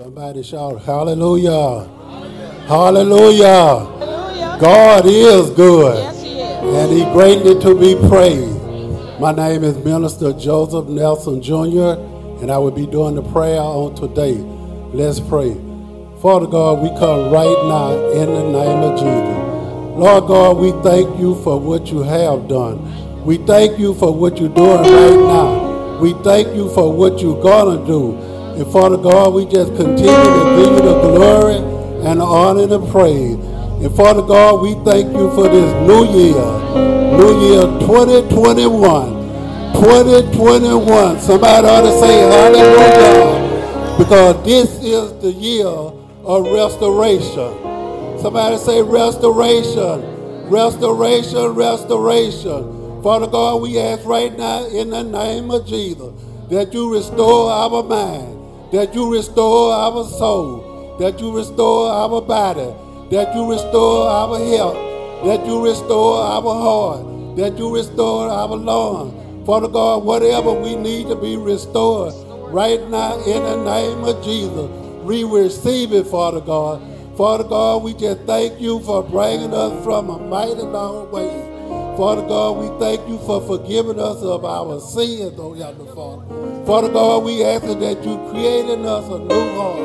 Somebody 0.00 0.42
shout, 0.42 0.80
Hallelujah. 0.80 1.86
Hallelujah. 2.66 3.84
Hallelujah. 3.84 4.56
God 4.58 5.04
is 5.04 5.50
good. 5.50 5.94
Yes, 5.98 6.22
he 6.22 6.40
is. 6.40 6.74
And 6.74 6.90
he 6.90 7.04
greatly 7.12 7.60
to 7.60 7.78
be 7.78 7.94
praised. 8.08 9.20
My 9.20 9.32
name 9.32 9.62
is 9.62 9.76
Minister 9.84 10.32
Joseph 10.32 10.88
Nelson 10.88 11.42
Jr., 11.42 12.00
and 12.40 12.50
I 12.50 12.56
will 12.56 12.70
be 12.70 12.86
doing 12.86 13.14
the 13.14 13.22
prayer 13.22 13.60
on 13.60 13.94
today. 13.94 14.36
Let's 14.96 15.20
pray. 15.20 15.52
Father 16.22 16.46
God, 16.46 16.80
we 16.80 16.88
come 16.98 17.30
right 17.30 17.60
now 17.68 17.92
in 18.12 18.32
the 18.32 18.58
name 18.58 18.82
of 18.82 18.98
Jesus. 18.98 19.98
Lord 19.98 20.26
God, 20.28 20.56
we 20.56 20.70
thank 20.82 21.20
you 21.20 21.34
for 21.42 21.60
what 21.60 21.88
you 21.92 21.98
have 21.98 22.48
done. 22.48 23.26
We 23.26 23.36
thank 23.36 23.78
you 23.78 23.92
for 23.92 24.14
what 24.14 24.38
you're 24.38 24.48
doing 24.48 24.80
right 24.80 25.20
now. 25.28 25.98
We 25.98 26.14
thank 26.24 26.56
you 26.56 26.70
for 26.70 26.90
what 26.90 27.20
you're 27.20 27.42
going 27.42 27.80
to 27.80 27.86
do. 27.86 28.29
And 28.58 28.66
Father 28.72 28.96
God, 28.96 29.34
we 29.34 29.46
just 29.46 29.74
continue 29.76 30.06
to 30.06 30.44
give 30.56 30.72
you 30.74 30.82
the 30.82 31.00
glory 31.02 31.56
and 32.06 32.20
the 32.20 32.24
honor 32.24 32.62
and 32.62 32.72
the 32.72 32.86
praise. 32.90 33.36
And 33.36 33.94
Father 33.96 34.22
God, 34.22 34.62
we 34.62 34.74
thank 34.84 35.12
you 35.12 35.30
for 35.34 35.48
this 35.48 35.72
new 35.86 36.04
year. 36.06 36.44
New 37.16 37.40
year 37.48 37.62
2021. 37.86 39.74
2021. 39.74 41.20
Somebody 41.20 41.66
ought 41.66 41.82
to 41.82 42.00
say 42.00 42.20
hallelujah. 42.30 43.96
Because 43.98 44.44
this 44.44 44.70
is 44.82 45.12
the 45.22 45.32
year 45.32 45.66
of 45.66 46.44
restoration. 46.52 48.18
Somebody 48.20 48.58
say 48.58 48.82
restoration. 48.82 50.48
Restoration, 50.50 51.46
restoration. 51.54 53.02
Father 53.02 53.28
God, 53.28 53.62
we 53.62 53.78
ask 53.78 54.04
right 54.04 54.36
now 54.36 54.66
in 54.66 54.90
the 54.90 55.02
name 55.02 55.50
of 55.50 55.66
Jesus 55.66 56.12
that 56.50 56.74
you 56.74 56.92
restore 56.92 57.50
our 57.50 57.82
mind, 57.82 58.36
that 58.72 58.94
you 58.94 59.12
restore 59.12 59.72
our 59.72 60.04
soul, 60.04 60.96
that 60.98 61.20
you 61.20 61.36
restore 61.36 61.90
our 61.90 62.20
body, 62.20 62.72
that 63.10 63.34
you 63.34 63.50
restore 63.50 64.08
our 64.08 64.38
health, 64.38 64.76
that 65.24 65.44
you 65.44 65.64
restore 65.64 66.22
our 66.22 66.42
heart, 66.42 67.36
that 67.36 67.58
you 67.58 67.74
restore 67.74 68.28
our 68.28 68.56
lungs. 68.56 69.46
Father 69.46 69.68
God, 69.68 70.04
whatever 70.04 70.52
we 70.52 70.76
need 70.76 71.08
to 71.08 71.16
be 71.16 71.36
restored 71.36 72.14
right 72.52 72.80
now 72.88 73.18
in 73.24 73.42
the 73.42 73.64
name 73.64 74.04
of 74.04 74.22
Jesus, 74.22 74.70
we 75.02 75.24
receive 75.24 75.92
it, 75.92 76.06
Father 76.06 76.40
God. 76.40 76.80
Father 77.16 77.44
God, 77.44 77.82
we 77.82 77.94
just 77.94 78.20
thank 78.22 78.60
you 78.60 78.80
for 78.80 79.02
bringing 79.02 79.52
us 79.52 79.84
from 79.84 80.10
a 80.10 80.18
mighty 80.18 80.62
long 80.62 81.10
way. 81.10 81.49
Father 81.96 82.22
God, 82.22 82.52
we 82.58 82.78
thank 82.78 83.06
you 83.08 83.18
for 83.18 83.40
forgiving 83.42 83.98
us 84.00 84.22
of 84.22 84.44
our 84.44 84.80
sins, 84.80 85.34
oh 85.38 85.52
Heavenly 85.52 85.92
Father. 85.94 86.64
Father 86.64 86.88
God, 86.88 87.24
we 87.24 87.44
ask 87.44 87.62
that 87.62 88.04
you 88.04 88.16
create 88.30 88.70
in 88.70 88.86
us 88.86 89.06
a 89.08 89.18
new 89.18 89.54
heart 89.56 89.78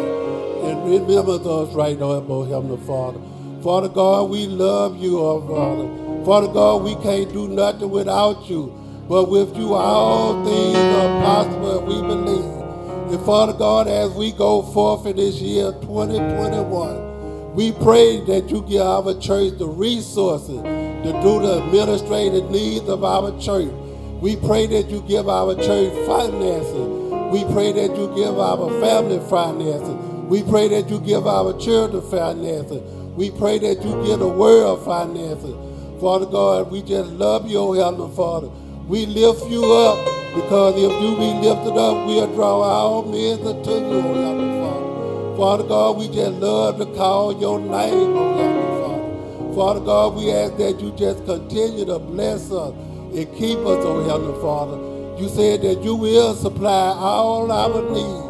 and 0.65 0.89
remember 0.89 1.33
us 1.33 1.73
right 1.73 1.99
now, 1.99 2.23
oh 2.27 2.43
Heavenly 2.43 2.77
Father. 2.85 3.19
Father 3.61 3.89
God, 3.89 4.29
we 4.29 4.45
love 4.45 4.95
you, 4.97 5.19
oh 5.19 5.41
Father. 5.41 6.25
Father 6.25 6.47
God, 6.53 6.83
we 6.83 6.95
can't 7.03 7.31
do 7.33 7.47
nothing 7.47 7.89
without 7.89 8.49
you. 8.49 8.73
But 9.09 9.29
with 9.29 9.55
you, 9.57 9.73
all 9.73 10.43
things 10.45 10.77
are 10.77 11.21
possible, 11.21 11.81
we 11.81 12.01
believe. 12.01 13.13
And 13.13 13.25
Father 13.25 13.53
God, 13.53 13.87
as 13.87 14.11
we 14.13 14.31
go 14.31 14.61
forth 14.61 15.05
in 15.05 15.17
this 15.17 15.35
year 15.41 15.71
2021, 15.81 17.53
we 17.53 17.71
pray 17.71 18.21
that 18.25 18.49
you 18.49 18.61
give 18.63 18.81
our 18.81 19.13
church 19.19 19.57
the 19.57 19.67
resources 19.67 20.84
to 21.05 21.11
do 21.21 21.39
the 21.39 21.63
administrative 21.63 22.49
needs 22.49 22.89
of 22.89 23.03
our 23.03 23.29
church. 23.39 23.71
We 24.21 24.35
pray 24.35 24.65
that 24.67 24.89
you 24.89 25.01
give 25.07 25.29
our 25.29 25.53
church 25.55 25.93
finances. 26.07 27.05
We 27.31 27.43
pray 27.53 27.71
that 27.73 27.95
you 27.95 28.13
give 28.15 28.39
our 28.39 28.69
family 28.81 29.19
finances. 29.29 29.95
We 30.25 30.41
pray 30.41 30.67
that 30.69 30.89
you 30.89 30.99
give 30.99 31.27
our 31.27 31.57
children 31.59 32.01
finances. 32.09 32.81
We 33.15 33.29
pray 33.29 33.59
that 33.59 33.83
you 33.83 34.03
give 34.03 34.19
the 34.19 34.27
world 34.27 34.83
finances. 34.83 35.55
Father 36.01 36.25
God, 36.25 36.71
we 36.71 36.81
just 36.81 37.11
love 37.11 37.47
you, 37.47 37.59
oh 37.59 37.73
Heavenly 37.73 38.15
Father. 38.15 38.47
We 38.87 39.05
lift 39.05 39.45
you 39.47 39.63
up 39.63 40.03
because 40.33 40.75
if 40.75 40.91
you 41.01 41.15
be 41.17 41.47
lifted 41.47 41.77
up, 41.77 42.07
we'll 42.07 42.33
draw 42.33 42.61
all 42.61 43.03
men 43.03 43.45
unto 43.45 43.71
you, 43.71 44.01
oh 44.01 44.13
Heavenly 44.15 44.59
Father. 44.59 45.37
Father 45.37 45.63
God, 45.65 45.97
we 45.97 46.07
just 46.07 46.39
love 46.39 46.79
to 46.79 46.85
call 46.97 47.39
your 47.39 47.59
name, 47.59 47.69
oh 48.17 48.37
Heavenly 48.37 48.54
Father. 49.55 49.79
God, 49.79 50.15
we 50.15 50.31
ask 50.31 50.57
that 50.57 50.81
you 50.81 50.91
just 50.91 51.25
continue 51.25 51.85
to 51.85 51.97
bless 51.97 52.51
us 52.51 52.73
and 52.73 53.37
keep 53.37 53.57
us, 53.59 53.83
oh 53.85 54.03
Heavenly 54.03 54.41
Father. 54.41 55.21
You 55.21 55.29
said 55.29 55.61
that 55.61 55.81
you 55.81 55.95
will 55.95 56.35
supply 56.35 56.93
all 56.97 57.49
our 57.49 57.81
needs 57.89 58.25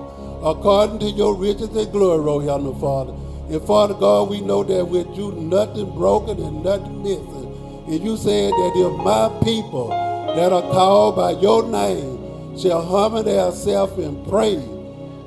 according 0.45 0.99
to 0.99 1.09
your 1.09 1.35
riches 1.35 1.75
and 1.75 1.91
glory, 1.91 2.23
oh 2.29 2.39
Heavenly 2.39 2.79
Father. 2.79 3.13
And 3.49 3.61
Father 3.65 3.95
God, 3.95 4.29
we 4.29 4.41
know 4.41 4.63
that 4.63 4.85
with 4.85 5.07
you 5.17 5.31
nothing 5.31 5.91
broken 5.95 6.39
and 6.41 6.63
nothing 6.63 7.01
missing. 7.01 7.83
And 7.87 8.03
you 8.03 8.17
said 8.17 8.51
that 8.51 8.73
if 8.75 9.03
my 9.03 9.29
people 9.43 9.89
that 9.89 10.53
are 10.53 10.61
called 10.73 11.15
by 11.15 11.31
your 11.31 11.63
name 11.63 12.57
shall 12.57 12.81
humble 12.81 13.23
themselves 13.23 13.97
and 13.97 14.25
pray, 14.27 14.55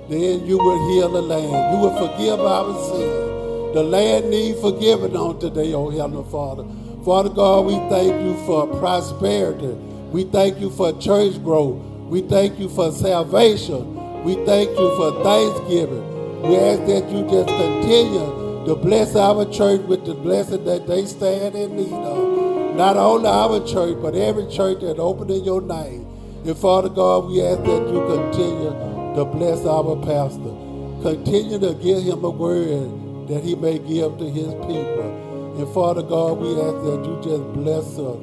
then 0.08 0.46
you 0.46 0.58
will 0.58 0.88
heal 0.90 1.08
the 1.08 1.22
land. 1.22 1.74
You 1.74 1.82
will 1.82 2.08
forgive 2.08 2.40
our 2.40 2.72
sins. 2.88 3.27
The 3.74 3.82
land 3.82 4.30
needs 4.30 4.60
forgiven 4.60 5.14
on 5.14 5.38
today, 5.40 5.74
oh 5.74 5.90
Heavenly 5.90 6.24
Father. 6.30 6.64
Father 7.04 7.28
God, 7.28 7.66
we 7.66 7.76
thank 7.90 8.22
you 8.22 8.34
for 8.46 8.66
prosperity. 8.78 9.68
We 10.10 10.24
thank 10.24 10.58
you 10.58 10.70
for 10.70 10.98
church 10.98 11.42
growth. 11.44 11.76
We 12.08 12.22
thank 12.22 12.58
you 12.58 12.70
for 12.70 12.90
salvation. 12.90 14.24
We 14.24 14.36
thank 14.46 14.70
you 14.70 14.96
for 14.96 15.22
thanksgiving. 15.22 16.42
We 16.42 16.56
ask 16.56 16.80
that 16.86 17.10
you 17.10 17.28
just 17.28 17.48
continue 17.48 18.64
to 18.66 18.74
bless 18.74 19.14
our 19.14 19.44
church 19.44 19.82
with 19.82 20.06
the 20.06 20.14
blessing 20.14 20.64
that 20.64 20.86
they 20.86 21.04
stand 21.04 21.54
in 21.54 21.76
need 21.76 21.92
of. 21.92 22.74
Not 22.74 22.96
only 22.96 23.28
our 23.28 23.66
church, 23.66 23.98
but 24.00 24.14
every 24.14 24.46
church 24.50 24.80
that 24.80 24.98
opened 24.98 25.30
in 25.30 25.44
your 25.44 25.60
name. 25.60 26.06
And 26.46 26.56
Father 26.56 26.88
God, 26.88 27.26
we 27.26 27.42
ask 27.42 27.62
that 27.64 27.88
you 27.92 28.00
continue 28.06 28.70
to 29.14 29.24
bless 29.26 29.66
our 29.66 29.94
pastor. 29.96 30.56
Continue 31.02 31.58
to 31.58 31.74
give 31.74 32.02
him 32.02 32.24
a 32.24 32.30
word 32.30 32.97
that 33.28 33.44
he 33.44 33.54
may 33.54 33.78
give 33.78 34.18
to 34.18 34.30
his 34.30 34.54
people. 34.66 35.56
And 35.58 35.68
Father 35.74 36.02
God, 36.02 36.38
we 36.38 36.52
ask 36.60 36.76
that 36.84 37.04
you 37.04 37.20
just 37.22 37.44
bless 37.52 37.98
us 37.98 38.18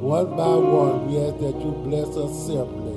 one 0.00 0.36
by 0.36 0.56
one. 0.56 1.10
We 1.10 1.18
ask 1.20 1.38
that 1.40 1.60
you 1.60 1.72
bless 1.84 2.16
us 2.16 2.46
simply. 2.46 2.92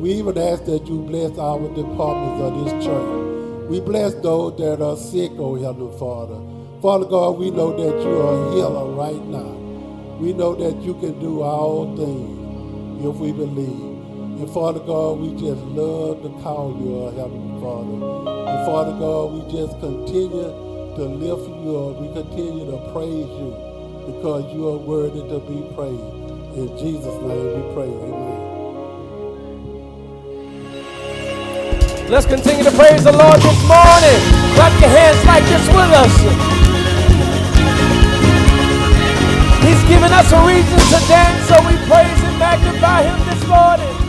We 0.00 0.12
even 0.14 0.38
ask 0.38 0.64
that 0.66 0.86
you 0.86 1.00
bless 1.02 1.38
our 1.38 1.60
departments 1.74 2.42
of 2.42 2.64
this 2.64 2.84
church. 2.84 3.68
We 3.68 3.80
bless 3.80 4.14
those 4.14 4.56
that 4.58 4.82
are 4.82 4.96
sick, 4.96 5.32
oh 5.38 5.56
Heavenly 5.56 5.96
Father. 5.98 6.40
Father 6.82 7.06
God, 7.06 7.38
we 7.38 7.50
know 7.50 7.70
that 7.72 8.02
you 8.02 8.20
are 8.20 8.48
a 8.48 8.52
healer 8.54 8.90
right 8.92 9.24
now. 9.26 9.52
We 10.18 10.32
know 10.32 10.54
that 10.54 10.80
you 10.82 10.94
can 10.94 11.18
do 11.20 11.42
all 11.42 11.96
things 11.96 13.04
if 13.04 13.16
we 13.16 13.32
believe. 13.32 13.80
And 14.40 14.50
Father 14.50 14.80
God, 14.80 15.20
we 15.20 15.30
just 15.32 15.62
love 15.76 16.22
to 16.22 16.30
call 16.42 16.76
you 16.80 17.04
our 17.04 17.12
Heavenly 17.12 17.60
Father. 17.60 18.50
And 18.50 18.66
Father 18.66 18.92
God, 18.98 19.32
we 19.32 19.52
just 19.52 19.78
continue 19.80 20.69
to 21.00 21.06
lift 21.06 21.48
you 21.48 21.76
up. 21.80 21.96
We 21.96 22.12
continue 22.12 22.66
to 22.68 22.76
praise 22.92 23.32
you 23.40 23.56
because 24.04 24.44
you 24.52 24.68
are 24.68 24.76
worthy 24.76 25.24
to 25.32 25.40
be 25.48 25.64
praised. 25.72 26.12
In 26.60 26.68
Jesus' 26.76 27.16
name 27.24 27.46
we 27.56 27.62
pray. 27.72 27.88
Amen. 27.88 28.36
Let's 32.10 32.26
continue 32.26 32.64
to 32.64 32.72
praise 32.76 33.04
the 33.04 33.12
Lord 33.12 33.40
this 33.40 33.60
morning. 33.64 34.20
Clap 34.60 34.76
your 34.76 34.92
hands 34.92 35.24
like 35.24 35.44
this 35.48 35.64
with 35.72 35.88
us. 36.04 36.12
He's 39.64 39.82
given 39.88 40.12
us 40.12 40.28
a 40.32 40.40
reason 40.44 40.80
to 40.84 41.00
dance, 41.08 41.48
so 41.48 41.56
we 41.64 41.80
praise 41.88 42.20
and 42.28 42.38
magnify 42.38 43.08
him 43.08 43.16
this 43.24 43.40
morning. 43.48 43.99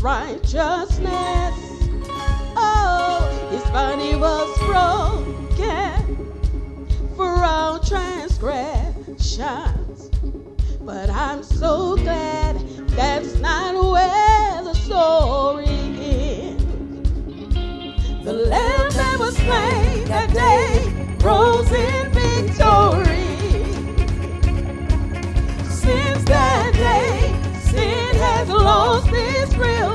Righteousness 0.00 1.68
Oh, 2.60 3.48
his 3.52 3.62
body 3.70 4.16
was 4.16 4.58
broken 4.58 6.26
for 7.16 7.26
our 7.26 7.78
transgressions. 7.78 10.10
But 10.80 11.08
I'm 11.10 11.42
so 11.44 11.94
glad 11.96 12.58
that's 12.90 13.36
not 13.36 13.74
where 13.74 14.62
the 14.64 14.74
story 14.74 15.66
ends. 15.66 16.64
The 18.24 18.32
lamb 18.32 18.90
that 18.90 19.16
was 19.20 19.36
slain 19.36 20.04
that 20.08 20.32
day 20.32 20.92
rose 21.20 21.70
in 21.70 22.10
victory. 22.10 23.36
Since 25.70 26.24
that 26.24 26.72
day, 26.74 27.32
sin 27.70 28.16
has 28.16 28.48
lost 28.48 29.08
its 29.12 29.54
grip 29.54 29.87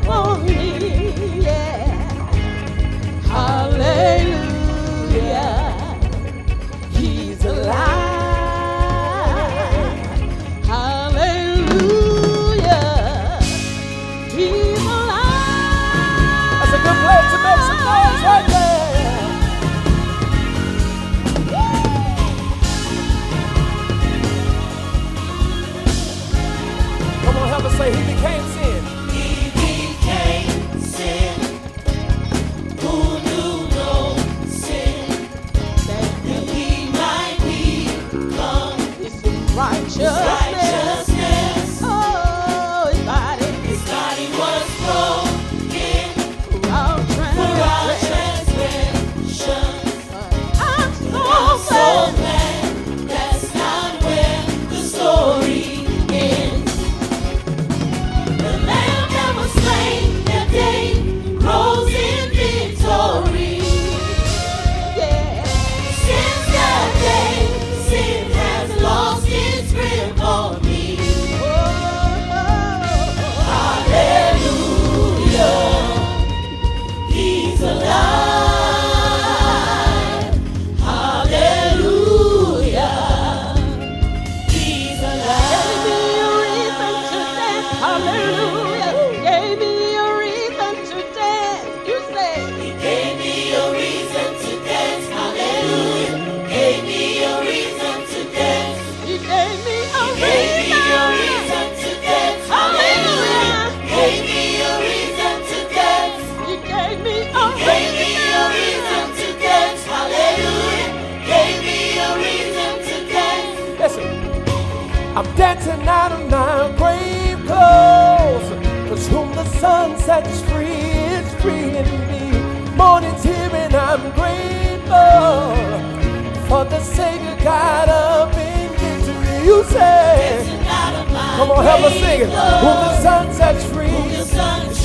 on, 131.53 131.63
help 131.63 131.81
us 131.81 131.93
sing 131.93 132.21
it. 132.21 132.29
Whom 132.29 132.77
the 132.83 133.01
Son 133.01 133.33
sets 133.33 133.65
free, 133.65 133.87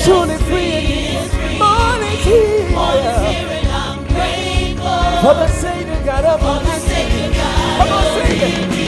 truly 0.04 0.36
free. 0.48 1.58
Morning's 1.58 2.24
here. 2.24 2.68
and 3.50 3.68
I'm 3.68 4.04
grateful. 4.06 5.22
For 5.22 5.34
the 5.34 5.48
Savior 5.48 6.02
God 6.04 6.24
of 6.24 6.40
For 6.40 6.64
the 6.64 6.78
Savior 6.78 7.32
Come 7.78 7.92
on, 7.92 8.26
sing 8.26 8.82
it. 8.82 8.87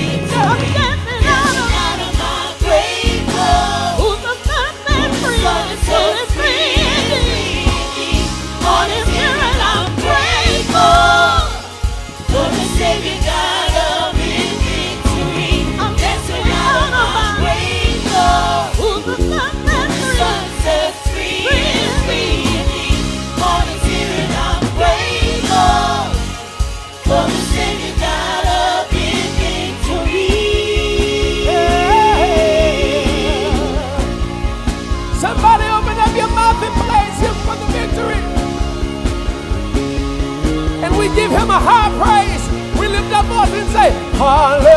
upon 44.20 44.69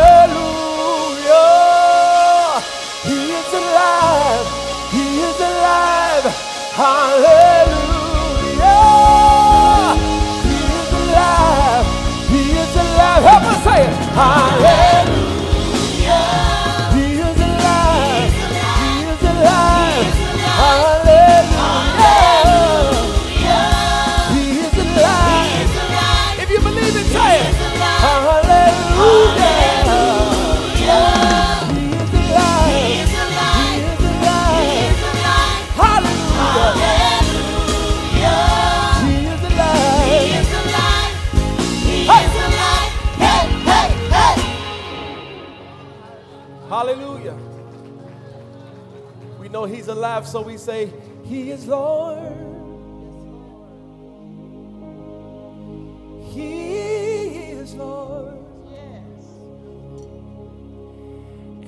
say, 50.74 50.92
He 51.24 51.52
is 51.52 51.68
Lord. 51.68 52.34
He 56.34 57.52
is 57.62 57.74
Lord. 57.76 58.40
Yes. 58.72 59.24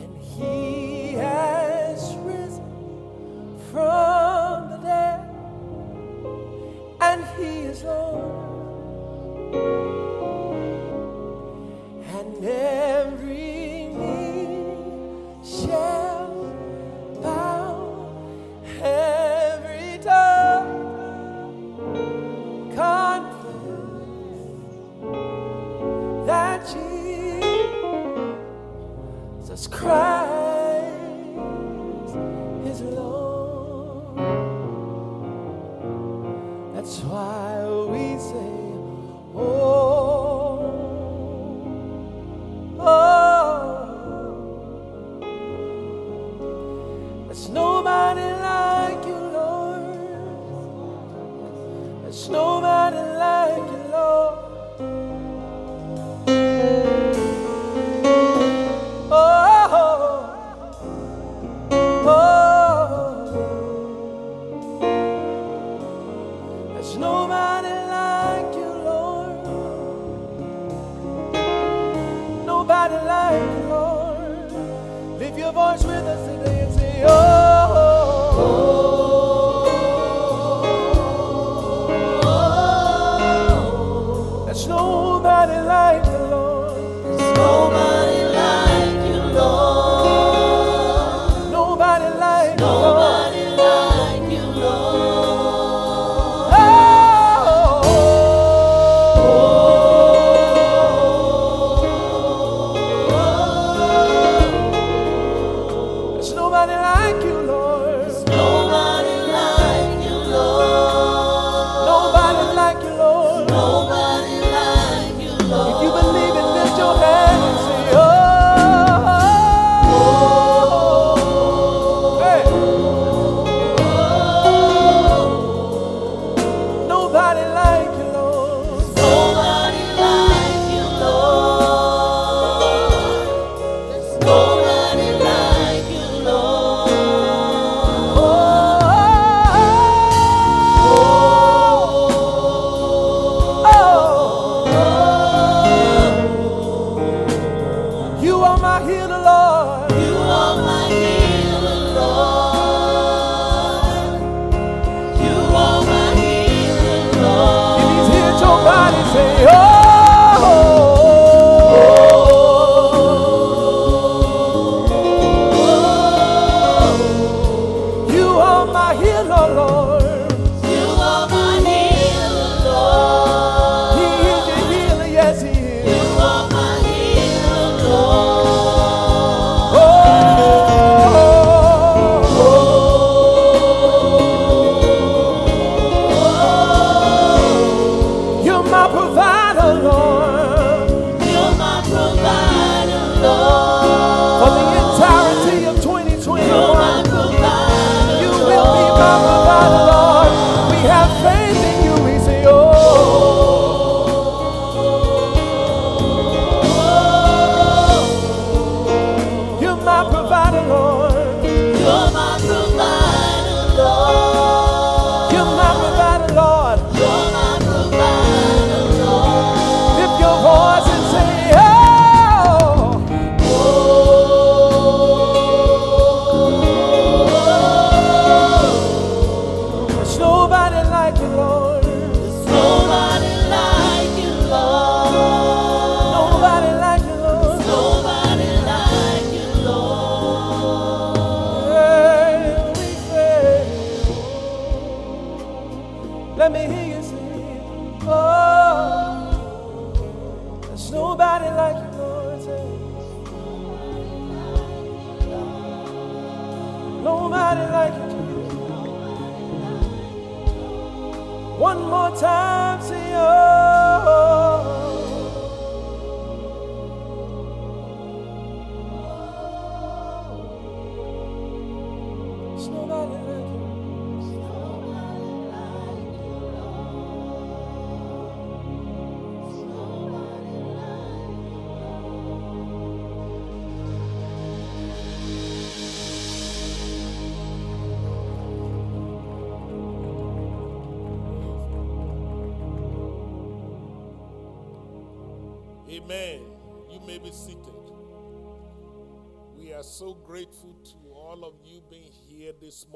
And 0.01 0.13
He 0.37 1.13
has 1.13 2.15
risen 2.31 3.59
from 3.71 4.69
the 4.71 4.79
dead. 4.91 5.21
And 7.09 7.19
He 7.37 7.53
is 7.71 7.83
Lord. 7.83 8.35
And 12.17 12.45
every 12.45 13.24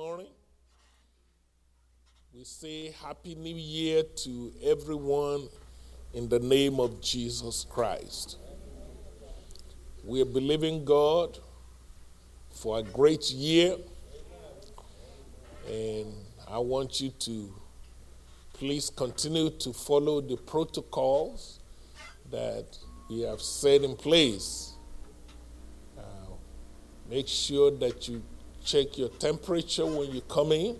morning. 0.09 0.27
We 2.33 2.43
say 2.43 2.95
Happy 3.03 3.35
New 3.35 3.55
Year 3.55 4.01
to 4.01 4.51
everyone 4.63 5.47
in 6.15 6.27
the 6.27 6.39
name 6.39 6.79
of 6.79 6.99
Jesus 6.99 7.63
Christ. 7.69 8.37
We 10.03 10.19
are 10.23 10.25
believing 10.25 10.83
God 10.83 11.37
for 12.49 12.79
a 12.79 12.81
great 12.81 13.29
year, 13.29 13.75
and 15.69 16.11
I 16.47 16.57
want 16.57 17.01
you 17.01 17.11
to 17.11 17.53
please 18.53 18.89
continue 18.89 19.51
to 19.51 19.73
follow 19.73 20.21
the 20.21 20.37
protocols 20.37 21.59
that 22.31 22.65
we 23.11 23.19
have 23.21 23.41
set 23.41 23.83
in 23.83 23.95
place. 23.95 24.73
Uh, 25.95 26.01
make 27.07 27.27
sure 27.27 27.69
that 27.77 28.07
you 28.09 28.23
check 28.69 28.97
your 28.97 29.09
temperature 29.09 29.85
when 29.85 30.11
you 30.11 30.21
come 30.21 30.51
in. 30.51 30.77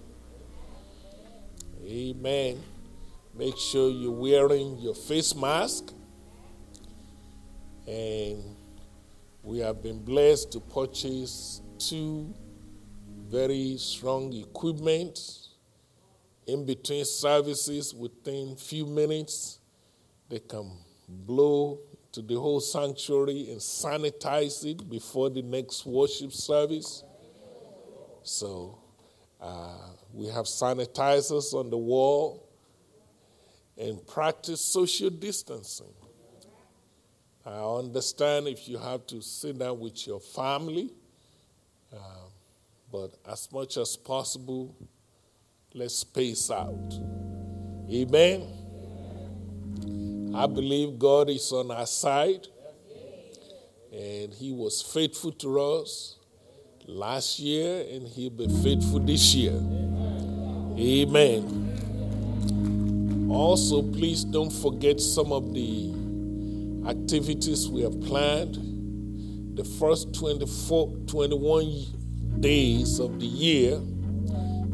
Amen. 1.84 2.62
Make 3.36 3.58
sure 3.58 3.90
you're 3.90 4.12
wearing 4.12 4.78
your 4.78 4.94
face 4.94 5.34
mask. 5.34 5.92
And 7.88 8.56
we 9.42 9.58
have 9.60 9.82
been 9.82 10.04
blessed 10.04 10.52
to 10.52 10.60
purchase 10.60 11.62
two 11.80 12.32
very 13.28 13.78
strong 13.78 14.34
equipment 14.34 15.20
in 16.46 16.66
between 16.66 17.06
services 17.06 17.94
within 17.94 18.56
few 18.56 18.86
minutes 18.86 19.60
they 20.30 20.40
can 20.40 20.72
blow 21.08 21.80
to 22.12 22.22
the 22.22 22.36
whole 22.36 22.60
sanctuary 22.60 23.50
and 23.50 23.60
sanitize 23.60 24.64
it 24.66 24.88
before 24.90 25.30
the 25.30 25.42
next 25.42 25.86
worship 25.86 26.32
service. 26.32 27.04
So 28.30 28.78
uh, 29.42 29.90
we 30.14 30.28
have 30.28 30.46
sanitizers 30.46 31.54
on 31.56 31.72
the 31.72 31.78
wall 31.78 32.48
and 33.76 34.06
practice 34.06 34.62
social 34.62 35.10
distancing. 35.10 35.94
I 37.44 37.58
understand 37.58 38.48
if 38.48 38.70
you 38.70 38.78
have 38.78 39.08
to 39.08 39.22
sit 39.22 39.58
down 39.58 39.80
with 39.80 40.06
your 40.06 40.20
family, 40.20 40.94
uh, 41.92 41.98
but 42.92 43.16
as 43.28 43.52
much 43.52 43.78
as 43.78 43.98
possible, 43.98 44.76
let's 45.74 45.96
space 45.96 46.52
out. 46.52 46.94
Amen. 47.92 48.48
I 50.36 50.46
believe 50.46 51.00
God 51.00 51.32
is 51.32 51.52
on 51.52 51.72
our 51.72 51.88
side, 51.88 52.48
and 53.92 54.32
He 54.32 54.52
was 54.52 54.84
faithful 54.84 55.32
to 55.32 55.60
us 55.60 56.19
last 56.90 57.40
year, 57.40 57.86
and 57.92 58.08
He'll 58.08 58.30
be 58.30 58.48
faithful 58.64 59.00
this 59.00 59.34
year. 59.36 59.54
Amen. 60.78 61.68
Also, 63.30 63.82
please 63.82 64.24
don't 64.24 64.52
forget 64.52 65.00
some 65.00 65.32
of 65.32 65.54
the 65.54 65.94
activities 66.88 67.70
we 67.70 67.82
have 67.84 68.02
planned. 68.02 68.58
The 69.56 69.64
first 69.64 70.14
24, 70.16 70.96
21 71.08 72.40
days 72.40 73.00
of 73.00 73.20
the 73.20 73.28
year, 73.28 73.78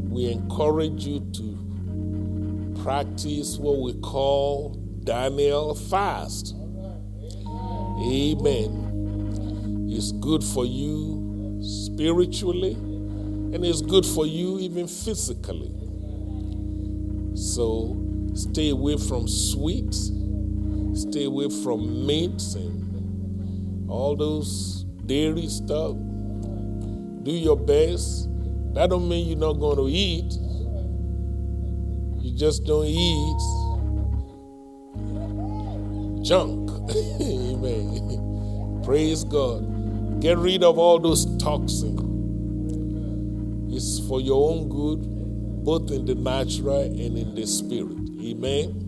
we 0.10 0.32
encourage 0.32 1.06
you 1.06 1.20
to 1.34 2.82
practice 2.84 3.58
what 3.58 3.80
we 3.80 3.94
call 4.02 4.76
Daniel 5.04 5.76
fast. 5.76 6.56
Amen. 8.00 9.88
It's 9.90 10.12
good 10.14 10.44
for 10.44 10.66
you 10.66 11.25
spiritually, 11.96 12.74
and 12.74 13.64
it's 13.66 13.82
good 13.82 14.06
for 14.06 14.26
you 14.26 14.60
even 14.60 14.86
physically. 14.86 15.72
So 17.36 17.96
stay 18.34 18.70
away 18.72 18.98
from 18.98 19.30
sweets, 19.30 20.12
stay 20.94 21.24
away 21.24 21.48
from 21.64 22.06
meats 22.06 22.56
and 22.56 23.90
all 23.90 24.18
those 24.18 24.84
dairy 25.06 25.48
stuff. 25.48 25.96
Do 27.24 27.32
your 27.32 27.56
best. 27.56 28.28
That 28.74 28.90
don't 28.90 29.08
mean 29.08 29.30
you're 29.30 29.38
not 29.38 29.54
going 29.54 29.78
to 29.78 29.88
eat. 29.88 30.34
You 32.22 32.38
just 32.38 32.66
don't 32.66 32.86
eat 32.88 33.40
junk. 36.26 36.72
Amen. 37.22 38.82
Praise 38.84 39.24
God. 39.24 39.75
Get 40.20 40.38
rid 40.38 40.64
of 40.64 40.78
all 40.78 41.00
those 41.00 41.26
toxins. 41.38 42.02
It's 43.76 44.00
for 44.08 44.22
your 44.22 44.52
own 44.52 44.70
good, 44.70 45.02
both 45.66 45.92
in 45.92 46.06
the 46.06 46.16
natural 46.16 46.82
and 46.82 47.18
in 47.18 47.36
the 47.36 47.46
spirit. 47.46 47.98
Amen. 48.22 48.82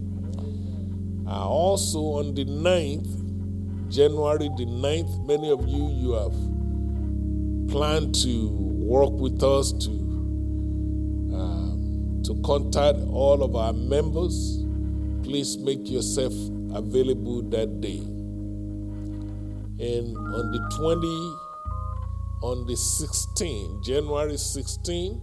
Uh, 1.28 1.46
also 1.48 2.00
on 2.00 2.34
the 2.34 2.46
9th, 2.46 3.90
January 3.90 4.50
the 4.58 4.66
9th, 4.66 5.28
many 5.28 5.52
of 5.52 5.68
you, 5.68 5.90
you 5.90 6.13
have 6.13 6.32
planned 7.70 8.16
to 8.16 8.48
work 8.50 9.12
with 9.12 9.44
us 9.44 9.74
to, 9.74 9.92
um, 11.36 12.22
to 12.24 12.42
contact 12.46 13.00
all 13.12 13.44
of 13.44 13.58
our 13.58 13.74
members. 13.74 14.63
Please 15.24 15.58
make 15.58 15.90
yourself 15.90 16.34
available 16.74 17.42
that 17.50 17.82
day. 17.82 18.02
And 19.80 20.18
on 20.18 20.52
the 20.52 20.60
20, 20.76 21.08
on 22.42 22.66
the 22.66 22.74
16th, 22.74 23.84
January 23.84 24.38
16, 24.38 25.22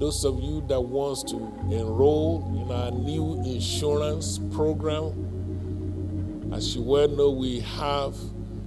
those 0.00 0.24
of 0.24 0.40
you 0.40 0.62
that 0.66 0.80
wants 0.80 1.22
to 1.30 1.36
enroll 1.70 2.42
in 2.60 2.72
our 2.72 2.90
new 2.90 3.40
insurance 3.44 4.40
program, 4.52 6.50
as 6.52 6.74
you 6.74 6.82
well 6.82 7.06
know, 7.06 7.30
we 7.30 7.60
have 7.60 8.16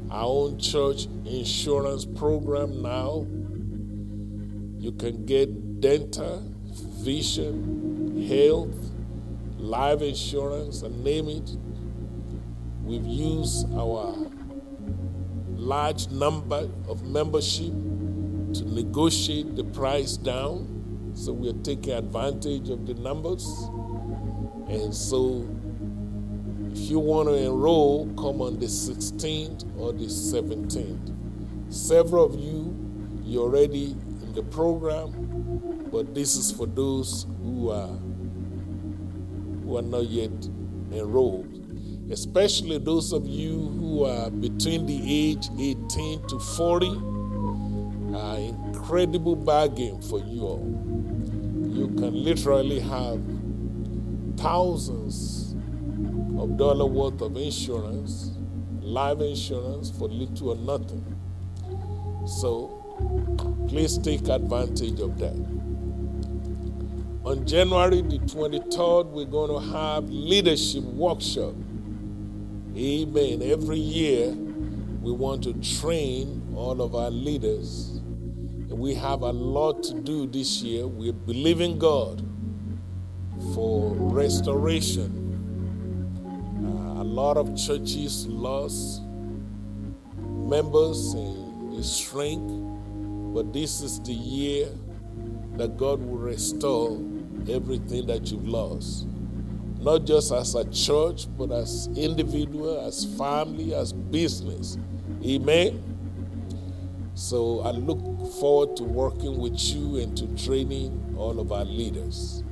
our 0.09 0.23
own 0.23 0.57
church 0.59 1.07
insurance 1.25 2.05
program 2.05 2.81
now. 2.81 3.27
You 4.79 4.93
can 4.93 5.25
get 5.25 5.81
dental, 5.81 6.41
vision, 7.03 8.25
health, 8.29 8.73
life 9.57 10.01
insurance, 10.01 10.83
and 10.83 11.03
name 11.03 11.27
it. 11.27 11.49
We've 12.83 13.05
used 13.05 13.67
our 13.73 14.31
large 15.65 16.09
number 16.09 16.69
of 16.87 17.03
membership 17.03 17.73
to 18.53 18.63
negotiate 18.71 19.55
the 19.55 19.63
price 19.63 20.15
down 20.15 21.11
so 21.15 21.33
we 21.33 21.49
are 21.49 21.63
taking 21.63 21.93
advantage 21.93 22.69
of 22.69 22.85
the 22.85 22.93
numbers. 22.95 23.45
And 24.67 24.93
so, 24.93 25.47
if 26.71 26.89
you 26.89 26.99
want 26.99 27.29
to 27.29 27.35
enroll, 27.35 28.05
come 28.15 28.41
on 28.41 28.59
the 28.59 28.65
16th 28.65 29.79
or 29.79 29.93
the 29.93 30.05
17th. 30.05 31.73
Several 31.73 32.25
of 32.25 32.35
you, 32.35 32.75
you're 33.23 33.43
already 33.43 33.91
in 33.91 34.33
the 34.33 34.43
program, 34.43 35.87
but 35.91 36.13
this 36.13 36.35
is 36.35 36.51
for 36.51 36.67
those 36.67 37.25
who 37.41 37.71
are, 37.71 37.97
who 39.63 39.77
are 39.77 39.81
not 39.81 40.05
yet 40.05 40.31
enrolled. 40.91 41.54
Especially 42.11 42.77
those 42.77 43.11
of 43.13 43.25
you 43.25 43.69
who 43.79 44.03
are 44.03 44.29
between 44.29 44.85
the 44.85 45.31
age 45.31 45.47
18 45.59 46.27
to 46.27 46.39
40, 46.39 46.87
uh, 48.15 48.35
incredible 48.37 49.35
bargain 49.35 50.01
for 50.01 50.19
you 50.19 50.41
all 50.41 50.95
you 51.75 51.87
can 51.87 52.23
literally 52.23 52.79
have 52.79 53.21
thousands 54.37 55.55
of 56.39 56.55
dollar 56.57 56.85
worth 56.85 57.21
of 57.21 57.35
insurance, 57.35 58.31
life 58.79 59.19
insurance 59.19 59.91
for 59.91 60.07
little 60.07 60.51
or 60.51 60.55
nothing. 60.55 61.03
So 62.25 63.67
please 63.67 63.97
take 63.97 64.29
advantage 64.29 65.01
of 65.01 65.19
that. 65.19 65.35
On 67.25 67.45
January 67.45 68.01
the 68.01 68.19
23rd, 68.19 69.11
we're 69.11 69.25
going 69.25 69.51
to 69.51 69.71
have 69.73 70.09
leadership 70.09 70.83
workshop. 70.83 71.55
Amen. 72.75 73.41
Every 73.41 73.79
year, 73.79 74.31
we 75.01 75.11
want 75.11 75.43
to 75.43 75.53
train 75.79 76.53
all 76.55 76.81
of 76.81 76.95
our 76.95 77.11
leaders 77.11 77.95
we 78.75 78.93
have 78.93 79.21
a 79.21 79.31
lot 79.31 79.83
to 79.83 79.93
do 80.01 80.27
this 80.27 80.61
year. 80.61 80.85
We're 80.85 81.13
believing 81.13 81.79
God 81.79 82.21
for 83.53 83.93
restoration. 83.95 85.21
Uh, 86.63 87.01
a 87.01 87.05
lot 87.05 87.37
of 87.37 87.55
churches 87.57 88.27
lost 88.27 89.01
members 90.19 91.13
and 91.13 91.85
strength, 91.85 92.51
but 93.33 93.53
this 93.53 93.81
is 93.81 94.01
the 94.01 94.13
year 94.13 94.67
that 95.55 95.77
God 95.77 96.01
will 96.01 96.17
restore 96.17 97.01
everything 97.49 98.07
that 98.07 98.29
you've 98.29 98.47
lost. 98.47 99.07
Not 99.85 100.03
just 100.03 100.31
as 100.31 100.55
a 100.55 100.65
church, 100.71 101.27
but 101.37 101.51
as 101.51 101.87
individual, 101.95 102.83
as 102.87 103.05
family, 103.19 103.75
as 103.75 103.93
business. 103.93 104.79
Amen. 105.23 105.79
So 107.13 107.59
I 107.59 107.69
look 107.69 107.99
forward 108.39 108.75
to 108.77 108.83
working 108.83 109.37
with 109.37 109.59
you 109.63 109.97
and 109.97 110.17
to 110.17 110.25
training 110.43 111.15
all 111.15 111.39
of 111.39 111.51
our 111.51 111.65
leaders. 111.65 112.43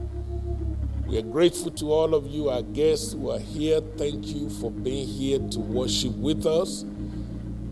We 1.07 1.17
are 1.17 1.23
grateful 1.23 1.71
to 1.71 1.91
all 1.91 2.13
of 2.13 2.27
you, 2.27 2.51
our 2.51 2.61
guests 2.61 3.13
who 3.13 3.31
are 3.31 3.39
here. 3.39 3.81
Thank 3.97 4.27
you 4.27 4.51
for 4.51 4.69
being 4.69 5.07
here 5.07 5.39
to 5.39 5.59
worship 5.59 6.13
with 6.13 6.45
us. 6.45 6.85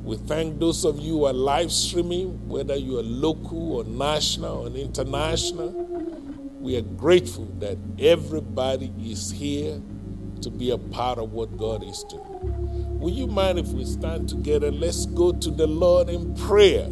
We 0.04 0.18
thank 0.18 0.60
those 0.60 0.86
of 0.86 0.98
you 0.98 1.20
who 1.20 1.26
are 1.26 1.34
live 1.34 1.72
streaming, 1.72 2.50
whether 2.50 2.76
you 2.76 2.98
are 2.98 3.04
local 3.04 3.74
or 3.74 3.84
national 3.84 4.68
or 4.68 4.76
international. 4.76 5.92
We 6.62 6.78
are 6.78 6.84
grateful 6.84 7.46
that 7.58 7.80
everybody 8.00 8.94
is 9.02 9.32
here 9.32 9.82
to 10.42 10.52
be 10.52 10.70
a 10.70 10.78
part 10.78 11.18
of 11.18 11.34
what 11.34 11.58
God 11.58 11.84
is 11.84 12.04
doing. 12.04 13.00
Will 13.00 13.10
you 13.10 13.26
mind 13.26 13.58
if 13.58 13.70
we 13.70 13.84
stand 13.84 14.30
together? 14.30 14.72
Let's 14.72 15.08
go 15.08 15.32
to 15.32 15.50
the 15.50 15.66
Lord 15.66 16.08
in 16.10 16.36
prayer. 16.36 16.88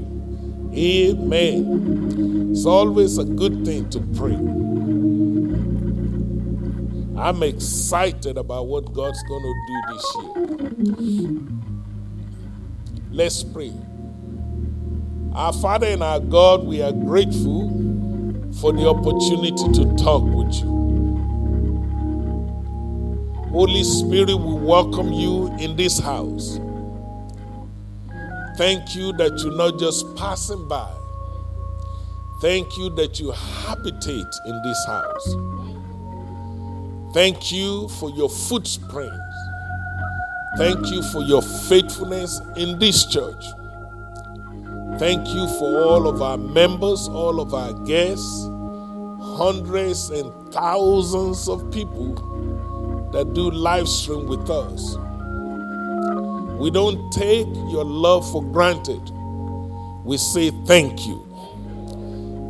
Amen. 0.73 2.49
It's 2.51 2.65
always 2.65 3.19
a 3.19 3.25
good 3.25 3.63
thing 3.63 3.89
to 3.91 3.99
pray. 4.17 4.37
I'm 7.15 7.43
excited 7.43 8.37
about 8.37 8.65
what 8.67 8.91
God's 8.93 9.21
going 9.23 9.43
to 9.43 9.53
do 9.67 9.81
this 9.93 10.15
year. 10.15 11.41
Let's 13.11 13.43
pray. 13.43 13.73
Our 15.33 15.53
Father 15.53 15.87
and 15.87 16.01
our 16.01 16.19
God, 16.19 16.65
we 16.65 16.81
are 16.81 16.91
grateful 16.91 17.69
for 18.57 18.73
the 18.73 18.87
opportunity 18.87 19.71
to 19.73 19.95
talk 19.95 20.23
with 20.23 20.53
you. 20.55 20.79
Holy 23.51 23.83
Spirit, 23.83 24.35
we 24.35 24.53
welcome 24.53 25.11
you 25.11 25.47
in 25.59 25.75
this 25.75 25.99
house. 25.99 26.59
Thank 28.57 28.95
you 28.95 29.13
that 29.13 29.39
you're 29.43 29.55
not 29.55 29.79
just 29.79 30.15
passing 30.15 30.67
by. 30.67 30.91
Thank 32.41 32.77
you 32.77 32.89
that 32.95 33.19
you 33.19 33.31
habitate 33.31 34.33
in 34.45 34.61
this 34.63 34.85
house. 34.85 35.35
Thank 37.13 37.51
you 37.51 37.87
for 37.99 38.09
your 38.11 38.29
footprints. 38.29 39.17
Thank 40.57 40.91
you 40.91 41.01
for 41.11 41.21
your 41.23 41.41
faithfulness 41.41 42.41
in 42.55 42.79
this 42.79 43.05
church. 43.05 43.43
Thank 44.99 45.29
you 45.29 45.47
for 45.59 45.81
all 45.81 46.07
of 46.07 46.21
our 46.21 46.37
members, 46.37 47.07
all 47.07 47.39
of 47.39 47.53
our 47.53 47.73
guests, 47.85 48.49
hundreds 49.37 50.09
and 50.09 50.33
thousands 50.53 51.47
of 51.47 51.71
people 51.71 52.15
that 53.13 53.33
do 53.33 53.49
live 53.49 53.87
stream 53.87 54.27
with 54.27 54.49
us. 54.49 54.97
We 56.59 56.69
don't 56.69 57.11
take 57.13 57.47
your 57.71 57.85
love 57.85 58.29
for 58.29 58.43
granted. 58.43 59.01
We 60.03 60.17
say 60.17 60.51
thank 60.65 61.07
you. 61.07 61.25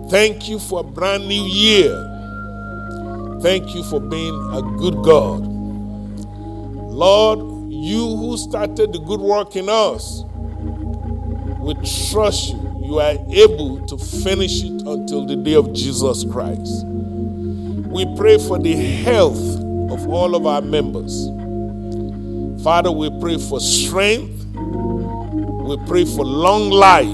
Thank 0.10 0.50
you 0.50 0.58
for 0.58 0.80
a 0.80 0.84
brand 0.84 1.28
new 1.28 1.44
year. 1.44 1.94
Thank 3.42 3.76
you 3.76 3.84
for 3.84 4.00
being 4.00 4.34
a 4.54 4.64
good 4.80 4.96
God. 5.04 5.46
Lord, 6.90 7.40
you 7.72 8.16
who 8.18 8.38
started 8.38 8.92
the 8.92 9.00
good 9.00 9.22
work 9.22 9.56
in 9.56 9.70
us, 9.70 10.24
we 11.70 11.76
trust 12.10 12.54
you. 12.54 12.82
You 12.84 13.00
are 13.00 13.16
able 13.30 13.86
to 13.86 13.98
finish 13.98 14.64
it 14.64 14.82
until 14.82 15.28
the 15.28 15.36
day 15.36 15.54
of 15.54 15.72
Jesus 15.72 16.24
Christ. 16.24 16.84
We 16.86 18.12
pray 18.18 18.40
for 18.40 18.58
the 18.58 18.76
health 18.76 19.38
of 19.92 20.10
all 20.10 20.34
of 20.34 20.48
our 20.48 20.62
members. 20.62 21.28
Father, 22.64 22.92
we 22.92 23.12
pray 23.20 23.38
for 23.38 23.60
strength. 23.60 24.46
We 24.56 25.78
pray 25.86 26.06
for 26.06 26.26
long 26.26 26.72
life. 26.72 27.06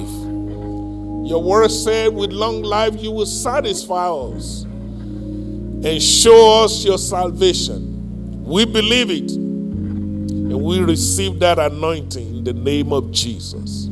Your 1.30 1.44
word 1.44 1.70
said, 1.70 2.14
with 2.14 2.32
long 2.32 2.64
life, 2.64 2.96
you 2.98 3.12
will 3.12 3.26
satisfy 3.26 4.10
us 4.10 4.62
and 4.64 6.02
show 6.02 6.64
us 6.64 6.86
your 6.86 6.98
salvation. 6.98 8.46
We 8.46 8.64
believe 8.64 9.12
it 9.12 9.32
and 9.32 10.62
we 10.64 10.80
receive 10.80 11.40
that 11.40 11.60
anointing 11.60 12.38
in 12.38 12.44
the 12.46 12.54
name 12.54 12.94
of 12.94 13.12
Jesus. 13.12 13.90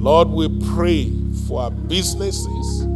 Lord, 0.00 0.28
we 0.28 0.48
pray 0.74 1.12
for 1.46 1.60
our 1.60 1.70
businesses, 1.70 2.86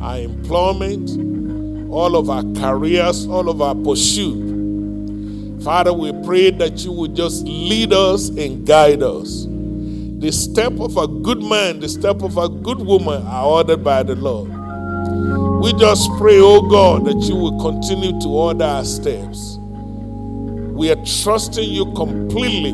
our 0.00 0.18
employment, 0.20 1.90
all 1.90 2.16
of 2.16 2.30
our 2.30 2.42
careers, 2.54 3.26
all 3.26 3.50
of 3.50 3.60
our 3.60 3.74
pursuit. 3.74 5.62
Father, 5.62 5.92
we 5.92 6.12
pray 6.24 6.50
that 6.52 6.82
you 6.82 6.92
would 6.92 7.14
just 7.14 7.44
lead 7.44 7.92
us 7.92 8.30
and 8.30 8.66
guide 8.66 9.02
us. 9.02 9.44
The 9.46 10.32
step 10.32 10.72
of 10.80 10.96
a 10.96 11.06
good 11.06 11.42
man, 11.42 11.80
the 11.80 11.90
step 11.90 12.22
of 12.22 12.38
a 12.38 12.48
good 12.48 12.78
woman 12.78 13.26
are 13.26 13.44
ordered 13.44 13.84
by 13.84 14.02
the 14.02 14.16
Lord. 14.16 14.48
We 15.62 15.74
just 15.74 16.08
pray, 16.16 16.38
oh 16.40 16.62
God, 16.62 17.04
that 17.04 17.20
you 17.28 17.36
will 17.36 17.60
continue 17.60 18.18
to 18.20 18.28
order 18.28 18.64
our 18.64 18.84
steps. 18.86 19.58
We 20.72 20.90
are 20.90 21.04
trusting 21.04 21.68
you 21.68 21.92
completely. 21.92 22.72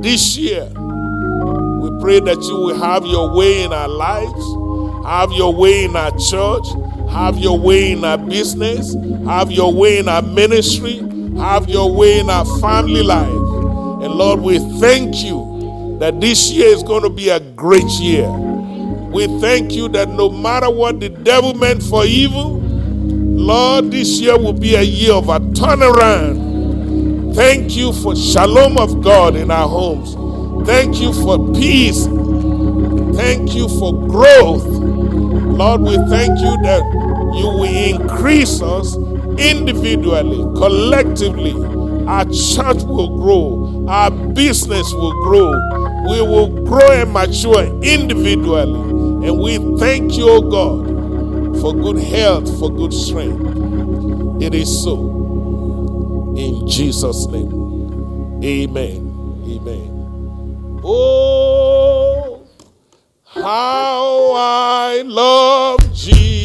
This 0.00 0.36
year, 0.36 0.70
we 1.86 2.00
pray 2.00 2.20
that 2.20 2.42
you 2.42 2.56
will 2.56 2.78
have 2.78 3.06
your 3.06 3.32
way 3.34 3.62
in 3.62 3.72
our 3.72 3.88
lives, 3.88 5.04
have 5.06 5.30
your 5.32 5.54
way 5.54 5.84
in 5.84 5.94
our 5.94 6.10
church, 6.18 6.66
have 7.10 7.38
your 7.38 7.58
way 7.58 7.92
in 7.92 8.04
our 8.04 8.18
business, 8.18 8.94
have 9.24 9.52
your 9.52 9.72
way 9.72 9.98
in 9.98 10.08
our 10.08 10.22
ministry, 10.22 10.96
have 11.38 11.68
your 11.68 11.94
way 11.94 12.18
in 12.18 12.28
our 12.28 12.44
family 12.60 13.02
life. 13.02 13.28
And 13.28 14.12
Lord, 14.14 14.40
we 14.40 14.58
thank 14.80 15.22
you 15.22 15.96
that 16.00 16.20
this 16.20 16.50
year 16.50 16.66
is 16.66 16.82
going 16.82 17.04
to 17.04 17.10
be 17.10 17.28
a 17.28 17.38
great 17.38 17.88
year. 18.00 18.28
We 18.28 19.26
thank 19.40 19.72
you 19.72 19.88
that 19.90 20.08
no 20.08 20.28
matter 20.28 20.68
what 20.68 20.98
the 20.98 21.08
devil 21.08 21.54
meant 21.54 21.84
for 21.84 22.04
evil, 22.04 22.58
Lord, 22.58 23.92
this 23.92 24.20
year 24.20 24.36
will 24.36 24.52
be 24.52 24.74
a 24.74 24.82
year 24.82 25.12
of 25.12 25.28
a 25.28 25.38
turnaround. 25.38 27.34
Thank 27.36 27.76
you 27.76 27.92
for 27.92 28.16
shalom 28.16 28.76
of 28.76 29.02
God 29.04 29.36
in 29.36 29.52
our 29.52 29.68
homes. 29.68 30.25
Thank 30.66 31.00
you 31.00 31.12
for 31.12 31.38
peace. 31.54 32.06
Thank 33.16 33.54
you 33.54 33.68
for 33.78 33.92
growth. 34.08 34.64
Lord, 34.66 35.80
we 35.82 35.96
thank 36.08 36.38
you 36.40 36.56
that 36.62 36.82
you 37.36 37.46
will 37.46 37.64
increase 37.64 38.60
us 38.60 38.96
individually, 39.38 40.38
collectively. 40.58 41.52
Our 42.06 42.24
church 42.24 42.82
will 42.84 43.16
grow, 43.16 43.86
our 43.88 44.10
business 44.10 44.92
will 44.92 45.14
grow. 45.22 45.50
We 46.10 46.20
will 46.20 46.64
grow 46.64 46.90
and 46.90 47.12
mature 47.12 47.64
individually. 47.82 49.28
And 49.28 49.38
we 49.40 49.58
thank 49.78 50.16
you, 50.16 50.28
O 50.28 50.40
God, 50.40 51.60
for 51.60 51.74
good 51.74 51.98
health, 51.98 52.58
for 52.58 52.70
good 52.70 52.92
strength. 52.92 53.40
It 54.42 54.54
is 54.54 54.82
so. 54.84 56.34
In 56.36 56.68
Jesus' 56.68 57.26
name. 57.26 58.42
Amen. 58.44 59.42
Amen. 59.48 59.95
Oh, 60.84 62.46
how 63.24 64.32
I 64.34 65.02
love 65.04 65.80
Jesus. 65.94 66.35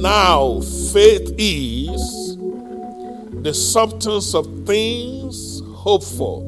Now 0.03 0.59
faith 0.91 1.33
is 1.37 2.35
the 3.41 3.53
substance 3.53 4.35
of 4.35 4.65
things 4.65 5.61
hoped 5.75 6.03
for, 6.03 6.41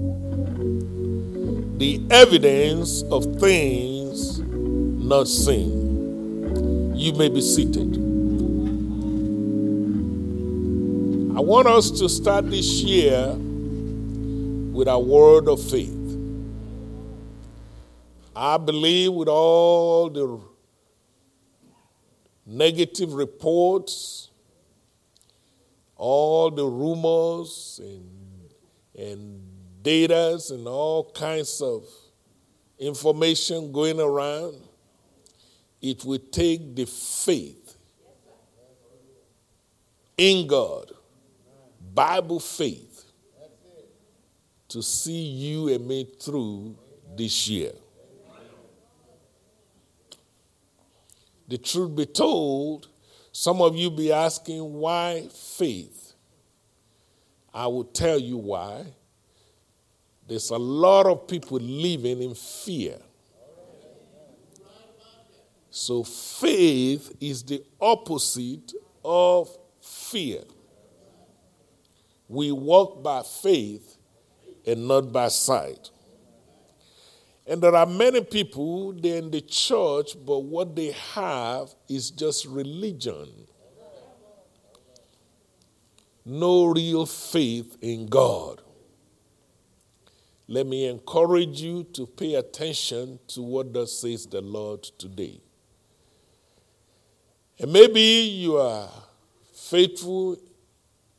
the 1.77 2.01
evidence 2.09 3.03
of 3.03 3.39
things 3.39 4.39
not 4.39 5.29
seen. 5.29 6.97
You 6.97 7.13
may 7.13 7.29
be 7.29 7.39
seated. 7.39 7.95
I 11.37 11.39
want 11.39 11.69
us 11.69 11.91
to 11.91 12.09
start 12.09 12.51
this 12.51 12.83
year 12.83 13.37
with 14.73 14.89
a 14.89 14.99
word 14.99 15.47
of 15.47 15.63
faith. 15.63 15.95
I 18.35 18.57
believe 18.57 19.13
with 19.13 19.29
all 19.29 20.09
the 20.09 20.41
negative 22.45 23.13
reports, 23.13 24.29
all 25.95 26.51
the 26.51 26.65
rumors 26.65 27.79
and, 27.83 28.09
and 28.97 29.41
data 29.81 30.39
and 30.49 30.67
all 30.67 31.11
kinds 31.11 31.61
of 31.61 31.87
information 32.79 33.71
going 33.71 33.99
around, 33.99 34.55
it 35.81 36.03
will 36.03 36.19
take 36.31 36.75
the 36.75 36.85
faith 36.85 37.77
in 40.17 40.47
God, 40.47 40.91
Bible 41.93 42.39
faith, 42.39 43.03
to 44.69 44.81
see 44.81 45.21
you 45.21 45.69
and 45.69 45.87
me 45.87 46.07
through 46.19 46.75
this 47.15 47.47
year. 47.47 47.71
The 51.47 51.57
truth 51.57 51.95
be 51.95 52.05
told, 52.05 52.87
some 53.31 53.61
of 53.61 53.75
you 53.75 53.91
be 53.91 54.11
asking 54.11 54.73
why 54.73 55.27
faith. 55.31 56.13
I 57.53 57.67
will 57.67 57.83
tell 57.83 58.19
you 58.19 58.37
why. 58.37 58.85
There's 60.27 60.49
a 60.49 60.57
lot 60.57 61.05
of 61.05 61.27
people 61.27 61.59
living 61.59 62.21
in 62.21 62.33
fear. 62.33 62.97
So 65.69 66.03
faith 66.03 67.15
is 67.19 67.43
the 67.43 67.63
opposite 67.79 68.73
of 69.03 69.49
fear. 69.81 70.41
We 72.27 72.51
walk 72.51 73.03
by 73.03 73.21
faith 73.21 73.97
and 74.65 74.87
not 74.87 75.11
by 75.11 75.27
sight. 75.27 75.91
And 77.47 77.61
there 77.61 77.75
are 77.75 77.85
many 77.85 78.21
people, 78.23 78.93
they're 78.93 79.17
in 79.17 79.29
the 79.29 79.41
church, 79.41 80.15
but 80.25 80.39
what 80.39 80.75
they 80.75 80.91
have 81.13 81.69
is 81.87 82.09
just 82.09 82.45
religion. 82.45 83.29
No 86.25 86.65
real 86.65 87.05
faith 87.05 87.77
in 87.81 88.07
God. 88.07 88.61
Let 90.47 90.65
me 90.65 90.87
encourage 90.87 91.61
you 91.61 91.83
to 91.93 92.07
pay 92.07 92.35
attention 92.35 93.19
to 93.29 93.41
what 93.43 93.73
thus 93.73 93.99
says 93.99 94.25
the 94.25 94.41
Lord 94.41 94.83
today. 94.83 95.39
And 97.59 97.71
maybe 97.71 98.01
you 98.01 98.57
are 98.57 98.89
faithful 99.53 100.37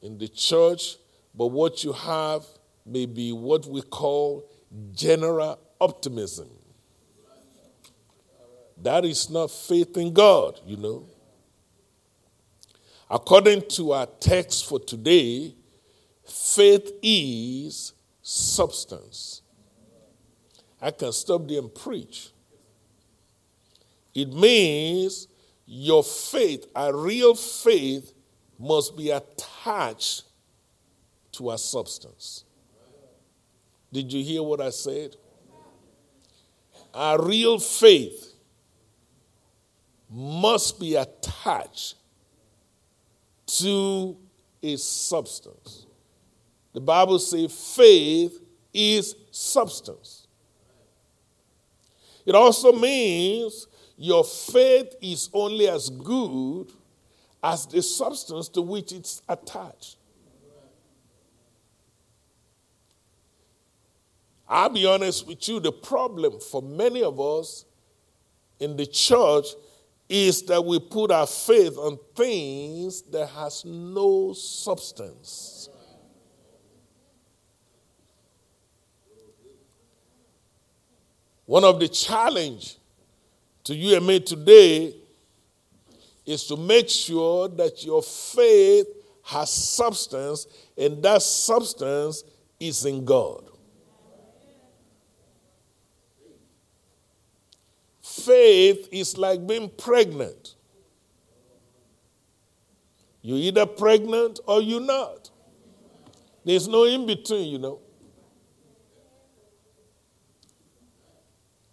in 0.03 0.19
the 0.19 0.29
church, 0.29 0.97
but 1.35 1.47
what 1.47 1.85
you 1.85 1.93
have 1.93 2.45
may 2.85 3.07
be 3.07 3.33
what 3.33 3.67
we 3.67 3.83
call 3.83 4.49
general 4.93 5.59
optimism. 5.81 6.49
That 8.83 9.05
is 9.05 9.31
not 9.31 9.51
faith 9.51 9.97
in 9.97 10.13
God, 10.13 10.61
you 10.67 10.77
know. 10.77 11.07
According 13.09 13.69
to 13.71 13.93
our 13.93 14.07
text 14.07 14.69
for 14.69 14.81
today, 14.81 15.55
faith 16.25 16.93
is 17.03 17.93
substance. 18.21 19.43
I 20.81 20.91
can 20.91 21.13
stop 21.13 21.47
there 21.49 21.61
and 21.61 21.75
preach. 21.75 22.31
It 24.15 24.33
means 24.33 25.29
your 25.67 26.03
faith, 26.03 26.67
a 26.75 26.95
real 26.95 27.35
faith, 27.35 28.13
must 28.59 28.97
be 28.97 29.11
attached 29.11 30.25
to 31.33 31.51
a 31.51 31.59
substance. 31.59 32.45
Did 33.93 34.13
you 34.13 34.25
hear 34.25 34.43
what 34.43 34.61
I 34.61 34.71
said? 34.71 35.17
A 36.99 37.23
real 37.23 37.59
faith 37.59 38.33
must 40.11 40.81
be 40.81 40.95
attached 40.95 41.97
to 43.47 44.17
a 44.63 44.77
substance. 44.77 45.85
The 46.73 46.81
Bible 46.81 47.19
says 47.19 47.53
faith 47.77 48.41
is 48.73 49.15
substance. 49.31 50.27
It 52.25 52.35
also 52.35 52.73
means 52.73 53.67
your 53.99 54.25
faith 54.25 54.95
is 55.03 55.29
only 55.35 55.69
as 55.69 55.91
good 55.91 56.73
as 57.43 57.67
the 57.67 57.83
substance 57.83 58.49
to 58.49 58.63
which 58.63 58.93
it's 58.93 59.21
attached. 59.29 59.96
I'll 64.49 64.69
be 64.69 64.87
honest 64.87 65.27
with 65.27 65.49
you, 65.49 65.61
the 65.61 65.73
problem 65.73 66.39
for 66.41 66.63
many 66.63 67.03
of 67.03 67.21
us 67.21 67.65
in 68.61 68.77
the 68.77 68.87
church 68.87 69.47
is 70.09 70.43
that 70.43 70.65
we 70.65 70.79
put 70.79 71.11
our 71.11 71.27
faith 71.27 71.77
on 71.77 71.99
things 72.15 73.03
that 73.03 73.27
has 73.29 73.65
no 73.65 74.33
substance. 74.33 75.69
One 81.45 81.65
of 81.65 81.79
the 81.79 81.89
challenge 81.89 82.77
to 83.65 83.75
you 83.75 83.97
and 83.97 84.07
me 84.07 84.21
today 84.21 84.95
is 86.25 86.45
to 86.45 86.57
make 86.57 86.89
sure 86.89 87.49
that 87.49 87.85
your 87.85 88.03
faith 88.03 88.87
has 89.23 89.51
substance 89.51 90.47
and 90.77 91.03
that 91.03 91.23
substance 91.23 92.25
is 92.59 92.85
in 92.85 93.05
God. 93.05 93.46
Faith 98.27 98.89
is 98.91 99.17
like 99.17 99.47
being 99.47 99.71
pregnant. 99.79 100.57
You're 103.23 103.39
either 103.39 103.67
pregnant 103.67 104.41
or 104.47 104.61
you're 104.61 104.81
not. 104.81 105.31
There's 106.45 106.67
no 106.67 106.85
in 106.85 107.07
between, 107.07 107.49
you 107.53 107.59
know. 107.59 107.79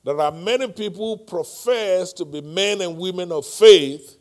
There 0.04 0.20
are 0.20 0.32
many 0.32 0.68
people 0.68 1.18
who 1.18 1.24
profess 1.24 2.14
to 2.14 2.26
be 2.26 2.42
men 2.42 2.82
and 2.82 3.00
women 3.00 3.32
of 3.32 3.48
faith, 3.48 4.18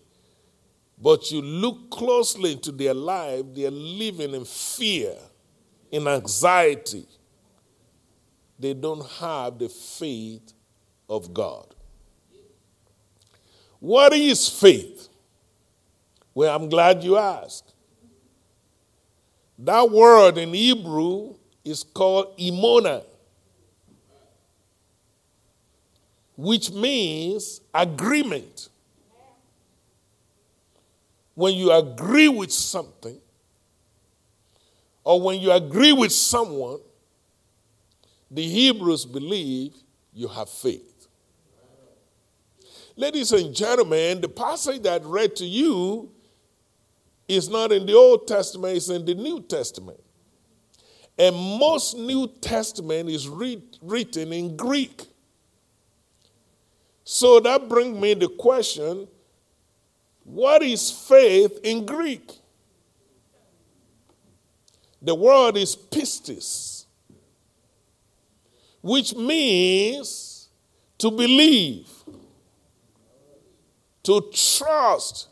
but 0.97 1.31
you 1.31 1.43
look 1.43 1.91
closely 1.91 2.53
into 2.53 2.73
their 2.73 2.95
life, 2.95 3.45
they're 3.53 3.71
living 3.71 4.35
in 4.35 4.47
fear, 4.47 5.17
in 5.91 6.09
anxiety. 6.09 7.07
They 8.59 8.73
don't 8.73 9.07
have 9.19 9.59
the 9.59 9.69
faith 9.69 10.55
of 11.11 11.35
God. 11.35 11.75
What 13.83 14.13
is 14.13 14.49
faith? 14.49 15.09
Well, 16.33 16.55
I'm 16.55 16.69
glad 16.69 17.03
you 17.03 17.17
asked. 17.19 17.75
That 19.59 19.91
word 19.91 20.39
in 20.39 20.55
Hebrew 20.55 21.35
is 21.65 21.83
called 21.83 22.39
emuna. 22.39 23.03
which 26.37 26.73
means 26.73 27.61
agreement. 27.73 28.69
When 31.35 31.55
you 31.55 31.73
agree 31.73 32.29
with 32.29 32.53
something, 32.53 33.19
or 35.05 35.21
when 35.21 35.41
you 35.41 35.51
agree 35.51 35.93
with 35.93 36.13
someone, 36.13 36.79
the 38.31 38.43
Hebrews 38.43 39.07
believe 39.07 39.75
you 40.13 40.29
have 40.29 40.49
faith. 40.49 40.92
Ladies 42.97 43.33
and 43.33 43.55
gentlemen, 43.55 44.21
the 44.21 44.29
passage 44.29 44.83
that 44.83 45.03
I 45.03 45.05
read 45.05 45.35
to 45.37 45.47
you 45.47 46.11
is 47.27 47.49
not 47.49 47.73
in 47.73 47.87
the 47.87 47.95
Old 47.95 48.27
Testament, 48.29 48.77
it's 48.77 48.91
in 48.91 49.05
the 49.05 49.15
New 49.15 49.43
Testament. 49.43 50.01
And 51.19 51.35
most 51.35 51.97
New 51.97 52.27
Testament 52.41 53.09
is 53.09 53.29
read, 53.29 53.63
written 53.81 54.33
in 54.33 54.57
Greek. 54.57 55.05
So 57.05 57.41
that 57.41 57.69
brings 57.69 57.99
me 57.99 58.15
the 58.15 58.29
question 58.29 59.09
what 60.25 60.63
is 60.63 60.91
faith 60.91 61.59
in 61.65 61.85
Greek? 61.85 62.31
The 65.01 65.15
word 65.15 65.57
is 65.57 65.75
pistis, 65.75 66.85
which 68.81 69.17
means 69.17 70.49
to 70.99 71.11
believe, 71.11 71.89
to 74.05 74.31
trust, 74.33 75.29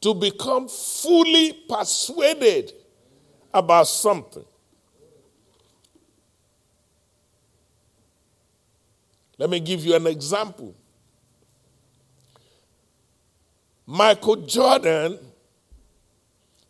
to 0.00 0.14
become 0.14 0.68
fully 0.68 1.52
persuaded 1.68 2.72
about 3.52 3.86
something. 3.86 4.44
Let 9.38 9.50
me 9.50 9.60
give 9.60 9.84
you 9.84 9.94
an 9.96 10.06
example. 10.06 10.74
Michael 13.86 14.36
Jordan 14.36 15.18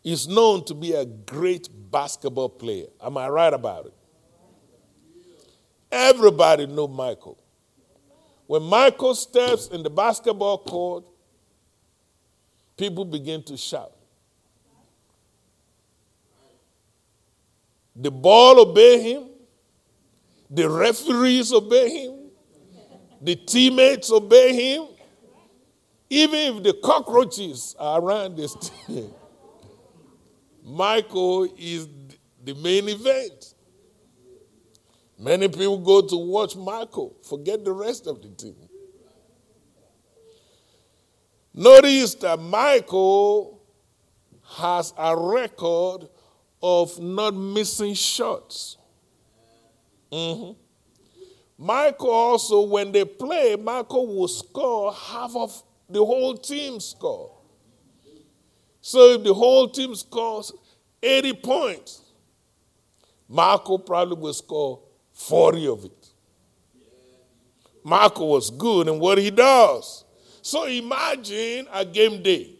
is 0.02 0.26
known 0.26 0.64
to 0.64 0.74
be 0.74 0.92
a 0.92 1.04
great 1.04 1.68
basketball 1.90 2.48
player. 2.48 2.87
Am 3.02 3.16
I 3.16 3.28
right 3.28 3.52
about 3.52 3.87
it? 3.87 3.94
Everybody 5.90 6.66
know 6.66 6.88
Michael. 6.88 7.41
When 8.52 8.64
Michael 8.64 9.14
steps 9.14 9.68
in 9.68 9.82
the 9.82 9.88
basketball 9.88 10.58
court, 10.58 11.04
people 12.76 13.06
begin 13.06 13.42
to 13.44 13.56
shout. 13.56 13.94
The 17.96 18.10
ball 18.10 18.60
obey 18.60 19.00
him. 19.00 19.30
The 20.50 20.68
referees 20.68 21.50
obey 21.50 22.02
him. 22.02 22.30
The 23.22 23.36
teammates 23.36 24.12
obey 24.12 24.52
him. 24.52 24.86
Even 26.10 26.56
if 26.58 26.62
the 26.62 26.74
cockroaches 26.74 27.74
are 27.78 28.02
around 28.02 28.36
this 28.36 28.54
team, 28.86 29.14
Michael 30.62 31.48
is 31.56 31.88
the 32.44 32.52
main 32.56 32.90
event. 32.90 33.51
Many 35.22 35.46
people 35.46 35.78
go 35.78 36.00
to 36.00 36.16
watch 36.16 36.56
Michael, 36.56 37.16
forget 37.22 37.64
the 37.64 37.70
rest 37.70 38.08
of 38.08 38.20
the 38.22 38.28
team. 38.30 38.56
Notice 41.54 42.16
that 42.16 42.40
Michael 42.40 43.62
has 44.56 44.92
a 44.98 45.16
record 45.16 46.08
of 46.61 46.98
not 46.98 47.37
missing 47.37 47.94
shots. 47.94 48.78
Mm-hmm. 50.11 50.58
Michael 51.56 52.11
also, 52.11 52.62
when 52.62 52.90
they 52.90 53.04
play, 53.04 53.54
Michael 53.54 54.08
will 54.08 54.26
score 54.26 54.92
half 54.92 55.37
of 55.37 55.62
the 55.88 56.04
whole 56.04 56.37
team 56.37 56.80
score. 56.80 57.38
So 58.80 59.12
if 59.12 59.22
the 59.22 59.32
whole 59.32 59.68
team 59.68 59.94
scores 59.94 60.52
80 61.00 61.35
points, 61.35 62.02
Michael 63.28 63.78
probably 63.78 64.16
will 64.16 64.35
score 64.35 64.80
40 65.22 65.68
of 65.68 65.85
it. 65.85 66.08
Michael 67.85 68.29
was 68.29 68.50
good 68.50 68.88
in 68.88 68.98
what 68.98 69.18
he 69.18 69.31
does. 69.31 70.04
So 70.40 70.64
imagine 70.64 71.66
a 71.73 71.85
game 71.85 72.23
day. 72.23 72.54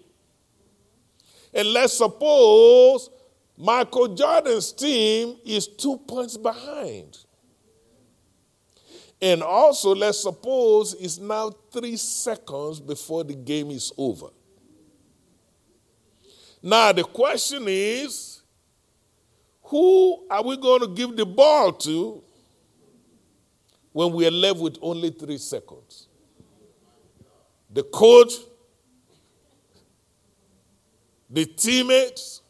And 1.54 1.68
let's 1.68 1.92
suppose 1.92 3.10
Michael 3.56 4.14
Jordan's 4.14 4.72
team 4.72 5.36
is 5.44 5.68
two 5.68 5.96
points 5.98 6.36
behind. 6.36 7.18
And 9.20 9.42
also, 9.42 9.94
let's 9.94 10.20
suppose 10.20 10.94
it's 10.94 11.18
now 11.18 11.50
three 11.70 11.96
seconds 11.96 12.80
before 12.80 13.22
the 13.22 13.34
game 13.34 13.70
is 13.70 13.92
over. 13.96 14.26
Now, 16.60 16.92
the 16.92 17.04
question 17.04 17.64
is 17.68 18.42
who 19.62 20.26
are 20.28 20.42
we 20.42 20.56
going 20.56 20.80
to 20.80 20.88
give 20.88 21.16
the 21.16 21.24
ball 21.24 21.72
to 21.72 22.22
when 23.93 24.12
we 24.12 24.26
are 24.26 24.30
left 24.30 24.59
with 24.59 24.76
only 24.80 25.11
three 25.11 25.38
seconds? 25.38 26.09
The 27.70 27.82
coach, 27.82 28.34
the 31.30 31.47
teammates, 31.47 32.43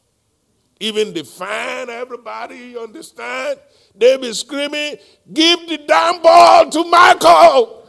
even 0.80 1.14
the 1.14 1.22
fan, 1.22 1.88
everybody, 1.90 2.56
you 2.56 2.80
understand? 2.80 3.60
They 3.94 4.16
be 4.16 4.32
screaming, 4.32 4.96
give 5.32 5.68
the 5.68 5.78
damn 5.78 6.20
ball 6.20 6.68
to 6.70 6.84
Michael. 6.84 7.86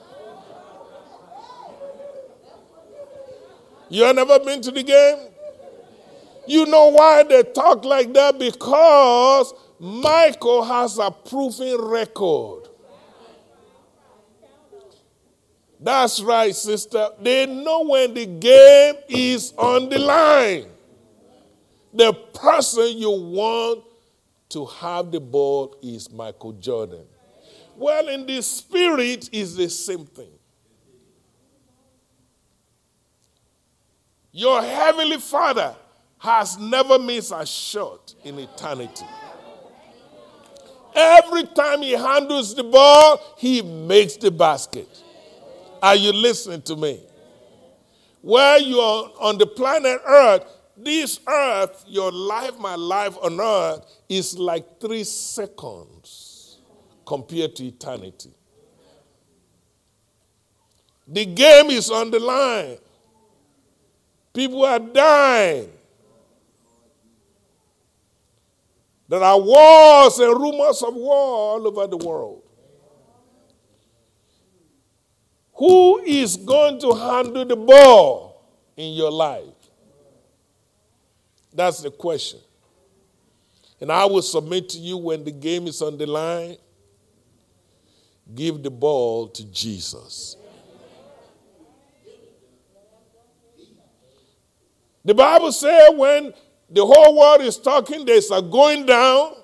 You 3.89 4.03
have 4.03 4.15
never 4.15 4.39
been 4.39 4.61
to 4.61 4.71
the 4.71 4.83
game? 4.83 5.17
You 6.45 6.65
know 6.65 6.87
why 6.89 7.23
they 7.23 7.43
talk 7.43 7.85
like 7.85 8.13
that? 8.13 8.37
Because 8.37 9.53
Michael 9.79 10.63
has 10.63 10.97
a 10.97 11.09
proven 11.09 11.79
record. 11.79 12.62
That's 15.83 16.21
right, 16.21 16.55
sister. 16.55 17.09
They 17.21 17.45
know 17.45 17.83
when 17.83 18.13
the 18.13 18.25
game 18.25 18.95
is 19.09 19.53
on 19.57 19.89
the 19.89 19.99
line. 19.99 20.67
The 21.93 22.13
person 22.13 22.97
you 22.97 23.11
want 23.11 23.83
to 24.49 24.65
have 24.65 25.11
the 25.11 25.19
ball 25.19 25.75
is 25.83 26.09
Michael 26.09 26.53
Jordan. 26.53 27.03
Well, 27.75 28.07
in 28.07 28.25
the 28.25 28.41
spirit, 28.41 29.29
is 29.33 29.57
the 29.57 29.69
same 29.69 30.05
thing. 30.05 30.31
Your 34.31 34.61
heavenly 34.61 35.17
Father 35.17 35.75
has 36.17 36.57
never 36.57 36.97
missed 36.97 37.33
a 37.35 37.45
shot 37.45 38.15
in 38.23 38.39
eternity. 38.39 39.05
Every 40.95 41.43
time 41.43 41.81
he 41.81 41.91
handles 41.91 42.55
the 42.55 42.63
ball, 42.63 43.19
he 43.37 43.61
makes 43.61 44.15
the 44.15 44.31
basket. 44.31 45.02
Are 45.83 45.97
you 45.97 46.13
listening 46.13 46.61
to 46.61 46.77
me? 46.77 47.01
Where 48.21 48.57
you 48.57 48.79
are 48.79 49.11
on 49.19 49.37
the 49.37 49.45
planet 49.45 49.99
Earth, 50.07 50.45
this 50.77 51.19
earth, 51.27 51.83
your 51.85 52.09
life, 52.09 52.57
my 52.57 52.75
life 52.75 53.17
on 53.21 53.37
earth, 53.41 53.85
is 54.07 54.39
like 54.39 54.79
three 54.79 55.03
seconds 55.03 56.59
compared 57.05 57.57
to 57.57 57.65
eternity. 57.65 58.31
The 61.05 61.25
game 61.25 61.69
is 61.69 61.91
on 61.91 62.11
the 62.11 62.19
line. 62.21 62.77
People 64.33 64.63
are 64.63 64.79
dying. 64.79 65.69
There 69.09 69.21
are 69.21 69.37
wars 69.37 70.17
and 70.17 70.41
rumors 70.41 70.81
of 70.81 70.95
war 70.95 71.15
all 71.59 71.67
over 71.67 71.87
the 71.87 71.97
world. 71.97 72.42
Who 75.63 75.99
is 75.99 76.35
going 76.35 76.77
to 76.81 76.91
handle 76.91 77.45
the 77.45 77.55
ball 77.55 78.43
in 78.75 78.91
your 78.95 79.09
life? 79.09 79.45
That's 81.53 81.81
the 81.81 81.89
question. 81.89 82.41
And 83.79 83.89
I 83.89 84.03
will 84.03 84.23
submit 84.23 84.67
to 84.71 84.77
you 84.77 84.97
when 84.97 85.23
the 85.23 85.31
game 85.31 85.67
is 85.67 85.81
on 85.81 85.97
the 85.97 86.05
line, 86.05 86.57
give 88.35 88.61
the 88.61 88.69
ball 88.69 89.29
to 89.29 89.45
Jesus. 89.45 90.35
The 95.05 95.13
Bible 95.13 95.53
says 95.53 95.91
when 95.95 96.33
the 96.69 96.85
whole 96.85 97.17
world 97.17 97.39
is 97.39 97.57
talking, 97.57 98.03
they 98.03 98.17
a 98.17 98.41
going 98.41 98.85
down. 98.85 99.35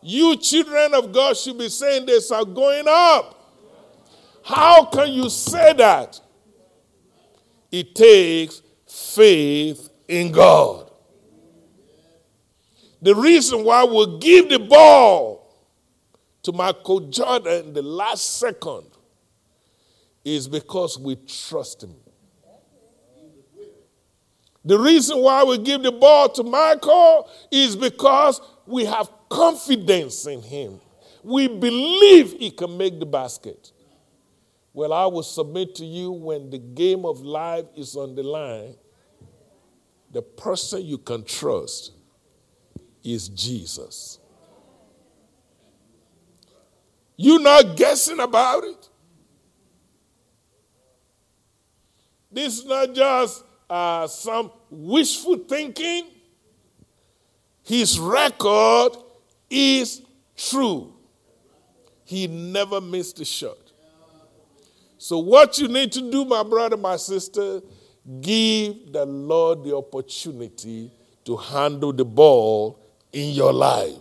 You, 0.00 0.36
children 0.38 0.92
of 0.94 1.12
God, 1.12 1.36
should 1.36 1.56
be 1.56 1.68
saying 1.68 2.06
there's 2.06 2.32
a 2.32 2.44
going 2.44 2.86
up. 2.88 3.38
How 4.44 4.84
can 4.86 5.12
you 5.12 5.28
say 5.30 5.72
that? 5.74 6.20
It 7.70 7.94
takes 7.94 8.62
faith 8.86 9.88
in 10.08 10.32
God. 10.32 10.90
The 13.00 13.14
reason 13.14 13.64
why 13.64 13.84
we 13.84 14.18
give 14.18 14.48
the 14.48 14.58
ball 14.58 15.42
to 16.42 16.52
Michael 16.52 17.00
Jordan 17.00 17.66
in 17.66 17.72
the 17.72 17.82
last 17.82 18.38
second 18.38 18.84
is 20.24 20.46
because 20.48 20.98
we 20.98 21.16
trust 21.16 21.82
him. 21.82 21.94
The 24.64 24.78
reason 24.78 25.18
why 25.18 25.42
we 25.42 25.58
give 25.58 25.82
the 25.82 25.90
ball 25.90 26.28
to 26.28 26.44
Michael 26.44 27.28
is 27.50 27.74
because 27.74 28.40
we 28.66 28.84
have 28.84 29.10
confidence 29.28 30.26
in 30.26 30.40
him. 30.40 30.80
We 31.24 31.48
believe 31.48 32.32
he 32.32 32.50
can 32.50 32.76
make 32.76 33.00
the 33.00 33.06
basket. 33.06 33.72
Well, 34.74 34.92
I 34.92 35.06
will 35.06 35.22
submit 35.22 35.74
to 35.76 35.84
you 35.84 36.10
when 36.12 36.50
the 36.50 36.58
game 36.58 37.04
of 37.04 37.20
life 37.20 37.66
is 37.76 37.94
on 37.94 38.14
the 38.14 38.22
line, 38.22 38.74
the 40.10 40.22
person 40.22 40.82
you 40.84 40.98
can 40.98 41.24
trust 41.24 41.92
is 43.04 43.28
Jesus. 43.28 44.18
You're 47.16 47.40
not 47.40 47.76
guessing 47.76 48.20
about 48.20 48.64
it. 48.64 48.88
This 52.30 52.58
is 52.60 52.64
not 52.64 52.94
just 52.94 53.44
uh, 53.68 54.06
some 54.06 54.50
wishful 54.70 55.36
thinking. 55.36 56.04
His 57.62 57.98
record 57.98 58.96
is 59.50 60.02
true. 60.36 60.94
He 62.04 62.26
never 62.26 62.80
missed 62.80 63.20
a 63.20 63.24
shot. 63.24 63.61
So, 65.02 65.18
what 65.18 65.58
you 65.58 65.66
need 65.66 65.90
to 65.92 66.12
do, 66.12 66.24
my 66.24 66.44
brother, 66.44 66.76
my 66.76 66.94
sister, 66.94 67.60
give 68.20 68.92
the 68.92 69.04
Lord 69.04 69.64
the 69.64 69.74
opportunity 69.74 70.92
to 71.24 71.36
handle 71.36 71.92
the 71.92 72.04
ball 72.04 72.78
in 73.12 73.30
your 73.30 73.52
life. 73.52 73.98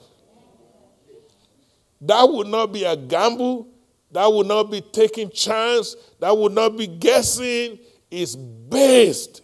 That 2.02 2.30
would 2.30 2.46
not 2.46 2.72
be 2.72 2.84
a 2.84 2.96
gamble. 2.96 3.68
That 4.12 4.32
would 4.32 4.46
not 4.46 4.70
be 4.70 4.80
taking 4.80 5.32
chance. 5.32 5.96
That 6.20 6.38
would 6.38 6.52
not 6.52 6.78
be 6.78 6.86
guessing. 6.86 7.80
It's 8.12 8.36
based 8.36 9.42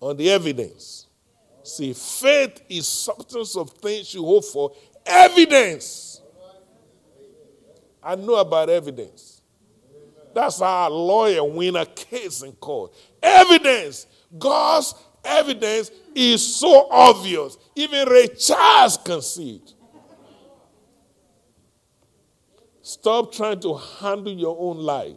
on 0.00 0.16
the 0.16 0.32
evidence. 0.32 1.06
See, 1.62 1.92
faith 1.92 2.60
is 2.68 2.88
substance 2.88 3.56
of 3.56 3.70
things 3.70 4.12
you 4.12 4.24
hope 4.24 4.46
for, 4.46 4.72
evidence. 5.06 6.20
I 8.02 8.16
know 8.16 8.34
about 8.34 8.68
evidence. 8.68 9.27
That's 10.34 10.60
how 10.60 10.88
a 10.88 10.90
lawyer 10.90 11.44
win 11.44 11.76
a 11.76 11.86
case 11.86 12.42
in 12.42 12.52
court. 12.52 12.94
Evidence. 13.22 14.06
God's 14.38 14.94
evidence 15.24 15.90
is 16.14 16.56
so 16.56 16.88
obvious. 16.90 17.56
Even 17.74 18.08
Ray 18.08 18.28
Charles 18.28 18.96
can 18.98 19.22
see 19.22 19.56
it. 19.56 19.74
Stop 22.82 23.32
trying 23.32 23.60
to 23.60 23.74
handle 24.00 24.32
your 24.32 24.56
own 24.58 24.78
life. 24.78 25.16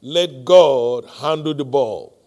Let 0.00 0.44
God 0.44 1.06
handle 1.06 1.54
the 1.54 1.64
ball. 1.64 2.18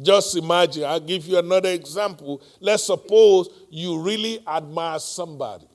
Just 0.00 0.36
imagine, 0.36 0.84
I'll 0.84 1.00
give 1.00 1.26
you 1.26 1.38
another 1.38 1.70
example. 1.70 2.42
Let's 2.58 2.84
suppose 2.84 3.48
you 3.70 4.00
really 4.00 4.42
admire 4.46 4.98
somebody. 4.98 5.69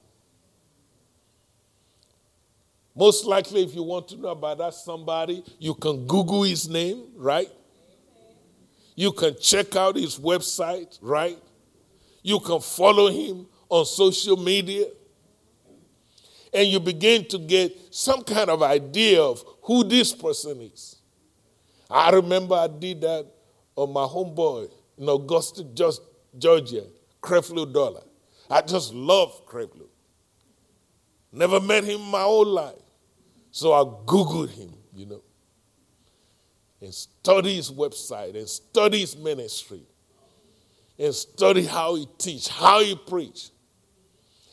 Most 2.96 3.26
likely, 3.26 3.62
if 3.64 3.76
you 3.76 3.84
want 3.84 4.08
to 4.10 4.18
know 4.18 4.30
about 4.30 4.58
that 4.60 4.74
somebody, 4.74 5.44
you 5.60 5.74
can 5.74 6.08
Google 6.08 6.44
his 6.44 6.70
name, 6.70 7.08
right? 7.18 7.50
You 8.96 9.12
can 9.12 9.36
check 9.40 9.76
out 9.76 9.98
his 9.98 10.18
website, 10.18 10.98
right? 11.02 11.38
You 12.24 12.40
can 12.40 12.62
follow 12.62 13.12
him 13.12 13.48
on 13.68 13.86
social 13.86 14.38
media. 14.38 14.86
And 16.54 16.70
you 16.70 16.80
begin 16.80 17.26
to 17.28 17.38
get 17.38 17.78
some 17.94 18.24
kind 18.24 18.50
of 18.50 18.64
idea 18.64 19.22
of 19.22 19.44
who 19.64 19.84
this 19.84 20.14
person 20.14 20.62
is. 20.62 20.96
I 21.92 22.12
remember 22.12 22.56
I 22.56 22.68
did 22.68 23.02
that 23.02 23.28
on 23.76 23.92
my 23.92 24.04
homeboy 24.06 24.72
in 24.98 25.10
Augusta, 25.10 25.66
Georgia, 26.38 26.86
Creflo 27.22 27.72
Dollar. 27.72 28.04
I 28.50 28.62
just 28.62 28.94
love 28.94 29.46
Creflo. 29.46 29.88
Never 31.34 31.60
met 31.60 31.84
him 31.84 32.00
in 32.00 32.08
my 32.10 32.22
whole 32.22 32.46
life. 32.46 32.85
So 33.56 33.72
I 33.72 33.86
Googled 34.06 34.50
him, 34.50 34.74
you 34.94 35.06
know, 35.06 35.22
and 36.82 36.94
study 36.94 37.56
his 37.56 37.72
website 37.72 38.36
and 38.36 38.50
study 38.50 39.00
his 39.00 39.16
ministry 39.16 39.80
and 41.00 41.16
study 41.16 41.64
how 41.64 41.96
he 41.96 42.06
teach, 42.18 42.50
how 42.50 42.82
he 42.82 42.98
preach. 42.98 43.52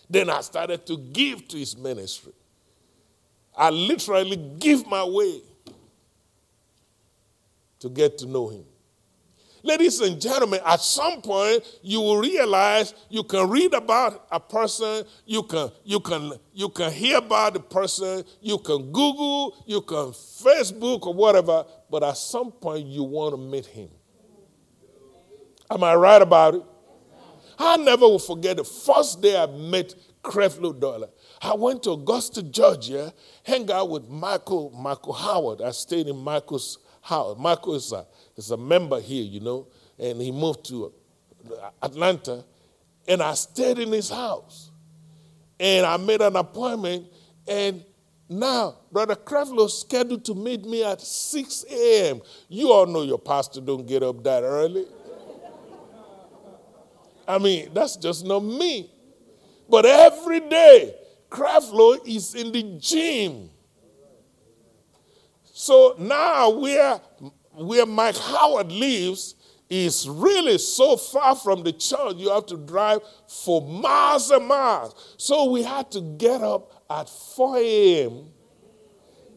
Then 0.09 0.31
I 0.31 0.41
started 0.41 0.87
to 0.87 0.97
give 0.97 1.49
to 1.49 1.57
his 1.57 1.77
ministry. 1.77 2.33
I 3.57 3.71
literally 3.71 4.37
give 4.61 4.87
my 4.87 5.03
way 5.03 5.41
to 7.81 7.89
get 7.89 8.19
to 8.19 8.27
know 8.27 8.51
him. 8.51 8.65
Ladies 9.65 10.01
and 10.01 10.21
gentlemen, 10.21 10.61
at 10.67 10.81
some 10.81 11.23
point 11.23 11.65
you 11.83 12.01
will 12.01 12.19
realize 12.19 12.95
you 13.09 13.23
can 13.23 13.49
read 13.49 13.73
about 13.75 14.27
a 14.33 14.41
person, 14.41 15.05
you 15.25 15.45
can 15.45 15.71
you 15.85 16.01
can 16.01 16.33
you 16.53 16.69
can 16.69 16.91
hear 16.91 17.19
about 17.19 17.55
the 17.55 17.61
person, 17.61 18.25
you 18.41 18.59
can 18.59 18.91
Google, 18.91 19.63
you 19.67 19.81
can 19.83 20.11
Facebook 20.13 21.07
or 21.07 21.15
whatever, 21.15 21.65
but 21.89 22.03
at 22.03 22.17
some 22.17 22.51
point 22.51 22.87
you 22.87 23.05
want 23.05 23.35
to 23.35 23.41
meet 23.41 23.67
him. 23.67 23.89
Am 25.71 25.85
I 25.85 25.95
right 25.95 26.21
about 26.21 26.57
it? 26.57 26.63
I 27.57 27.77
never 27.77 28.07
will 28.07 28.19
forget 28.19 28.57
the 28.57 28.65
first 28.65 29.23
day 29.23 29.41
I 29.41 29.47
met 29.47 29.95
Creflo 30.25 30.79
Dollar. 30.79 31.09
I 31.41 31.55
went 31.55 31.85
to 31.85 31.93
Augusta, 31.93 32.43
Georgia, 32.43 33.13
hang 33.45 33.71
out 33.71 33.91
with 33.91 34.09
Michael, 34.09 34.71
Michael 34.71 35.13
Howard. 35.13 35.63
I 35.63 35.71
stayed 35.71 36.09
in 36.09 36.17
Michael's 36.17 36.79
house. 37.03 37.37
Michael 37.39 37.75
is 37.75 37.93
a 37.93 38.07
is 38.37 38.51
a 38.51 38.57
member 38.57 39.01
here, 39.01 39.25
you 39.25 39.41
know, 39.41 39.67
and 39.99 40.21
he 40.21 40.33
moved 40.33 40.65
to 40.67 40.93
Atlanta, 41.83 42.45
and 43.07 43.23
I 43.23 43.35
stayed 43.35 43.79
in 43.79 43.93
his 43.93 44.09
house. 44.09 44.71
And 45.61 45.87
I 45.87 45.97
made 45.97 46.21
an 46.23 46.35
appointment, 46.37 47.07
and 47.47 47.85
now 48.29 48.79
Brother 48.91 49.15
Creflo 49.15 49.71
scheduled 49.71 50.25
to 50.25 50.35
meet 50.35 50.65
me 50.65 50.83
at 50.83 51.01
6 51.01 51.65
a.m. 51.71 52.21
You 52.49 52.73
all 52.73 52.87
know 52.87 53.03
your 53.03 53.19
pastor 53.19 53.61
don't 53.61 53.87
get 53.87 54.03
up 54.03 54.25
that 54.25 54.43
early. 54.43 54.87
I 57.29 57.39
mean, 57.39 57.71
that's 57.73 57.97
just 57.97 58.25
not 58.25 58.41
me. 58.41 58.91
But 59.69 59.87
every 59.87 60.41
day, 60.41 60.95
Creflo 61.31 62.07
is 62.07 62.35
in 62.35 62.53
the 62.53 62.63
gym. 62.79 63.51
So 65.63 65.95
now 65.97 66.51
we're 66.51 67.01
where 67.53 67.87
Mike 67.87 68.17
Howard 68.17 68.73
lives 68.73 69.37
is 69.71 70.09
really 70.09 70.59
so 70.59 70.97
far 70.97 71.37
from 71.37 71.63
the 71.63 71.73
church, 71.73 72.17
you 72.17 72.31
have 72.31 72.47
to 72.47 72.57
drive 72.57 72.99
for 73.29 73.63
miles 73.63 74.33
and 74.33 74.45
miles. 74.45 75.15
So 75.19 75.53
we 75.53 75.63
had 75.63 75.89
to 75.93 76.01
get 76.01 76.43
up 76.43 76.83
at 76.91 77.09
4 77.09 77.59
a.m. 77.59 78.33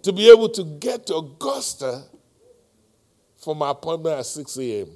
to 0.01 0.11
be 0.11 0.31
able 0.31 0.49
to 0.49 0.63
get 0.63 1.05
to 1.05 1.17
Augusta 1.17 2.05
for 3.37 3.55
my 3.55 3.69
appointment 3.69 4.17
at 4.17 4.25
6 4.25 4.57
a.m. 4.57 4.89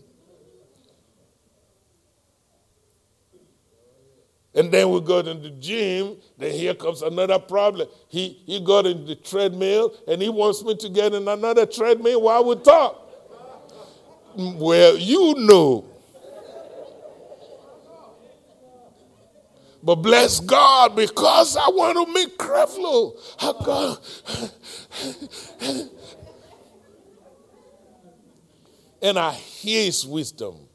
And 4.55 4.71
then 4.71 4.89
we 4.89 4.99
go 5.01 5.21
to 5.21 5.33
the 5.33 5.51
gym, 5.51 6.17
then 6.37 6.51
here 6.51 6.73
comes 6.73 7.01
another 7.03 7.37
problem. 7.37 7.87
He, 8.07 8.41
he 8.45 8.59
got 8.59 8.87
in 8.87 9.05
the 9.05 9.15
treadmill 9.15 9.93
and 10.07 10.21
he 10.21 10.29
wants 10.29 10.63
me 10.63 10.75
to 10.75 10.89
get 10.89 11.13
in 11.13 11.27
another 11.27 11.65
treadmill 11.65 12.23
while 12.23 12.43
we 12.43 12.55
talk. 12.55 13.05
Well, 14.35 14.97
you 14.97 15.35
know. 15.37 15.85
But 19.81 19.95
bless 19.95 20.39
God 20.39 20.95
because 20.95 21.55
I 21.55 21.69
want 21.69 22.07
to 22.07 22.13
meet 22.13 22.37
Creflo. 22.37 23.17
I 23.39 23.53
got... 23.63 24.01
and 29.01 29.17
I 29.17 29.31
hear 29.33 29.85
his 29.85 30.05
wisdom. 30.05 30.68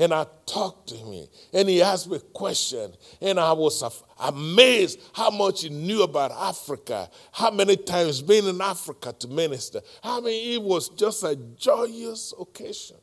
And 0.00 0.14
I 0.14 0.24
talked 0.46 0.88
to 0.88 0.96
him. 0.96 1.28
And 1.52 1.68
he 1.68 1.82
asked 1.82 2.08
me 2.08 2.16
a 2.16 2.20
question. 2.20 2.94
And 3.20 3.38
I 3.38 3.52
was 3.52 3.84
amazed 4.18 4.98
how 5.12 5.28
much 5.28 5.60
he 5.60 5.68
knew 5.68 6.02
about 6.02 6.32
Africa. 6.32 7.10
How 7.32 7.50
many 7.50 7.76
times 7.76 8.22
been 8.22 8.46
in 8.46 8.62
Africa 8.62 9.14
to 9.18 9.28
minister. 9.28 9.82
I 10.02 10.20
mean, 10.20 10.54
it 10.54 10.62
was 10.62 10.88
just 10.88 11.22
a 11.22 11.36
joyous 11.36 12.32
occasion. 12.40 12.96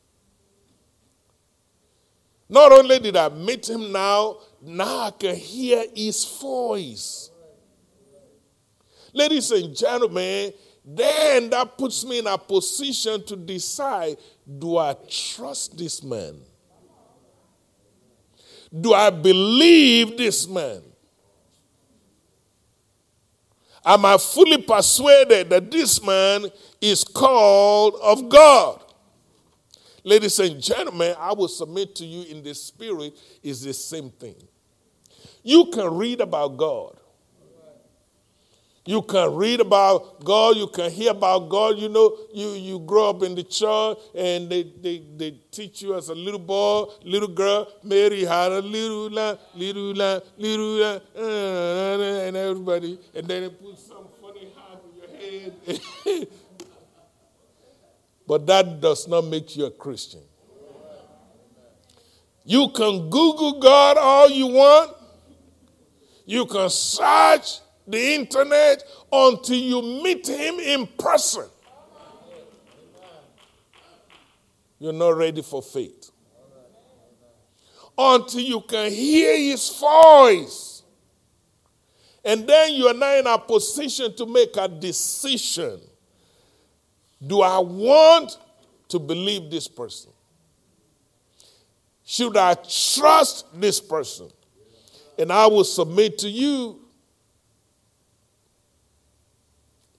Not 2.48 2.72
only 2.72 2.98
did 2.98 3.14
I 3.14 3.28
meet 3.28 3.70
him 3.70 3.92
now, 3.92 4.38
now 4.60 5.02
I 5.02 5.12
can 5.12 5.36
hear 5.36 5.84
his 5.94 6.24
voice. 6.40 7.30
Ladies 9.12 9.52
and 9.52 9.76
gentlemen, 9.76 10.52
then 10.84 11.50
that 11.50 11.78
puts 11.78 12.04
me 12.04 12.18
in 12.18 12.26
a 12.26 12.36
position 12.36 13.24
to 13.26 13.36
decide 13.36 14.16
do 14.58 14.78
I 14.78 14.96
trust 15.08 15.78
this 15.78 16.02
man? 16.02 16.40
Do 18.72 18.92
I 18.94 19.10
believe 19.10 20.16
this 20.18 20.46
man? 20.46 20.82
Am 23.84 24.04
I 24.04 24.18
fully 24.18 24.58
persuaded 24.60 25.48
that 25.48 25.70
this 25.70 26.02
man 26.04 26.46
is 26.80 27.04
called 27.04 27.94
of 28.02 28.28
God? 28.28 28.84
Ladies 30.04 30.38
and 30.40 30.60
gentlemen, 30.60 31.14
I 31.18 31.32
will 31.32 31.48
submit 31.48 31.94
to 31.96 32.04
you 32.04 32.24
in 32.30 32.42
the 32.42 32.54
spirit 32.54 33.14
is 33.42 33.62
the 33.62 33.72
same 33.72 34.10
thing. 34.10 34.36
You 35.42 35.66
can 35.72 35.96
read 35.96 36.20
about 36.20 36.56
God. 36.56 36.97
You 38.88 39.02
can 39.02 39.34
read 39.34 39.60
about 39.60 40.24
God, 40.24 40.56
you 40.56 40.66
can 40.66 40.90
hear 40.90 41.10
about 41.10 41.50
God. 41.50 41.76
You 41.76 41.90
know, 41.90 42.16
you, 42.32 42.52
you 42.52 42.78
grow 42.78 43.10
up 43.10 43.22
in 43.22 43.34
the 43.34 43.42
church 43.42 43.98
and 44.14 44.48
they, 44.48 44.62
they, 44.62 45.02
they 45.14 45.32
teach 45.50 45.82
you 45.82 45.94
as 45.94 46.08
a 46.08 46.14
little 46.14 46.40
boy, 46.40 46.86
little 47.04 47.28
girl, 47.28 47.68
Mary 47.82 48.24
had 48.24 48.50
a 48.50 48.62
little 48.62 49.10
lamb, 49.10 49.36
little 49.54 49.92
lamb, 49.92 50.22
little 50.38 50.76
lamb, 50.76 51.00
uh, 51.14 51.20
uh, 51.20 51.22
uh, 51.22 52.26
and 52.28 52.34
everybody, 52.34 52.98
and 53.14 53.28
then 53.28 53.42
they 53.42 53.50
put 53.50 53.78
some 53.78 54.06
funny 54.22 54.48
hat 54.56 54.80
on 54.82 54.96
your 54.96 56.14
head. 56.14 56.28
But 58.26 58.46
that 58.46 58.80
does 58.80 59.06
not 59.06 59.26
make 59.26 59.54
you 59.54 59.66
a 59.66 59.70
Christian. 59.70 60.22
You 62.42 62.70
can 62.70 63.10
Google 63.10 63.60
God 63.60 63.98
all 63.98 64.30
you 64.30 64.46
want. 64.46 64.96
You 66.24 66.46
can 66.46 66.70
search 66.70 67.60
the 67.88 68.14
internet 68.14 68.82
until 69.10 69.56
you 69.56 69.82
meet 70.02 70.26
Him 70.28 70.60
in 70.60 70.86
person. 70.86 71.46
You're 74.78 74.92
not 74.92 75.16
ready 75.16 75.42
for 75.42 75.62
faith. 75.62 76.10
Until 77.96 78.40
you 78.40 78.60
can 78.60 78.92
hear 78.92 79.36
His 79.36 79.76
voice. 79.78 80.82
And 82.24 82.46
then 82.46 82.74
you 82.74 82.86
are 82.86 82.94
now 82.94 83.16
in 83.16 83.26
a 83.26 83.38
position 83.38 84.14
to 84.16 84.26
make 84.26 84.56
a 84.56 84.68
decision 84.68 85.80
do 87.24 87.42
I 87.42 87.58
want 87.58 88.38
to 88.88 88.98
believe 88.98 89.50
this 89.50 89.66
person? 89.66 90.10
Should 92.04 92.36
I 92.36 92.54
trust 92.54 93.46
this 93.60 93.80
person? 93.80 94.30
And 95.18 95.32
I 95.32 95.46
will 95.46 95.64
submit 95.64 96.18
to 96.18 96.28
you. 96.28 96.80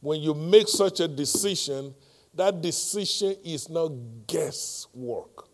When 0.02 0.22
you 0.22 0.34
make 0.34 0.68
such 0.68 1.00
a 1.00 1.08
decision, 1.08 1.94
that 2.34 2.62
decision 2.62 3.36
is 3.44 3.70
not 3.70 3.92
guesswork. 4.28 5.48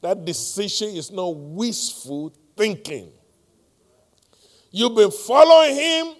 That 0.00 0.24
decision 0.24 0.90
is 0.90 1.10
not 1.10 1.34
wishful 1.34 2.34
thinking. 2.56 3.10
You've 4.70 4.94
been 4.96 5.10
following 5.10 5.76
him, 5.76 6.14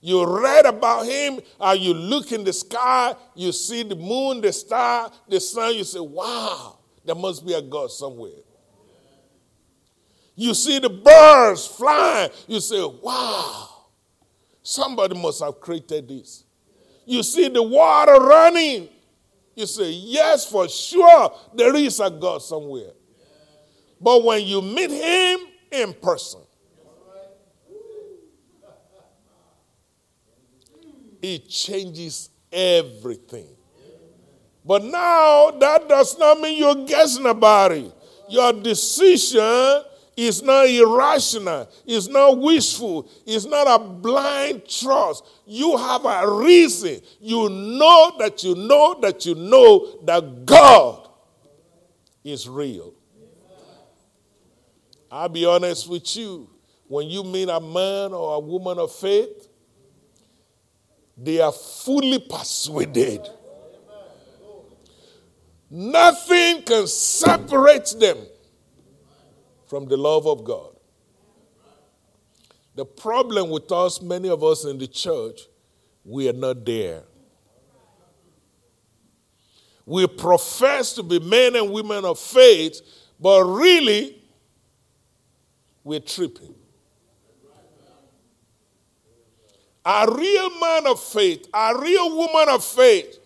you 0.00 0.24
read 0.24 0.66
about 0.66 1.06
him, 1.06 1.40
and 1.58 1.80
you 1.80 1.94
look 1.94 2.30
in 2.30 2.44
the 2.44 2.52
sky, 2.52 3.14
you 3.34 3.52
see 3.52 3.82
the 3.82 3.96
moon, 3.96 4.42
the 4.42 4.52
star, 4.52 5.10
the 5.28 5.40
sun, 5.40 5.74
you 5.74 5.84
say, 5.84 5.98
wow, 5.98 6.78
there 7.04 7.14
must 7.14 7.44
be 7.46 7.54
a 7.54 7.62
God 7.62 7.90
somewhere. 7.90 8.42
You 10.34 10.52
see 10.52 10.78
the 10.78 10.90
birds 10.90 11.66
flying, 11.66 12.30
you 12.46 12.60
say, 12.60 12.84
wow, 12.84 13.86
somebody 14.62 15.18
must 15.18 15.42
have 15.42 15.58
created 15.58 16.06
this. 16.08 16.45
You 17.06 17.22
see 17.22 17.48
the 17.48 17.62
water 17.62 18.20
running, 18.20 18.88
you 19.54 19.64
say, 19.66 19.90
yes, 19.90 20.44
for 20.44 20.68
sure, 20.68 21.32
there 21.54 21.74
is 21.76 22.00
a 22.00 22.10
God 22.10 22.42
somewhere. 22.42 22.90
But 24.00 24.24
when 24.24 24.44
you 24.44 24.60
meet 24.60 24.90
him 24.90 25.38
in 25.70 25.94
person, 25.94 26.40
it 31.22 31.48
changes 31.48 32.28
everything. 32.52 33.48
But 34.64 34.82
now 34.82 35.52
that 35.52 35.88
does 35.88 36.18
not 36.18 36.40
mean 36.40 36.58
you're 36.58 36.86
guessing 36.86 37.26
about 37.26 37.72
it. 37.72 37.92
Your 38.28 38.52
decision 38.52 39.82
is 40.16 40.42
not 40.42 40.66
irrational, 40.68 41.68
it's 41.84 42.08
not 42.08 42.38
wishful, 42.38 43.08
it's 43.26 43.44
not 43.44 43.66
a 43.68 43.84
blind 43.84 44.66
trust. 44.66 45.24
You 45.44 45.76
have 45.76 46.04
a 46.06 46.30
reason. 46.30 47.00
You 47.20 47.50
know 47.50 48.14
that 48.18 48.42
you 48.42 48.54
know 48.54 48.98
that 49.02 49.26
you 49.26 49.34
know 49.34 49.98
that 50.04 50.46
God 50.46 51.08
is 52.24 52.48
real. 52.48 52.94
I'll 55.10 55.28
be 55.28 55.44
honest 55.44 55.88
with 55.88 56.16
you. 56.16 56.48
When 56.88 57.08
you 57.08 57.22
meet 57.22 57.48
a 57.48 57.60
man 57.60 58.12
or 58.12 58.36
a 58.36 58.40
woman 58.40 58.78
of 58.78 58.92
faith, 58.92 59.48
they 61.16 61.40
are 61.40 61.52
fully 61.52 62.18
persuaded. 62.18 63.28
Nothing 65.70 66.62
can 66.62 66.86
separate 66.86 67.94
them 67.98 68.18
from 69.66 69.86
the 69.86 69.96
love 69.96 70.26
of 70.26 70.44
God. 70.44 70.76
The 72.74 72.84
problem 72.84 73.50
with 73.50 73.70
us, 73.72 74.00
many 74.02 74.28
of 74.28 74.44
us 74.44 74.64
in 74.64 74.78
the 74.78 74.86
church, 74.86 75.42
we 76.04 76.28
are 76.28 76.34
not 76.34 76.64
there. 76.64 77.02
We 79.86 80.06
profess 80.06 80.92
to 80.94 81.02
be 81.02 81.18
men 81.20 81.56
and 81.56 81.72
women 81.72 82.04
of 82.04 82.18
faith, 82.18 82.80
but 83.20 83.44
really, 83.44 84.22
we're 85.84 86.00
tripping. 86.00 86.54
A 89.84 90.12
real 90.12 90.58
man 90.58 90.88
of 90.88 91.00
faith, 91.00 91.46
a 91.54 91.78
real 91.80 92.16
woman 92.16 92.48
of 92.48 92.64
faith 92.64 93.20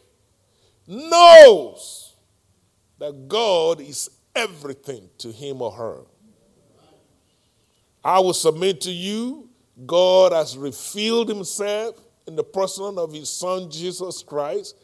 knows 0.86 2.14
that 2.99 3.28
God 3.28 3.80
is 3.80 4.11
everything 4.34 5.09
to 5.18 5.32
him 5.32 5.62
or 5.62 5.72
her. 5.72 6.01
I 8.05 8.20
will 8.20 8.34
submit 8.34 8.80
to 8.82 8.90
you, 8.90 9.48
God 9.86 10.32
has 10.32 10.57
revealed 10.57 11.28
himself 11.28 11.96
in 12.26 12.36
the 12.36 12.44
person 12.44 12.98
of 12.98 13.12
his 13.12 13.28
son 13.30 13.70
Jesus 13.70 14.22
Christ. 14.22 14.76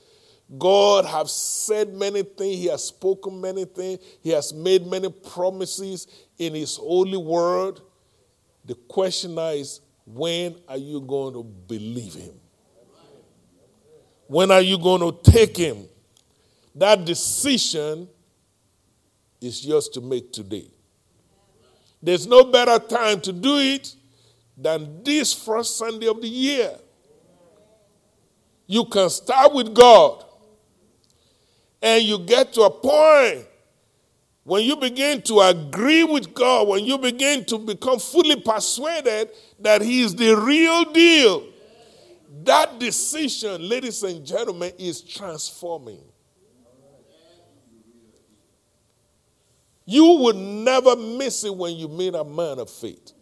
God 0.58 1.04
has 1.04 1.34
said 1.34 1.92
many 1.94 2.22
things, 2.22 2.56
he 2.56 2.66
has 2.66 2.84
spoken 2.84 3.40
many 3.40 3.64
things, 3.64 4.00
he 4.22 4.30
has 4.30 4.52
made 4.52 4.86
many 4.86 5.10
promises 5.10 6.06
in 6.38 6.54
his 6.54 6.76
holy 6.76 7.16
word. 7.16 7.80
The 8.64 8.74
question 8.74 9.34
now 9.34 9.48
is 9.48 9.80
when 10.04 10.56
are 10.68 10.76
you 10.76 11.00
going 11.00 11.34
to 11.34 11.42
believe 11.42 12.14
him? 12.14 12.34
When 14.28 14.50
are 14.50 14.60
you 14.60 14.78
going 14.78 15.00
to 15.00 15.30
take 15.30 15.56
him? 15.56 15.88
That 16.74 17.04
decision 17.04 18.08
is 19.40 19.64
yours 19.64 19.88
to 19.90 20.00
make 20.00 20.32
today. 20.32 20.70
There's 22.02 22.26
no 22.26 22.44
better 22.44 22.78
time 22.78 23.20
to 23.22 23.32
do 23.32 23.56
it 23.58 23.94
than 24.56 25.02
this 25.02 25.32
first 25.32 25.76
Sunday 25.76 26.06
of 26.06 26.20
the 26.20 26.28
year. 26.28 26.72
You 28.66 28.84
can 28.86 29.10
start 29.10 29.54
with 29.54 29.74
God, 29.74 30.24
and 31.80 32.02
you 32.02 32.18
get 32.18 32.52
to 32.54 32.62
a 32.62 32.70
point 32.70 33.46
when 34.46 34.62
you 34.62 34.76
begin 34.76 35.22
to 35.22 35.40
agree 35.40 36.04
with 36.04 36.32
God, 36.32 36.68
when 36.68 36.84
you 36.84 36.98
begin 36.98 37.44
to 37.46 37.58
become 37.58 37.98
fully 37.98 38.40
persuaded 38.40 39.30
that 39.58 39.82
He 39.82 40.02
is 40.02 40.14
the 40.14 40.36
real 40.36 40.84
deal, 40.92 41.48
that 42.44 42.78
decision, 42.78 43.68
ladies 43.68 44.04
and 44.04 44.24
gentlemen, 44.24 44.72
is 44.78 45.00
transforming. 45.00 46.00
You 49.86 50.18
would 50.18 50.36
never 50.36 50.96
miss 50.96 51.44
it 51.44 51.54
when 51.54 51.76
you 51.76 51.88
meet 51.88 52.14
a 52.14 52.24
man 52.24 52.58
of 52.58 52.68
faith. 52.68 53.12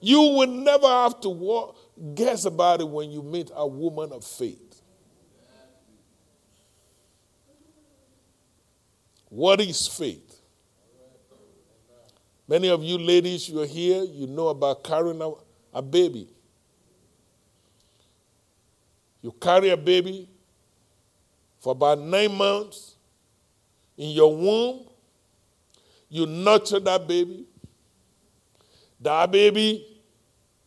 You 0.00 0.22
would 0.38 0.48
never 0.48 0.86
have 0.86 1.20
to 1.20 1.28
walk, 1.28 1.76
guess 2.14 2.44
about 2.44 2.80
it 2.80 2.88
when 2.88 3.10
you 3.10 3.22
meet 3.22 3.50
a 3.54 3.66
woman 3.66 4.12
of 4.12 4.24
faith. 4.24 4.80
What 9.28 9.60
is 9.60 9.86
faith? 9.86 10.40
Many 12.46 12.68
of 12.68 12.82
you 12.82 12.98
ladies, 12.98 13.48
you're 13.48 13.66
here, 13.66 14.02
you 14.02 14.26
know 14.26 14.48
about 14.48 14.84
carrying 14.84 15.22
a, 15.22 15.32
a 15.72 15.82
baby. 15.82 16.28
You 19.22 19.32
carry 19.40 19.70
a 19.70 19.76
baby 19.76 20.28
for 21.60 21.72
about 21.72 22.00
nine 22.00 22.36
months 22.36 22.96
in 23.96 24.10
your 24.10 24.36
womb. 24.36 24.88
You 26.12 26.26
nurture 26.26 26.78
that 26.78 27.08
baby. 27.08 27.46
That 29.00 29.32
baby 29.32 30.02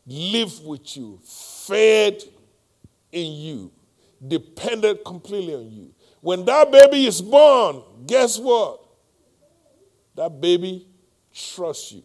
lived 0.07 0.65
with 0.65 0.97
you, 0.97 1.19
fed 1.23 2.23
in 3.11 3.31
you, 3.31 3.71
depended 4.27 5.05
completely 5.05 5.53
on 5.53 5.71
you. 5.71 5.93
When 6.21 6.45
that 6.45 6.71
baby 6.71 7.05
is 7.05 7.21
born, 7.21 7.83
guess 8.07 8.39
what? 8.39 8.81
That 10.15 10.41
baby 10.41 10.87
trusts 11.31 11.91
you. 11.91 12.03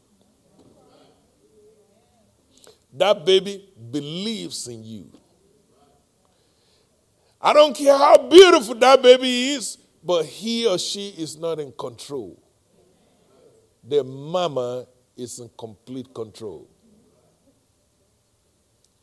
That 2.92 3.24
baby 3.24 3.70
believes 3.90 4.68
in 4.68 4.84
you. 4.84 5.10
I 7.40 7.54
don't 7.54 7.74
care 7.74 7.96
how 7.96 8.18
beautiful 8.18 8.74
that 8.74 9.00
baby 9.00 9.52
is, 9.52 9.78
but 10.04 10.26
he 10.26 10.66
or 10.66 10.76
she 10.76 11.08
is 11.16 11.38
not 11.38 11.58
in 11.58 11.72
control. 11.72 12.38
The 13.82 14.04
mama 14.04 14.86
is 15.16 15.38
in 15.38 15.50
complete 15.56 16.12
control. 16.14 16.68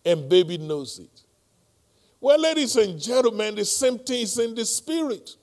And 0.06 0.30
baby 0.30 0.58
knows 0.58 1.00
it. 1.00 1.24
Well, 2.20 2.40
ladies 2.40 2.76
and 2.76 3.00
gentlemen, 3.00 3.56
the 3.56 3.66
same 3.66 4.00
thing 4.00 4.22
is 4.22 4.38
in 4.40 4.56
the 4.56 4.66
spirit. 4.66 5.36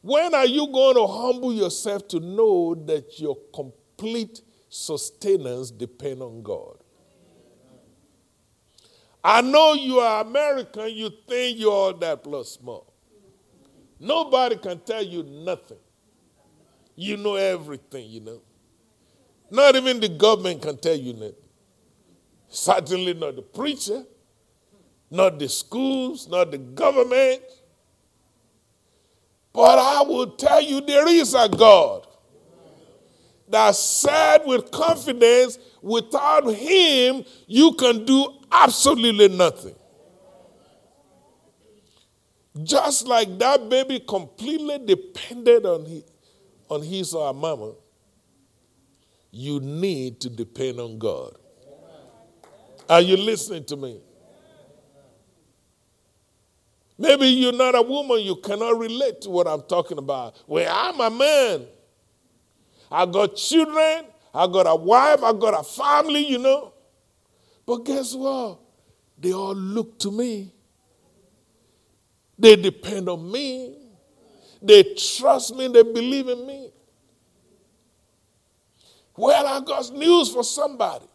When 0.00 0.34
are 0.34 0.46
you 0.46 0.66
going 0.68 0.94
to 0.94 1.06
humble 1.06 1.52
yourself 1.52 2.06
to 2.08 2.20
know 2.20 2.74
that 2.74 3.18
your 3.18 3.36
complete 3.52 4.42
sustenance 4.68 5.70
depends 5.70 6.22
on 6.22 6.42
God? 6.42 6.76
I 9.24 9.40
know 9.40 9.74
you 9.74 9.98
are 9.98 10.22
American, 10.22 10.90
you 10.94 11.10
think 11.26 11.58
you're 11.58 11.72
all 11.72 11.94
that 11.94 12.22
plus 12.22 12.58
more. 12.62 12.84
Nobody 13.98 14.56
can 14.56 14.78
tell 14.80 15.02
you 15.02 15.24
nothing. 15.24 15.78
You 16.98 17.16
know 17.16 17.36
everything, 17.36 18.10
you 18.10 18.20
know. 18.20 18.40
Not 19.50 19.76
even 19.76 20.00
the 20.00 20.08
government 20.08 20.62
can 20.62 20.76
tell 20.76 20.96
you 20.96 21.12
nothing. 21.12 21.34
Certainly 22.48 23.14
not 23.14 23.36
the 23.36 23.42
preacher 23.42 24.04
not 25.10 25.38
the 25.38 25.48
schools, 25.48 26.28
not 26.28 26.50
the 26.50 26.58
government. 26.58 27.42
But 29.52 29.78
I 29.78 30.02
will 30.02 30.32
tell 30.32 30.60
you 30.60 30.80
there 30.80 31.08
is 31.08 31.34
a 31.34 31.48
God 31.48 32.06
that 33.48 33.74
said 33.74 34.42
with 34.44 34.70
confidence, 34.70 35.58
without 35.80 36.46
Him, 36.52 37.24
you 37.46 37.72
can 37.72 38.04
do 38.04 38.34
absolutely 38.52 39.28
nothing. 39.28 39.74
Just 42.62 43.06
like 43.06 43.38
that 43.38 43.68
baby 43.68 44.00
completely 44.00 44.78
depended 44.84 45.64
on, 45.64 45.86
his, 45.86 46.04
on 46.68 46.82
his 46.82 47.14
or 47.14 47.26
her 47.28 47.32
mama, 47.32 47.72
you 49.30 49.60
need 49.60 50.20
to 50.20 50.30
depend 50.30 50.80
on 50.80 50.98
God. 50.98 51.36
Are 52.88 53.00
you 53.00 53.16
listening 53.16 53.64
to 53.66 53.76
me? 53.76 54.00
Maybe 56.96 57.26
you're 57.26 57.52
not 57.52 57.76
a 57.76 57.82
woman, 57.82 58.20
you 58.20 58.36
cannot 58.36 58.78
relate 58.78 59.20
to 59.22 59.30
what 59.30 59.46
I'm 59.46 59.62
talking 59.62 59.98
about. 59.98 60.36
Well, 60.46 60.68
I'm 60.68 61.00
a 61.00 61.16
man. 61.16 61.66
I 62.90 63.06
got 63.06 63.36
children, 63.36 64.06
I 64.34 64.46
got 64.46 64.66
a 64.66 64.74
wife, 64.74 65.22
I 65.22 65.32
got 65.32 65.60
a 65.60 65.62
family, 65.62 66.26
you 66.26 66.38
know. 66.38 66.72
But 67.66 67.84
guess 67.84 68.14
what? 68.14 68.58
They 69.18 69.32
all 69.32 69.54
look 69.54 69.98
to 70.00 70.10
me. 70.10 70.52
They 72.38 72.56
depend 72.56 73.08
on 73.08 73.30
me. 73.30 73.87
They 74.60 74.94
trust 74.94 75.54
me, 75.54 75.68
they 75.68 75.82
believe 75.82 76.28
in 76.28 76.46
me. 76.46 76.70
Well, 79.16 79.46
I 79.46 79.60
got 79.64 79.92
news 79.92 80.30
for 80.30 80.44
somebody. 80.44 81.06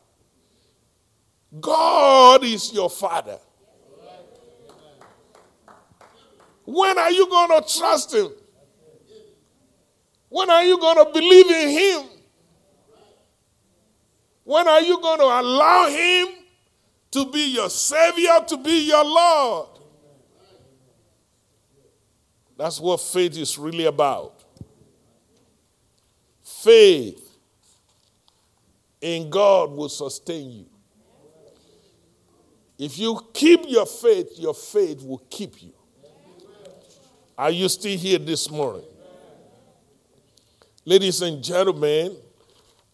God 1.60 2.44
is 2.44 2.74
your 2.74 2.89
father. 2.89 3.38
When 6.66 6.98
are 6.98 7.12
you 7.12 7.28
going 7.28 7.62
to 7.62 7.80
trust 7.80 8.14
him? 8.14 8.30
When 10.30 10.50
are 10.50 10.64
you 10.64 10.80
going 10.80 11.06
to 11.06 11.12
believe 11.14 11.50
in 11.52 11.70
him? 11.70 12.10
When 14.44 14.68
are 14.68 14.82
you 14.82 15.00
going 15.00 15.20
to 15.20 15.26
allow 15.26 15.88
him 15.88 16.28
to 17.12 17.32
be 17.32 17.54
your 17.54 17.70
savior, 17.70 18.39
to 18.48 18.58
be 18.58 18.88
your 18.88 19.06
Lord? 19.06 19.72
That's 22.58 22.80
what 22.80 23.01
faith 23.01 23.38
is 23.38 23.58
really 23.58 23.86
about. 23.86 24.43
Faith 26.43 27.20
in 29.01 29.30
God 29.30 29.72
will 29.72 29.89
sustain 29.89 30.51
you. 30.51 30.66
If 32.78 32.97
you 32.97 33.20
keep 33.34 33.62
your 33.68 33.86
faith, 33.86 34.32
your 34.38 34.54
faith 34.54 35.04
will 35.04 35.24
keep 35.30 35.62
you. 35.62 35.74
Are 37.38 37.51
you 37.51 37.68
still 37.70 37.97
here 37.97 38.20
this 38.20 38.49
morning? 38.49 38.86
Ladies 40.86 41.22
and 41.22 41.43
gentlemen, 41.43 42.18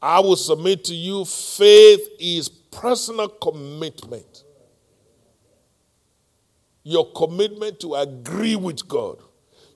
I 0.01 0.20
will 0.20 0.36
submit 0.36 0.84
to 0.86 0.95
you 0.95 1.26
faith 1.26 2.07
is 2.20 2.47
personal 2.47 3.28
commitment. 3.28 4.43
Your 6.84 7.12
commitment 7.12 7.80
to 7.82 7.95
agree 7.95 8.55
with 8.55 8.88
God, 8.88 9.20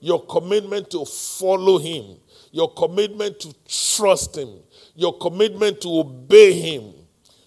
your 0.04 0.22
commitment 0.26 0.90
to 0.90 1.02
follow 1.06 1.78
Him, 1.78 2.18
your 2.52 2.70
commitment 2.74 3.40
to 3.40 3.54
trust 3.66 4.36
Him, 4.36 4.50
your 4.94 5.16
commitment 5.16 5.80
to 5.80 6.00
obey 6.00 6.52
Him, 6.52 6.92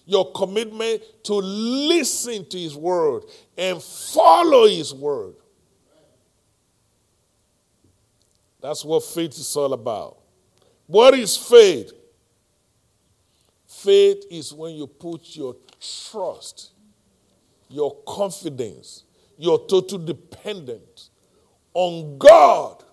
your 0.08 0.32
commitment 0.32 1.04
to 1.26 1.36
listen 1.36 2.50
to 2.50 2.58
His 2.58 2.76
word 2.76 3.26
and 3.56 3.80
follow 3.80 4.66
His 4.68 4.92
word. 4.92 5.36
That's 8.60 8.84
what 8.84 9.04
faith 9.04 9.38
is 9.38 9.56
all 9.56 9.74
about. 9.74 10.18
What 10.88 11.14
is 11.14 11.38
faith? 11.38 11.92
Faith 13.68 14.24
is 14.32 14.52
when 14.52 14.74
you 14.74 14.88
put 14.88 15.36
your 15.36 15.56
trust, 16.10 16.72
your 17.70 17.96
confidence, 18.08 19.04
your 19.38 19.64
total 19.68 20.00
dependence 20.00 21.12
on 21.78 22.18
God 22.18 22.84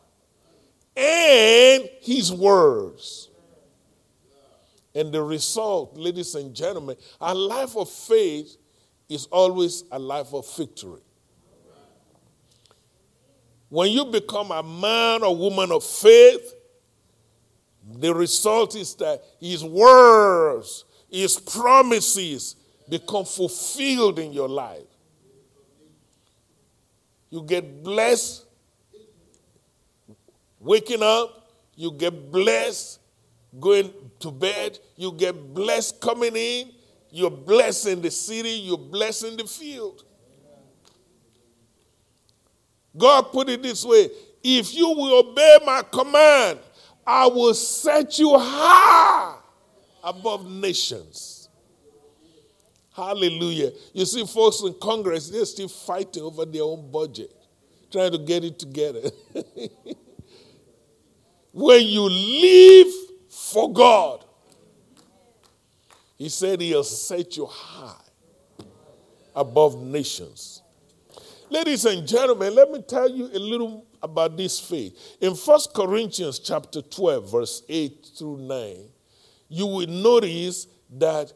and 0.94 1.88
His 2.02 2.30
words. 2.30 3.30
And 4.94 5.10
the 5.10 5.22
result, 5.22 5.96
ladies 5.96 6.34
and 6.34 6.54
gentlemen, 6.54 6.96
a 7.18 7.34
life 7.34 7.78
of 7.78 7.88
faith 7.88 8.58
is 9.08 9.24
always 9.26 9.84
a 9.90 9.98
life 9.98 10.34
of 10.34 10.46
victory. 10.54 11.00
When 13.70 13.90
you 13.90 14.04
become 14.04 14.50
a 14.50 14.62
man 14.62 15.22
or 15.22 15.34
woman 15.34 15.72
of 15.72 15.82
faith, 15.82 16.54
the 17.90 18.14
result 18.14 18.76
is 18.76 18.94
that 18.96 19.24
his 19.40 19.64
words, 19.64 20.84
his 21.10 21.40
promises 21.40 22.56
become 22.86 23.24
fulfilled 23.24 24.18
in 24.18 24.34
your 24.34 24.48
life. 24.48 24.82
You 27.30 27.42
get 27.42 27.82
blessed 27.82 28.43
waking 30.64 31.02
up, 31.02 31.50
you 31.76 31.92
get 31.92 32.32
blessed 32.32 33.00
going 33.60 33.92
to 34.18 34.30
bed, 34.30 34.78
you 34.96 35.12
get 35.12 35.54
blessed 35.54 36.00
coming 36.00 36.34
in, 36.34 36.70
you're 37.10 37.30
blessed 37.30 37.88
in 37.88 38.02
the 38.02 38.10
city, 38.10 38.50
you're 38.50 38.78
blessed 38.78 39.24
in 39.24 39.36
the 39.36 39.44
field. 39.44 40.04
God 42.96 43.22
put 43.32 43.48
it 43.48 43.62
this 43.62 43.84
way 43.84 44.08
if 44.42 44.74
you 44.74 44.88
will 44.88 45.30
obey 45.30 45.58
my 45.64 45.82
command, 45.90 46.58
I 47.06 47.26
will 47.26 47.54
set 47.54 48.18
you 48.18 48.38
high 48.38 49.36
above 50.02 50.50
nations. 50.50 51.48
Hallelujah. 52.94 53.72
You 53.92 54.04
see, 54.04 54.24
folks 54.26 54.60
in 54.60 54.74
Congress, 54.80 55.28
they're 55.28 55.44
still 55.46 55.68
fighting 55.68 56.22
over 56.22 56.44
their 56.44 56.62
own 56.62 56.90
budget, 56.92 57.32
trying 57.90 58.12
to 58.12 58.18
get 58.18 58.44
it 58.44 58.58
together. 58.58 59.10
when 61.54 61.86
you 61.86 62.02
live 62.02 62.92
for 63.28 63.72
God, 63.72 64.24
He 66.18 66.28
said 66.28 66.60
He'll 66.60 66.82
set 66.82 67.36
you 67.36 67.46
high 67.46 67.94
above 69.36 69.80
nations. 69.80 70.62
Ladies 71.48 71.84
and 71.84 72.06
gentlemen, 72.08 72.56
let 72.56 72.72
me 72.72 72.82
tell 72.82 73.08
you 73.08 73.26
a 73.26 73.38
little 73.38 73.86
about 74.02 74.36
this 74.36 74.58
faith. 74.58 75.16
In 75.20 75.34
1 75.34 75.60
Corinthians 75.74 76.40
chapter 76.40 76.82
12, 76.82 77.30
verse 77.30 77.62
8 77.68 78.06
through 78.18 78.38
9, 78.38 78.76
you 79.48 79.66
will 79.66 79.86
notice 79.86 80.66
that 80.90 81.32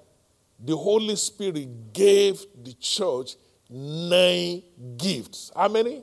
the 0.58 0.76
Holy 0.76 1.14
Spirit 1.14 1.92
gave 1.92 2.44
the 2.64 2.72
church 2.72 3.36
nine 3.70 4.64
gifts. 4.96 5.52
How 5.54 5.68
many? 5.68 6.02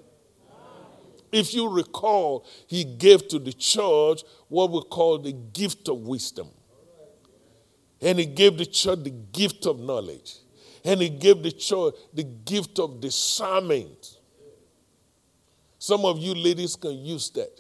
If 1.36 1.54
you 1.54 1.68
recall, 1.68 2.48
he 2.66 2.86
gave 2.86 3.28
to 3.28 3.40
the 3.40 3.52
church 3.52 4.24
what 4.48 4.72
we 4.72 4.80
call 4.84 5.18
the 5.18 5.34
gift 5.34 5.90
of 5.90 5.98
wisdom. 5.98 6.48
And 8.02 8.18
he 8.18 8.26
gave 8.26 8.58
the 8.58 8.66
church 8.66 9.04
the 9.04 9.10
gift 9.10 9.66
of 9.66 9.78
knowledge. 9.78 10.36
And 10.86 11.02
he 11.02 11.10
gave 11.10 11.44
the 11.44 11.52
church 11.52 11.96
the 12.14 12.24
gift 12.24 12.80
of 12.80 13.02
discernment. 13.02 14.18
Some 15.78 16.06
of 16.06 16.20
you 16.20 16.34
ladies 16.34 16.78
can 16.78 16.98
use 17.04 17.30
that. 17.32 17.60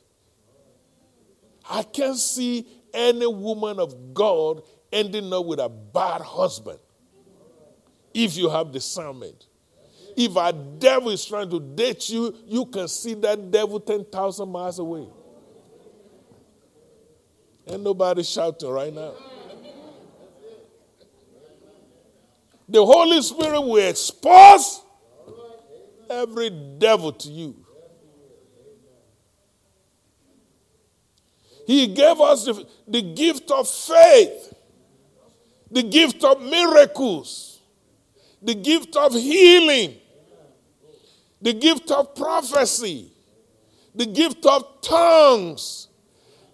I 1.69 1.83
can't 1.83 2.17
see 2.17 2.65
any 2.93 3.27
woman 3.27 3.81
of 3.81 4.13
God 4.13 4.61
ending 4.89 5.33
up 5.33 5.45
with 5.45 5.59
a 5.59 5.67
bad 5.67 6.21
husband 6.21 6.79
if 8.13 8.37
you 8.37 8.49
have 8.49 8.71
discernment. 8.71 9.47
If 10.15 10.35
a 10.35 10.53
devil 10.53 11.09
is 11.09 11.25
trying 11.25 11.49
to 11.49 11.59
date 11.59 12.09
you, 12.09 12.33
you 12.45 12.65
can 12.65 12.87
see 12.87 13.13
that 13.15 13.51
devil 13.51 13.79
10,000 13.79 14.49
miles 14.49 14.79
away. 14.79 15.07
Ain't 17.67 17.81
nobody 17.81 18.23
shouting 18.23 18.69
right 18.69 18.93
now. 18.93 19.13
The 22.67 22.83
Holy 22.83 23.21
Spirit 23.21 23.61
will 23.61 23.89
expose 23.89 24.81
every 26.09 26.49
devil 26.49 27.11
to 27.11 27.29
you. 27.29 27.65
He 31.67 31.87
gave 31.87 32.21
us 32.21 32.45
the, 32.45 32.65
the 32.87 33.01
gift 33.01 33.49
of 33.49 33.67
faith, 33.67 34.53
the 35.71 35.83
gift 35.83 36.23
of 36.23 36.41
miracles, 36.41 37.59
the 38.41 38.53
gift 38.53 38.95
of 38.95 39.13
healing, 39.13 39.95
the 41.45 41.53
gift 41.53 41.91
of 41.91 42.15
prophecy, 42.15 43.11
the 43.93 44.07
gift 44.07 44.43
of 44.47 44.81
tongues, 44.81 45.89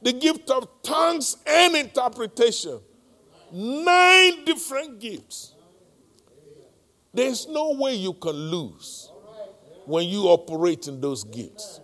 the 0.01 0.11
gift 0.11 0.49
of 0.49 0.67
tongues 0.83 1.37
and 1.47 1.77
interpretation. 1.77 2.77
Nine 3.53 4.43
different 4.43 4.99
gifts. 4.99 5.53
There's 7.13 7.47
no 7.47 7.71
way 7.71 7.95
you 7.95 8.11
can 8.11 8.33
lose 8.33 9.09
when 9.85 10.09
you 10.09 10.23
operate 10.23 10.89
in 10.89 10.99
those 10.99 11.23
gifts. 11.23 11.79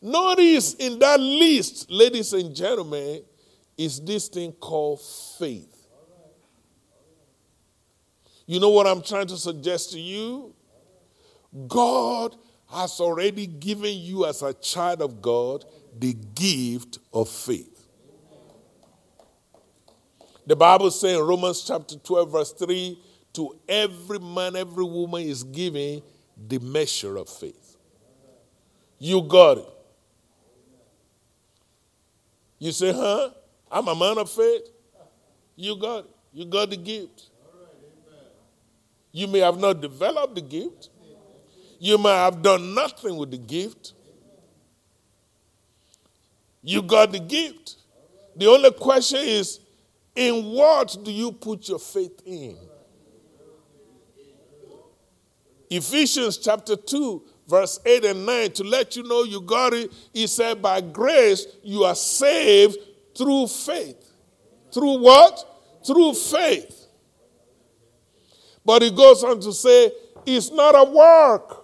Notice 0.00 0.74
in 0.74 1.00
that 1.00 1.18
list, 1.18 1.90
ladies 1.90 2.32
and 2.32 2.54
gentlemen, 2.54 3.24
is 3.76 4.00
this 4.00 4.28
thing 4.28 4.52
called 4.52 5.00
faith. 5.36 5.66
You 8.46 8.60
know 8.60 8.70
what 8.70 8.86
I'm 8.86 9.02
trying 9.02 9.26
to 9.26 9.36
suggest 9.36 9.90
to 9.92 9.98
you? 9.98 10.54
God 11.66 12.36
has 12.70 13.00
already 13.00 13.46
given 13.46 13.96
you, 13.96 14.26
as 14.26 14.42
a 14.42 14.54
child 14.54 15.02
of 15.02 15.20
God, 15.20 15.64
the 15.98 16.14
gift 16.34 16.98
of 17.12 17.28
faith. 17.28 17.88
The 20.46 20.56
Bible 20.56 20.90
says 20.90 21.18
in 21.18 21.24
Romans 21.24 21.62
chapter 21.62 21.96
12, 21.96 22.32
verse 22.32 22.52
3 22.52 22.98
to 23.32 23.56
every 23.68 24.18
man, 24.18 24.56
every 24.56 24.84
woman 24.84 25.22
is 25.22 25.44
given 25.44 26.02
the 26.48 26.58
measure 26.58 27.16
of 27.16 27.28
faith. 27.28 27.76
You 28.98 29.22
got 29.22 29.58
it. 29.58 29.68
You 32.58 32.72
say, 32.72 32.92
huh? 32.92 33.30
I'm 33.70 33.88
a 33.88 33.94
man 33.94 34.18
of 34.18 34.30
faith. 34.30 34.62
You 35.56 35.76
got 35.76 36.04
it. 36.04 36.10
You 36.32 36.44
got 36.44 36.70
the 36.70 36.76
gift. 36.76 37.28
You 39.12 39.26
may 39.26 39.40
have 39.40 39.58
not 39.58 39.80
developed 39.80 40.34
the 40.34 40.40
gift. 40.40 40.90
You 41.80 41.96
may 41.96 42.10
have 42.10 42.42
done 42.42 42.74
nothing 42.74 43.16
with 43.16 43.30
the 43.30 43.38
gift. 43.38 43.94
You 46.62 46.82
got 46.82 47.10
the 47.10 47.18
gift. 47.18 47.76
The 48.36 48.46
only 48.46 48.70
question 48.70 49.20
is 49.20 49.60
in 50.14 50.44
what 50.44 50.96
do 51.02 51.10
you 51.10 51.32
put 51.32 51.68
your 51.68 51.78
faith 51.78 52.20
in? 52.26 52.56
Ephesians 55.70 56.36
chapter 56.36 56.76
2, 56.76 57.22
verse 57.48 57.78
8 57.86 58.04
and 58.04 58.26
9, 58.26 58.52
to 58.52 58.64
let 58.64 58.96
you 58.96 59.04
know 59.04 59.22
you 59.22 59.40
got 59.40 59.72
it, 59.72 59.90
he 60.12 60.26
said, 60.26 60.60
By 60.60 60.82
grace 60.82 61.46
you 61.62 61.84
are 61.84 61.94
saved 61.94 62.76
through 63.16 63.46
faith. 63.46 64.10
Through 64.74 64.98
what? 65.00 65.46
Through 65.86 66.12
faith. 66.14 66.88
But 68.64 68.82
he 68.82 68.90
goes 68.90 69.24
on 69.24 69.40
to 69.40 69.52
say, 69.52 69.92
It's 70.26 70.50
not 70.50 70.72
a 70.72 70.84
work, 70.84 71.59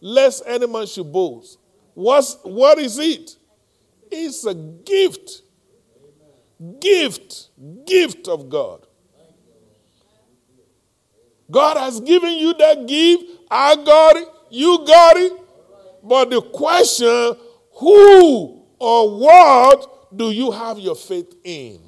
lest 0.00 0.42
any 0.46 0.66
man 0.66 0.86
should 0.86 1.12
boast. 1.12 1.58
What's, 1.94 2.36
what 2.42 2.78
is 2.78 2.98
it? 2.98 3.36
It's 4.10 4.44
a 4.44 4.54
gift. 4.54 5.42
Gift. 6.80 7.48
Gift 7.86 8.28
of 8.28 8.48
God. 8.48 8.86
God 11.50 11.76
has 11.76 12.00
given 12.00 12.32
you 12.34 12.54
that 12.54 12.86
gift. 12.86 13.24
I 13.50 13.76
got 13.76 14.16
it. 14.16 14.28
You 14.50 14.84
got 14.86 15.16
it. 15.16 15.32
But 16.02 16.30
the 16.30 16.42
question 16.42 17.36
who 17.72 18.62
or 18.78 19.18
what 19.18 20.16
do 20.16 20.30
you 20.30 20.50
have 20.50 20.78
your 20.78 20.94
faith 20.94 21.34
in? 21.44 21.80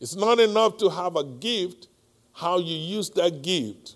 It's 0.00 0.14
not 0.14 0.38
enough 0.38 0.76
to 0.78 0.90
have 0.90 1.16
a 1.16 1.24
gift, 1.24 1.88
how 2.32 2.58
you 2.58 2.76
use 2.76 3.10
that 3.10 3.42
gift. 3.42 3.93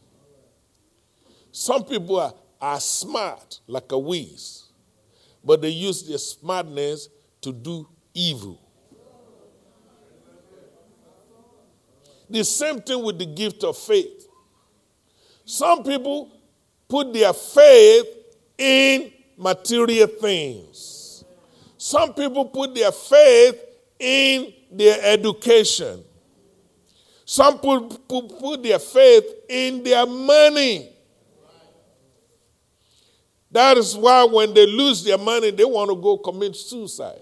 Some 1.58 1.82
people 1.82 2.20
are, 2.20 2.32
are 2.60 2.78
smart 2.78 3.58
like 3.66 3.90
a 3.90 3.98
whiz, 3.98 4.66
but 5.42 5.60
they 5.60 5.70
use 5.70 6.06
their 6.06 6.16
smartness 6.16 7.08
to 7.40 7.52
do 7.52 7.88
evil. 8.14 8.60
The 12.30 12.44
same 12.44 12.80
thing 12.80 13.02
with 13.02 13.18
the 13.18 13.26
gift 13.26 13.64
of 13.64 13.76
faith. 13.76 14.28
Some 15.44 15.82
people 15.82 16.30
put 16.86 17.12
their 17.12 17.32
faith 17.32 18.06
in 18.56 19.10
material 19.36 20.06
things. 20.06 21.24
Some 21.76 22.14
people 22.14 22.44
put 22.44 22.72
their 22.72 22.92
faith 22.92 23.60
in 23.98 24.52
their 24.70 25.00
education. 25.02 26.04
Some 27.24 27.58
people 27.58 27.98
put 28.40 28.62
their 28.62 28.78
faith 28.78 29.24
in 29.48 29.82
their 29.82 30.06
money. 30.06 30.92
That 33.58 33.76
is 33.76 33.96
why 33.96 34.22
when 34.22 34.54
they 34.54 34.66
lose 34.66 35.02
their 35.02 35.18
money, 35.18 35.50
they 35.50 35.64
want 35.64 35.90
to 35.90 35.96
go 35.96 36.16
commit 36.16 36.54
suicide. 36.54 37.18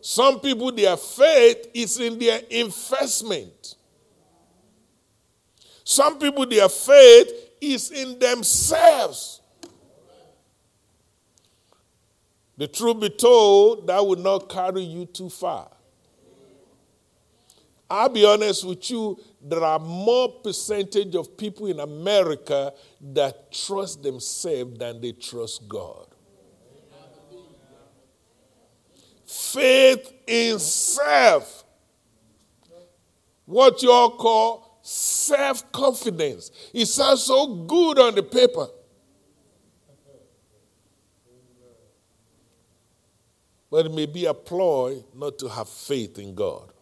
Some 0.00 0.40
people, 0.40 0.72
their 0.72 0.96
faith 0.96 1.68
is 1.74 2.00
in 2.00 2.18
their 2.18 2.40
investment. 2.48 3.74
Some 5.84 6.18
people, 6.18 6.46
their 6.46 6.70
faith 6.70 7.30
is 7.60 7.90
in 7.90 8.18
themselves. 8.18 9.42
The 12.56 12.68
truth 12.68 13.00
be 13.00 13.10
told, 13.10 13.86
that 13.86 13.98
will 14.06 14.16
not 14.16 14.48
carry 14.48 14.80
you 14.80 15.04
too 15.04 15.28
far. 15.28 15.68
I'll 17.90 18.08
be 18.08 18.24
honest 18.24 18.64
with 18.64 18.90
you, 18.90 19.18
there 19.40 19.62
are 19.62 19.78
more 19.78 20.28
percentage 20.42 21.14
of 21.14 21.36
people 21.36 21.66
in 21.66 21.80
America 21.80 22.72
that 23.12 23.52
trust 23.52 24.02
themselves 24.02 24.78
than 24.78 25.00
they 25.00 25.12
trust 25.12 25.68
God. 25.68 26.08
faith 29.28 30.12
in 30.26 30.58
self. 30.58 31.64
What 33.44 33.82
you 33.82 33.90
all 33.90 34.16
call 34.16 34.78
self 34.82 35.70
confidence. 35.72 36.50
It 36.72 36.86
sounds 36.86 37.22
so 37.22 37.64
good 37.64 37.98
on 37.98 38.14
the 38.14 38.22
paper. 38.22 38.68
But 43.70 43.86
it 43.86 43.92
may 43.92 44.06
be 44.06 44.24
a 44.24 44.32
ploy 44.32 45.04
not 45.14 45.38
to 45.40 45.48
have 45.48 45.68
faith 45.68 46.18
in 46.18 46.34
God. 46.34 46.72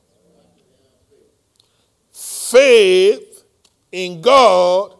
Faith 2.50 3.42
in 3.90 4.20
God 4.20 4.94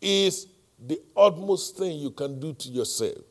is 0.00 0.46
the 0.78 1.00
utmost 1.16 1.76
thing 1.76 1.98
you 1.98 2.10
can 2.10 2.38
do 2.38 2.52
to 2.52 2.68
yourself. 2.68 3.24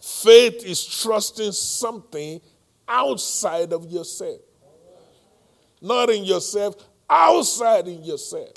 Faith 0.00 0.64
is 0.64 0.86
trusting 0.86 1.52
something 1.52 2.40
outside 2.88 3.74
of 3.74 3.90
yourself. 3.90 4.40
Not 5.82 6.08
in 6.08 6.24
yourself, 6.24 6.76
outside 7.10 7.86
in 7.88 8.02
yourself. 8.02 8.52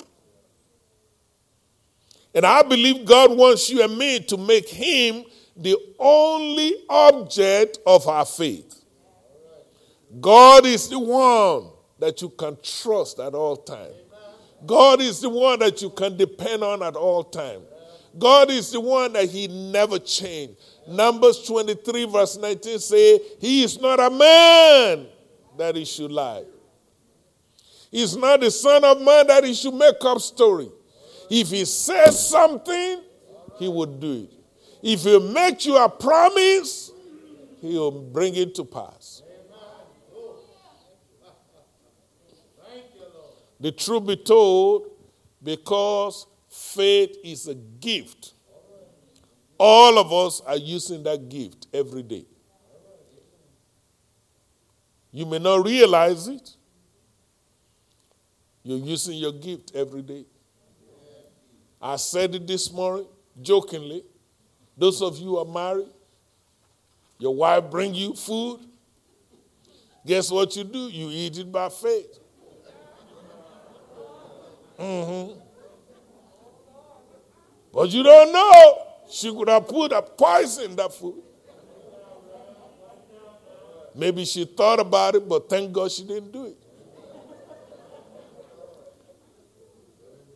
And 2.34 2.46
I 2.46 2.62
believe 2.62 3.04
God 3.04 3.36
wants 3.36 3.68
you 3.68 3.82
and 3.82 3.98
me 3.98 4.20
to 4.20 4.38
make 4.38 4.68
Him 4.68 5.24
the 5.54 5.76
only 5.98 6.84
object 6.88 7.80
of 7.86 8.08
our 8.08 8.24
faith. 8.24 8.82
God 10.20 10.64
is 10.64 10.88
the 10.88 10.98
one 10.98 11.71
that 12.02 12.20
you 12.20 12.30
can 12.30 12.58
trust 12.64 13.20
at 13.20 13.32
all 13.32 13.56
times. 13.56 13.94
God 14.66 15.00
is 15.00 15.20
the 15.20 15.28
one 15.28 15.60
that 15.60 15.80
you 15.80 15.88
can 15.88 16.16
depend 16.16 16.64
on 16.64 16.82
at 16.82 16.96
all 16.96 17.22
times. 17.22 17.62
God 18.18 18.50
is 18.50 18.72
the 18.72 18.80
one 18.80 19.12
that 19.12 19.30
He 19.30 19.46
never 19.46 20.00
changed. 20.00 20.54
Numbers 20.88 21.44
23, 21.46 22.06
verse 22.06 22.36
19 22.38 22.78
say, 22.80 23.20
He 23.38 23.62
is 23.62 23.80
not 23.80 24.00
a 24.00 24.10
man 24.10 25.06
that 25.56 25.76
he 25.76 25.84
should 25.84 26.10
lie. 26.10 26.42
He's 27.88 28.16
not 28.16 28.40
the 28.40 28.50
son 28.50 28.82
of 28.82 29.00
man 29.00 29.28
that 29.28 29.44
he 29.44 29.54
should 29.54 29.74
make 29.74 30.04
up 30.04 30.20
story. 30.20 30.70
If 31.30 31.50
he 31.50 31.64
says 31.64 32.28
something, 32.28 33.00
he 33.60 33.68
would 33.68 34.00
do 34.00 34.24
it. 34.24 34.30
If 34.82 35.02
he 35.02 35.20
makes 35.20 35.66
you 35.66 35.76
a 35.76 35.88
promise, 35.88 36.90
he 37.60 37.78
will 37.78 37.92
bring 37.92 38.34
it 38.34 38.56
to 38.56 38.64
pass. 38.64 39.21
The 43.62 43.72
truth 43.72 44.06
be 44.06 44.16
told, 44.16 44.90
because 45.42 46.26
faith 46.50 47.16
is 47.24 47.48
a 47.48 47.54
gift 47.54 48.34
all 49.64 49.96
of 49.96 50.12
us 50.12 50.40
are 50.40 50.56
using 50.56 51.04
that 51.04 51.28
gift 51.28 51.68
every 51.72 52.02
day. 52.02 52.24
You 55.12 55.24
may 55.24 55.38
not 55.38 55.64
realize 55.64 56.26
it. 56.26 56.56
You're 58.64 58.78
using 58.78 59.18
your 59.18 59.30
gift 59.30 59.70
every 59.72 60.02
day. 60.02 60.24
I 61.80 61.94
said 61.94 62.34
it 62.34 62.44
this 62.44 62.72
morning, 62.72 63.06
jokingly. 63.40 64.02
Those 64.76 65.00
of 65.00 65.16
you 65.16 65.38
are 65.38 65.44
married, 65.44 65.90
your 67.20 67.36
wife 67.36 67.70
bring 67.70 67.94
you 67.94 68.14
food. 68.14 68.58
Guess 70.04 70.32
what 70.32 70.56
you 70.56 70.64
do? 70.64 70.88
You 70.88 71.08
eat 71.08 71.38
it 71.38 71.52
by 71.52 71.68
faith. 71.68 72.18
Mm-hmm. 74.82 75.38
But 77.72 77.90
you 77.90 78.02
don't 78.02 78.32
know 78.32 78.86
she 79.08 79.32
could 79.32 79.48
have 79.48 79.68
put 79.68 79.92
a 79.92 80.02
poison 80.02 80.70
in 80.70 80.76
that 80.76 80.92
food. 80.92 81.22
Maybe 83.94 84.24
she 84.24 84.44
thought 84.44 84.80
about 84.80 85.14
it, 85.14 85.28
but 85.28 85.48
thank 85.48 85.72
God 85.72 85.92
she 85.92 86.02
didn't 86.02 86.32
do 86.32 86.46
it. 86.46 86.56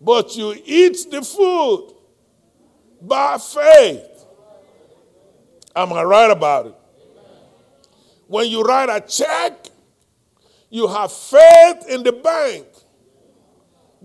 But 0.01 0.37
you 0.37 0.55
eat 0.65 1.11
the 1.11 1.23
food 1.23 1.95
by 3.01 3.39
faith. 3.39 4.27
Am 5.75 5.93
I 5.93 6.03
right 6.03 6.31
about 6.31 6.67
it? 6.67 6.75
When 8.27 8.49
you 8.49 8.63
write 8.63 8.91
a 8.91 9.01
check, 9.01 9.71
You 10.69 10.89
have 10.89 11.13
faith 11.13 11.89
in 11.89 12.03
the 12.03 12.13
bank 12.13 12.67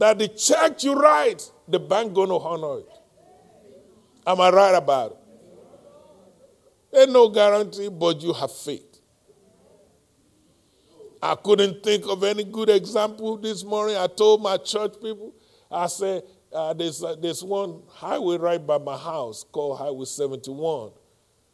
that 0.02 0.18
the 0.18 0.28
check 0.28 0.84
you 0.84 1.00
write, 1.00 1.52
the 1.68 1.80
bank 1.80 2.16
gonna 2.16 2.36
honor 2.36 2.80
it. 2.80 2.90
Am 4.26 4.42
I 4.42 4.50
right 4.50 4.74
about 4.74 5.12
it? 5.12 6.98
Ain't 6.98 7.12
no 7.12 7.30
guarantee, 7.30 7.88
but 7.88 8.20
you 8.20 8.34
have 8.34 8.52
faith. 8.52 9.00
I 11.22 11.36
couldn't 11.36 11.84
think 11.84 12.08
of 12.08 12.24
any 12.24 12.44
good 12.44 12.70
example 12.70 13.38
this 13.38 13.64
morning. 13.64 13.96
I 13.96 14.08
told 14.08 14.42
my 14.42 14.58
church 14.58 14.96
people, 15.00 15.36
I 15.70 15.86
said, 15.86 16.24
uh, 16.52 16.74
there's, 16.74 17.04
uh, 17.04 17.16
there's 17.22 17.44
one 17.44 17.84
highway 17.88 18.40
right 18.40 18.66
by 18.66 18.80
my 18.80 18.98
house 18.98 19.44
called 19.52 19.78
Highway 19.78 20.06
71. 20.06 20.94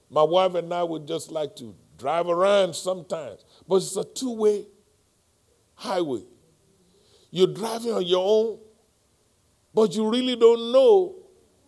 My 0.09 0.23
wife 0.23 0.55
and 0.55 0.73
I 0.73 0.83
would 0.83 1.05
just 1.05 1.33
like 1.33 1.53
to 1.57 1.75
drive 1.97 2.29
around 2.29 2.77
sometimes, 2.77 3.43
but 3.67 3.75
it's 3.75 3.97
a 3.97 4.05
two 4.05 4.31
way 4.31 4.67
highway. 5.75 6.21
You're 7.31 7.53
driving 7.53 7.91
on 7.93 8.05
your 8.05 8.23
own, 8.25 8.59
but 9.73 9.95
you 9.95 10.09
really 10.09 10.35
don't 10.35 10.71
know 10.71 11.15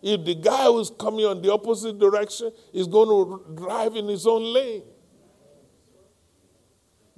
if 0.02 0.24
the 0.26 0.36
guy 0.36 0.66
who's 0.66 0.90
coming 0.90 1.26
on 1.26 1.42
the 1.42 1.52
opposite 1.52 2.00
direction 2.00 2.52
is 2.74 2.88
going 2.88 3.10
to 3.10 3.44
drive 3.56 3.96
in 3.96 4.08
his 4.08 4.26
own 4.26 4.54
lane. 4.54 4.84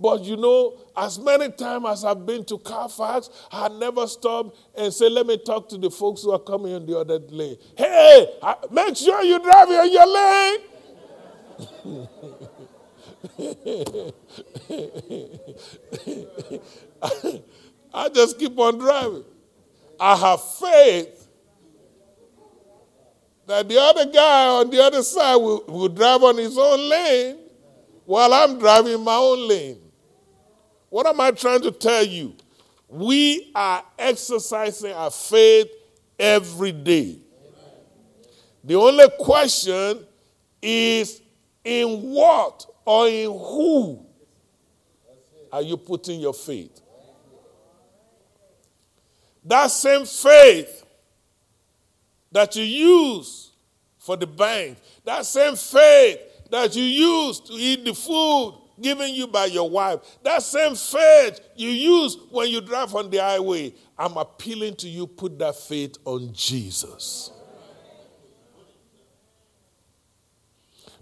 But 0.01 0.23
you 0.23 0.35
know, 0.35 0.79
as 0.97 1.19
many 1.19 1.51
times 1.51 1.85
as 1.87 2.03
I've 2.05 2.25
been 2.25 2.43
to 2.45 2.57
Carfax, 2.57 3.29
I 3.51 3.67
never 3.69 4.07
stop 4.07 4.55
and 4.75 4.91
say, 4.91 5.07
let 5.09 5.27
me 5.27 5.37
talk 5.37 5.69
to 5.69 5.77
the 5.77 5.91
folks 5.91 6.23
who 6.23 6.31
are 6.31 6.39
coming 6.39 6.71
in 6.71 6.87
the 6.87 6.97
other 6.97 7.19
lane. 7.19 7.57
Hey, 7.77 8.27
make 8.71 8.97
sure 8.97 9.21
you 9.23 9.37
drive 9.39 9.69
in 9.69 9.93
your 9.93 10.07
lane. 10.07 10.57
I 17.93 18.09
just 18.09 18.39
keep 18.39 18.57
on 18.57 18.77
driving. 18.77 19.23
I 19.99 20.15
have 20.15 20.43
faith 20.43 21.27
that 23.45 23.67
the 23.67 23.77
other 23.79 24.05
guy 24.11 24.47
on 24.47 24.69
the 24.69 24.81
other 24.81 25.03
side 25.03 25.35
will, 25.35 25.63
will 25.67 25.89
drive 25.89 26.23
on 26.23 26.37
his 26.37 26.57
own 26.57 26.89
lane 26.89 27.37
while 28.05 28.33
I'm 28.33 28.57
driving 28.59 29.03
my 29.03 29.15
own 29.15 29.47
lane. 29.47 29.77
What 30.89 31.05
am 31.07 31.21
I 31.21 31.31
trying 31.31 31.61
to 31.61 31.71
tell 31.71 32.03
you? 32.03 32.35
We 32.89 33.51
are 33.55 33.83
exercising 33.97 34.91
our 34.91 35.11
faith 35.11 35.67
every 36.19 36.71
day. 36.71 37.19
The 38.63 38.75
only 38.75 39.05
question 39.19 40.05
is 40.61 41.21
in 41.63 42.01
what 42.01 42.65
or 42.85 43.07
in 43.07 43.29
who 43.31 44.05
are 45.51 45.61
you 45.61 45.77
putting 45.77 46.19
your 46.19 46.33
faith? 46.33 46.80
That 49.43 49.67
same 49.67 50.05
faith 50.05 50.85
that 52.31 52.55
you 52.55 52.63
use 52.63 53.51
for 53.97 54.17
the 54.17 54.27
bank, 54.27 54.77
that 55.03 55.25
same 55.25 55.55
faith 55.55 56.19
that 56.49 56.75
you 56.75 56.83
use 56.83 57.39
to 57.41 57.53
eat 57.53 57.85
the 57.85 57.93
food 57.93 58.57
given 58.79 59.13
you 59.13 59.27
by 59.27 59.45
your 59.45 59.69
wife, 59.69 59.99
that 60.23 60.41
same 60.41 60.75
faith 60.75 61.39
you 61.55 61.69
use 61.69 62.17
when 62.29 62.49
you 62.49 62.61
drive 62.61 62.93
on 62.95 63.09
the 63.09 63.17
highway, 63.17 63.73
I'm 63.97 64.17
appealing 64.17 64.75
to 64.77 64.89
you, 64.89 65.05
put 65.07 65.37
that 65.39 65.55
faith 65.55 65.97
on 66.05 66.33
Jesus. 66.33 67.31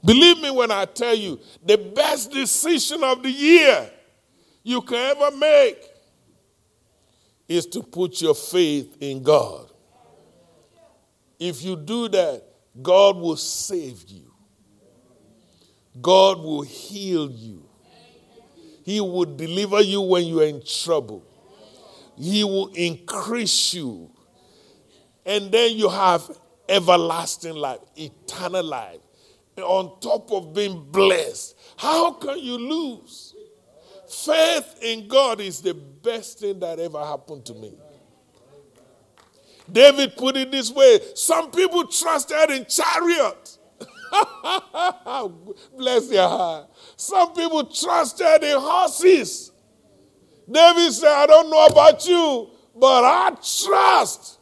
Believe 0.04 0.40
me 0.40 0.52
when 0.52 0.72
I 0.72 0.86
tell 0.86 1.16
you, 1.16 1.40
the 1.66 1.78
best 1.78 2.32
decision 2.32 3.04
of 3.04 3.22
the 3.22 3.32
year 3.32 3.90
you 4.64 4.82
can 4.82 5.18
ever 5.18 5.36
make 5.36 5.89
is 7.50 7.66
to 7.66 7.82
put 7.82 8.22
your 8.22 8.36
faith 8.36 8.96
in 9.02 9.24
God. 9.24 9.70
If 11.40 11.64
you 11.64 11.76
do 11.76 12.08
that, 12.10 12.44
God 12.80 13.18
will 13.18 13.36
save 13.38 14.04
you, 14.08 14.32
God 16.00 16.38
will 16.40 16.62
heal 16.62 17.32
you, 17.32 17.68
He 18.84 19.02
will 19.02 19.26
deliver 19.26 19.82
you 19.82 20.02
when 20.02 20.26
you 20.26 20.42
are 20.42 20.46
in 20.46 20.62
trouble, 20.64 21.26
He 22.18 22.44
will 22.44 22.68
increase 22.68 23.74
you, 23.74 24.12
and 25.26 25.52
then 25.52 25.76
you 25.76 25.90
have 25.90 26.30
everlasting 26.68 27.56
life, 27.56 27.80
eternal 27.96 28.64
life 28.64 29.00
on 29.58 30.00
top 30.00 30.32
of 30.32 30.54
being 30.54 30.84
blessed. 30.92 31.58
How 31.78 32.12
can 32.14 32.40
you 32.40 32.58
lose? 32.58 33.29
Faith 34.10 34.80
in 34.82 35.08
God 35.08 35.40
is 35.40 35.62
the 35.62 35.74
best 35.74 36.40
thing 36.40 36.60
that 36.60 36.80
ever 36.80 37.00
happened 37.00 37.46
to 37.46 37.54
me. 37.54 37.74
David 39.72 40.18
put 40.18 40.36
it 40.36 40.52
this 40.52 40.72
way 40.72 41.00
some 41.14 41.52
people 41.52 41.86
trusted 41.86 42.50
in 42.50 42.66
chariots. 42.66 43.60
Bless 45.78 46.12
your 46.12 46.28
heart. 46.28 46.70
Some 46.96 47.34
people 47.34 47.66
trusted 47.66 48.44
in 48.44 48.60
horses. 48.60 49.52
David 50.52 50.92
said, 50.92 51.14
I 51.14 51.28
don't 51.28 51.50
know 51.52 51.66
about 51.68 52.08
you, 52.08 52.50
but 52.76 53.04
I 53.04 53.30
trust 53.30 54.40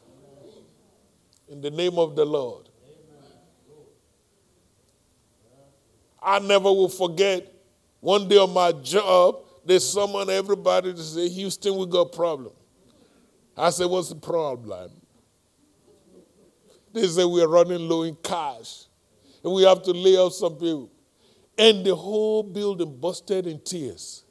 in 1.50 1.60
the 1.60 1.72
name 1.72 1.98
of 1.98 2.16
the 2.16 2.24
Lord. 2.24 2.70
I 6.22 6.40
never 6.40 6.72
will 6.72 6.90
forget 6.90 7.54
one 8.00 8.28
day 8.28 8.38
on 8.38 8.54
my 8.54 8.72
job, 8.72 9.44
they 9.68 9.80
summoned 9.80 10.30
everybody 10.30 10.94
to 10.94 11.04
say, 11.04 11.28
Houston, 11.28 11.76
we 11.76 11.86
got 11.86 12.02
a 12.02 12.16
problem. 12.16 12.54
I 13.56 13.70
said, 13.70 13.88
What's 13.88 14.10
the 14.10 14.16
problem? 14.16 14.92
They 16.94 17.08
said, 17.08 17.26
We're 17.26 17.48
running 17.48 17.88
low 17.88 18.04
in 18.04 18.16
cash 18.24 18.86
and 19.44 19.54
we 19.54 19.64
have 19.64 19.84
to 19.84 19.92
lay 19.92 20.16
off 20.16 20.34
some 20.34 20.54
people. 20.54 20.90
And 21.58 21.86
the 21.86 21.96
whole 21.96 22.44
building 22.44 22.98
busted 23.00 23.48
in 23.48 23.60
tears. 23.60 24.24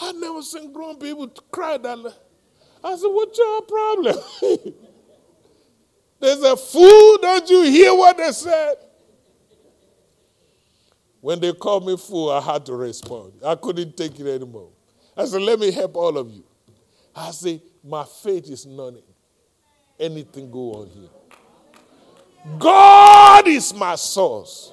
I 0.00 0.12
never 0.12 0.42
seen 0.42 0.72
grown 0.72 0.96
people 0.96 1.28
cry 1.50 1.76
that. 1.76 2.14
I 2.82 2.96
said, 2.96 3.08
What's 3.08 3.38
your 3.38 3.62
problem? 3.62 4.16
they 6.20 6.34
said, 6.36 6.58
Fool, 6.58 7.18
don't 7.18 7.50
you 7.50 7.62
hear 7.64 7.94
what 7.94 8.16
they 8.16 8.32
said? 8.32 8.74
When 11.22 11.38
they 11.38 11.52
called 11.52 11.86
me 11.86 11.96
fool, 11.96 12.30
I 12.30 12.40
had 12.40 12.66
to 12.66 12.74
respond. 12.74 13.34
I 13.46 13.54
couldn't 13.54 13.96
take 13.96 14.18
it 14.18 14.26
anymore. 14.26 14.70
I 15.16 15.24
said, 15.24 15.40
let 15.40 15.60
me 15.60 15.70
help 15.70 15.94
all 15.94 16.18
of 16.18 16.28
you. 16.28 16.42
I 17.14 17.30
said, 17.30 17.60
my 17.84 18.04
faith 18.04 18.50
is 18.50 18.66
not 18.66 18.94
anything 20.00 20.50
go 20.50 20.72
on 20.72 20.88
here. 20.88 21.08
God 22.58 23.46
is 23.46 23.72
my 23.72 23.94
source. 23.94 24.72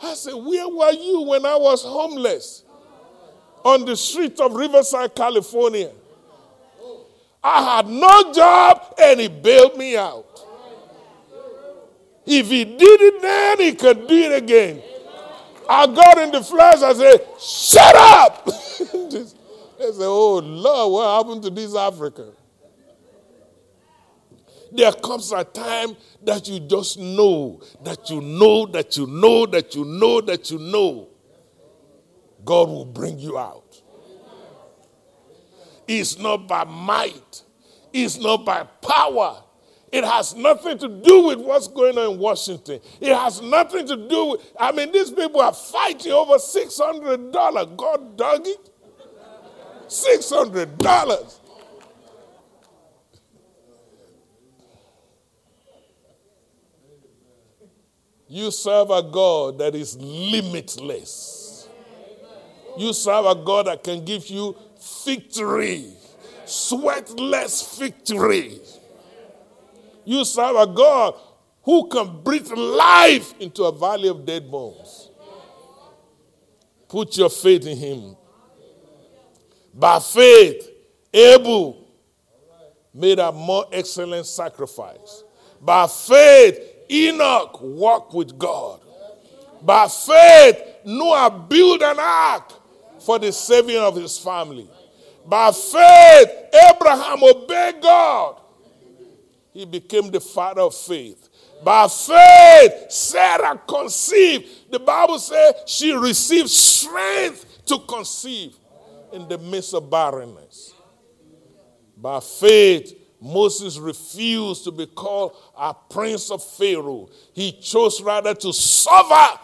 I 0.00 0.14
said, 0.14 0.34
where 0.34 0.68
were 0.68 0.92
you 0.92 1.22
when 1.22 1.44
I 1.44 1.56
was 1.56 1.82
homeless? 1.82 2.62
On 3.64 3.84
the 3.84 3.96
streets 3.96 4.40
of 4.40 4.52
Riverside, 4.52 5.16
California. 5.16 5.90
I 7.42 7.76
had 7.76 7.88
no 7.88 8.32
job 8.32 8.94
and 9.02 9.18
he 9.18 9.26
bailed 9.26 9.76
me 9.76 9.96
out. 9.96 10.26
If 12.24 12.46
he 12.46 12.64
did 12.64 13.00
it 13.00 13.20
then, 13.20 13.58
he 13.58 13.72
could 13.74 14.06
do 14.06 14.14
it 14.14 14.32
again. 14.40 14.80
I 15.68 15.86
got 15.86 16.18
in 16.18 16.30
the 16.32 16.42
flesh. 16.42 16.82
I 16.82 16.92
said, 16.94 17.26
Shut 17.40 17.94
up! 17.96 18.44
they 18.46 19.92
said, 19.92 20.06
Oh 20.06 20.38
Lord, 20.38 20.92
what 20.92 21.24
happened 21.24 21.42
to 21.44 21.50
this 21.50 21.74
Africa? 21.74 22.32
There 24.72 24.90
comes 24.92 25.30
a 25.30 25.44
time 25.44 25.96
that 26.24 26.48
you 26.48 26.58
just 26.58 26.98
know, 26.98 27.62
that 27.84 28.10
you 28.10 28.20
know, 28.20 28.66
that 28.66 28.96
you 28.96 29.06
know, 29.06 29.46
that 29.46 29.74
you 29.74 29.84
know, 29.84 30.20
that 30.20 30.50
you 30.50 30.58
know. 30.58 31.08
God 32.44 32.68
will 32.68 32.84
bring 32.84 33.18
you 33.18 33.38
out. 33.38 33.80
It's 35.86 36.18
not 36.18 36.48
by 36.48 36.64
might, 36.64 37.42
it's 37.92 38.18
not 38.18 38.44
by 38.44 38.64
power, 38.64 39.42
it 39.94 40.02
has 40.02 40.34
nothing 40.34 40.76
to 40.78 40.88
do 40.88 41.26
with 41.26 41.38
what's 41.38 41.68
going 41.68 41.96
on 41.96 42.14
in 42.14 42.18
Washington. 42.18 42.80
It 43.00 43.14
has 43.14 43.40
nothing 43.40 43.86
to 43.86 44.08
do 44.08 44.24
with, 44.32 44.52
I 44.58 44.72
mean, 44.72 44.90
these 44.90 45.08
people 45.08 45.40
are 45.40 45.54
fighting 45.54 46.10
over 46.10 46.34
$600. 46.34 47.76
God 47.76 48.16
dug 48.16 48.44
it. 48.44 48.70
$600. 49.86 51.40
You 58.26 58.50
serve 58.50 58.90
a 58.90 59.00
God 59.00 59.58
that 59.58 59.76
is 59.76 59.96
limitless. 59.96 61.68
You 62.76 62.92
serve 62.92 63.26
a 63.26 63.36
God 63.36 63.68
that 63.68 63.84
can 63.84 64.04
give 64.04 64.26
you 64.26 64.56
victory, 65.04 65.92
sweatless 66.44 67.78
victory. 67.78 68.58
You 70.04 70.24
serve 70.24 70.56
a 70.56 70.66
God 70.66 71.14
who 71.62 71.88
can 71.88 72.22
breathe 72.22 72.50
life 72.50 73.34
into 73.40 73.64
a 73.64 73.72
valley 73.72 74.08
of 74.08 74.24
dead 74.26 74.50
bones. 74.50 75.10
Put 76.88 77.16
your 77.16 77.30
faith 77.30 77.66
in 77.66 77.76
Him. 77.76 78.16
By 79.72 79.98
faith, 79.98 80.68
Abel 81.12 81.88
made 82.92 83.18
a 83.18 83.32
more 83.32 83.66
excellent 83.72 84.26
sacrifice. 84.26 85.24
By 85.60 85.86
faith, 85.86 86.58
Enoch 86.90 87.60
walked 87.60 88.14
with 88.14 88.38
God. 88.38 88.80
By 89.62 89.88
faith, 89.88 90.62
Noah 90.84 91.46
built 91.48 91.82
an 91.82 91.98
ark 91.98 92.52
for 93.00 93.18
the 93.18 93.32
saving 93.32 93.78
of 93.78 93.96
his 93.96 94.18
family. 94.18 94.68
By 95.26 95.50
faith, 95.50 96.28
Abraham 96.70 97.22
obeyed 97.22 97.80
God. 97.80 98.40
He 99.54 99.64
became 99.64 100.10
the 100.10 100.20
father 100.20 100.62
of 100.62 100.74
faith. 100.74 101.28
By 101.62 101.86
faith, 101.86 102.90
Sarah 102.90 103.58
conceived. 103.66 104.70
The 104.70 104.80
Bible 104.80 105.20
says 105.20 105.54
she 105.66 105.92
received 105.92 106.50
strength 106.50 107.64
to 107.66 107.78
conceive 107.78 108.56
in 109.12 109.28
the 109.28 109.38
midst 109.38 109.72
of 109.72 109.88
barrenness. 109.88 110.74
By 111.96 112.18
faith, 112.18 112.94
Moses 113.20 113.78
refused 113.78 114.64
to 114.64 114.72
be 114.72 114.86
called 114.86 115.36
a 115.56 115.72
prince 115.72 116.32
of 116.32 116.42
Pharaoh. 116.42 117.08
He 117.32 117.52
chose 117.52 118.02
rather 118.02 118.34
to 118.34 118.52
suffer 118.52 119.38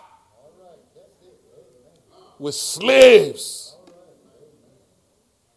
with 2.36 2.56
slaves 2.56 3.76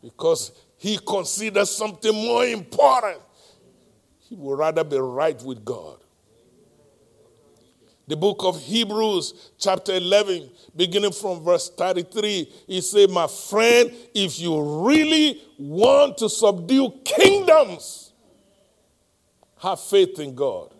because 0.01 0.51
he 0.78 0.99
considered 0.99 1.66
something 1.66 2.14
more 2.14 2.45
important. 2.45 3.20
He 4.34 4.39
would 4.39 4.57
rather 4.57 4.84
be 4.84 4.97
right 4.97 5.39
with 5.43 5.63
God. 5.63 5.99
The 8.07 8.15
book 8.15 8.43
of 8.43 8.59
Hebrews, 8.59 9.51
chapter 9.59 9.93
11, 9.93 10.49
beginning 10.75 11.11
from 11.11 11.43
verse 11.43 11.69
33, 11.69 12.51
he 12.65 12.81
said, 12.81 13.11
My 13.11 13.27
friend, 13.27 13.93
if 14.15 14.39
you 14.39 14.88
really 14.88 15.39
want 15.59 16.17
to 16.17 16.29
subdue 16.29 16.99
kingdoms, 17.05 18.11
have 19.59 19.79
faith 19.79 20.17
in 20.17 20.34
God. 20.34 20.73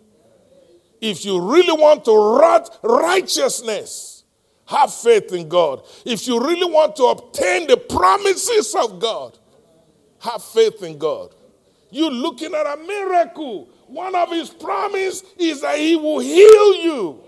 If 1.00 1.24
you 1.24 1.40
really 1.40 1.80
want 1.80 2.04
to 2.06 2.10
wrought 2.10 2.76
righteousness, 2.82 4.24
have 4.66 4.92
faith 4.92 5.32
in 5.32 5.48
God. 5.48 5.84
If 6.04 6.26
you 6.26 6.44
really 6.44 6.68
want 6.68 6.96
to 6.96 7.04
obtain 7.04 7.68
the 7.68 7.76
promises 7.76 8.74
of 8.74 8.98
God, 8.98 9.38
have 10.18 10.42
faith 10.42 10.82
in 10.82 10.98
God. 10.98 11.36
You're 11.94 12.10
looking 12.10 12.52
at 12.52 12.66
a 12.66 12.76
miracle. 12.76 13.68
One 13.86 14.16
of 14.16 14.28
his 14.30 14.50
promises 14.50 15.22
is 15.38 15.60
that 15.60 15.78
he 15.78 15.94
will 15.94 16.18
heal 16.18 16.74
you. 16.74 17.20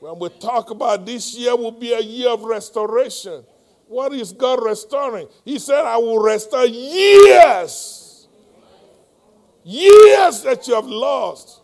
When 0.00 0.18
we 0.18 0.30
talk 0.30 0.70
about 0.70 1.06
this 1.06 1.36
year 1.36 1.54
will 1.54 1.70
be 1.70 1.92
a 1.92 2.00
year 2.00 2.30
of 2.30 2.42
restoration. 2.42 3.44
What 3.86 4.12
is 4.14 4.32
God 4.32 4.64
restoring? 4.64 5.28
He 5.44 5.60
said, 5.60 5.84
I 5.84 5.96
will 5.98 6.18
restore 6.18 6.66
years. 6.66 8.26
Years 9.62 10.42
that 10.42 10.66
you 10.66 10.74
have 10.74 10.86
lost. 10.86 11.60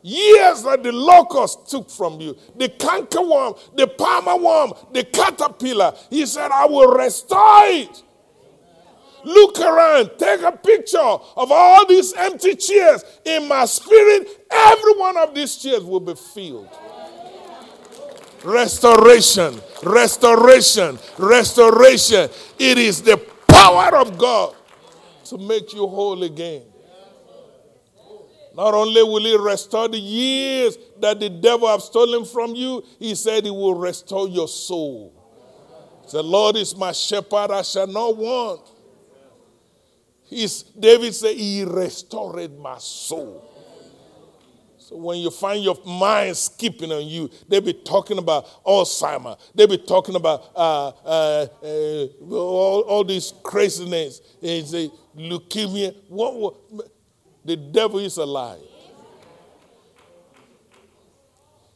Years 0.00 0.62
that 0.62 0.82
the 0.82 0.92
locust 0.92 1.68
took 1.68 1.90
from 1.90 2.18
you. 2.18 2.34
The 2.56 2.70
cankerworm, 2.70 3.58
the 3.76 3.88
palmer 3.88 4.36
worm, 4.42 4.72
the 4.94 5.04
caterpillar. 5.04 5.92
He 6.08 6.24
said, 6.24 6.50
I 6.50 6.64
will 6.64 6.94
restore 6.94 7.66
it. 7.66 8.04
Look 9.24 9.58
around, 9.60 10.12
take 10.18 10.42
a 10.42 10.52
picture 10.52 10.98
of 10.98 11.52
all 11.52 11.86
these 11.86 12.12
empty 12.14 12.54
chairs. 12.56 13.04
In 13.24 13.48
my 13.48 13.64
spirit, 13.66 14.28
every 14.50 14.94
one 14.94 15.16
of 15.16 15.34
these 15.34 15.56
chairs 15.56 15.84
will 15.84 16.00
be 16.00 16.14
filled. 16.14 16.68
Restoration, 18.42 19.60
restoration, 19.82 20.98
restoration. 21.18 22.30
It 22.58 22.78
is 22.78 23.02
the 23.02 23.18
power 23.46 23.96
of 23.96 24.16
God 24.16 24.54
to 25.26 25.38
make 25.38 25.74
you 25.74 25.86
whole 25.86 26.22
again. 26.22 26.62
Not 28.54 28.74
only 28.74 29.02
will 29.02 29.24
he 29.24 29.36
restore 29.36 29.88
the 29.88 29.98
years 29.98 30.76
that 31.00 31.20
the 31.20 31.28
devil 31.28 31.68
have 31.68 31.82
stolen 31.82 32.24
from 32.24 32.54
you, 32.54 32.82
he 32.98 33.14
said 33.14 33.44
he 33.44 33.50
will 33.50 33.74
restore 33.74 34.28
your 34.28 34.48
soul. 34.48 35.14
The 36.10 36.22
Lord 36.22 36.56
is 36.56 36.74
my 36.74 36.92
shepherd, 36.92 37.52
I 37.52 37.62
shall 37.62 37.86
not 37.86 38.16
want. 38.16 38.60
He's, 40.30 40.62
David 40.62 41.12
said, 41.12 41.36
He 41.36 41.64
restored 41.64 42.56
my 42.56 42.78
soul. 42.78 43.46
So 44.78 44.96
when 44.96 45.18
you 45.18 45.30
find 45.30 45.62
your 45.62 45.76
mind 45.84 46.36
skipping 46.36 46.92
on 46.92 47.04
you, 47.06 47.28
they 47.48 47.58
be 47.60 47.72
talking 47.72 48.18
about 48.18 48.64
Alzheimer. 48.64 49.38
They 49.54 49.66
be 49.66 49.78
talking 49.78 50.14
about 50.14 50.50
uh, 50.54 50.88
uh, 51.04 51.46
uh, 51.62 52.06
all, 52.32 52.80
all 52.82 53.04
these 53.04 53.32
craziness. 53.42 54.20
They 54.40 54.62
say 54.62 54.90
leukemia. 55.16 55.94
What, 56.08 56.36
what, 56.36 56.90
the 57.44 57.56
devil 57.56 57.98
is 57.98 58.16
alive. 58.16 58.60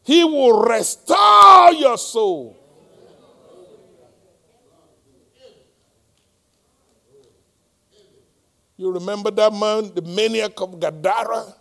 He 0.05 0.23
will 0.23 0.63
restore 0.63 1.73
your 1.73 1.99
soul. 1.99 2.64
You 8.77 8.93
remember 8.93 9.31
that 9.31 9.53
man, 9.53 9.93
the 9.95 10.03
maniac 10.03 10.61
of 10.61 10.79
Gadara? 10.81 11.55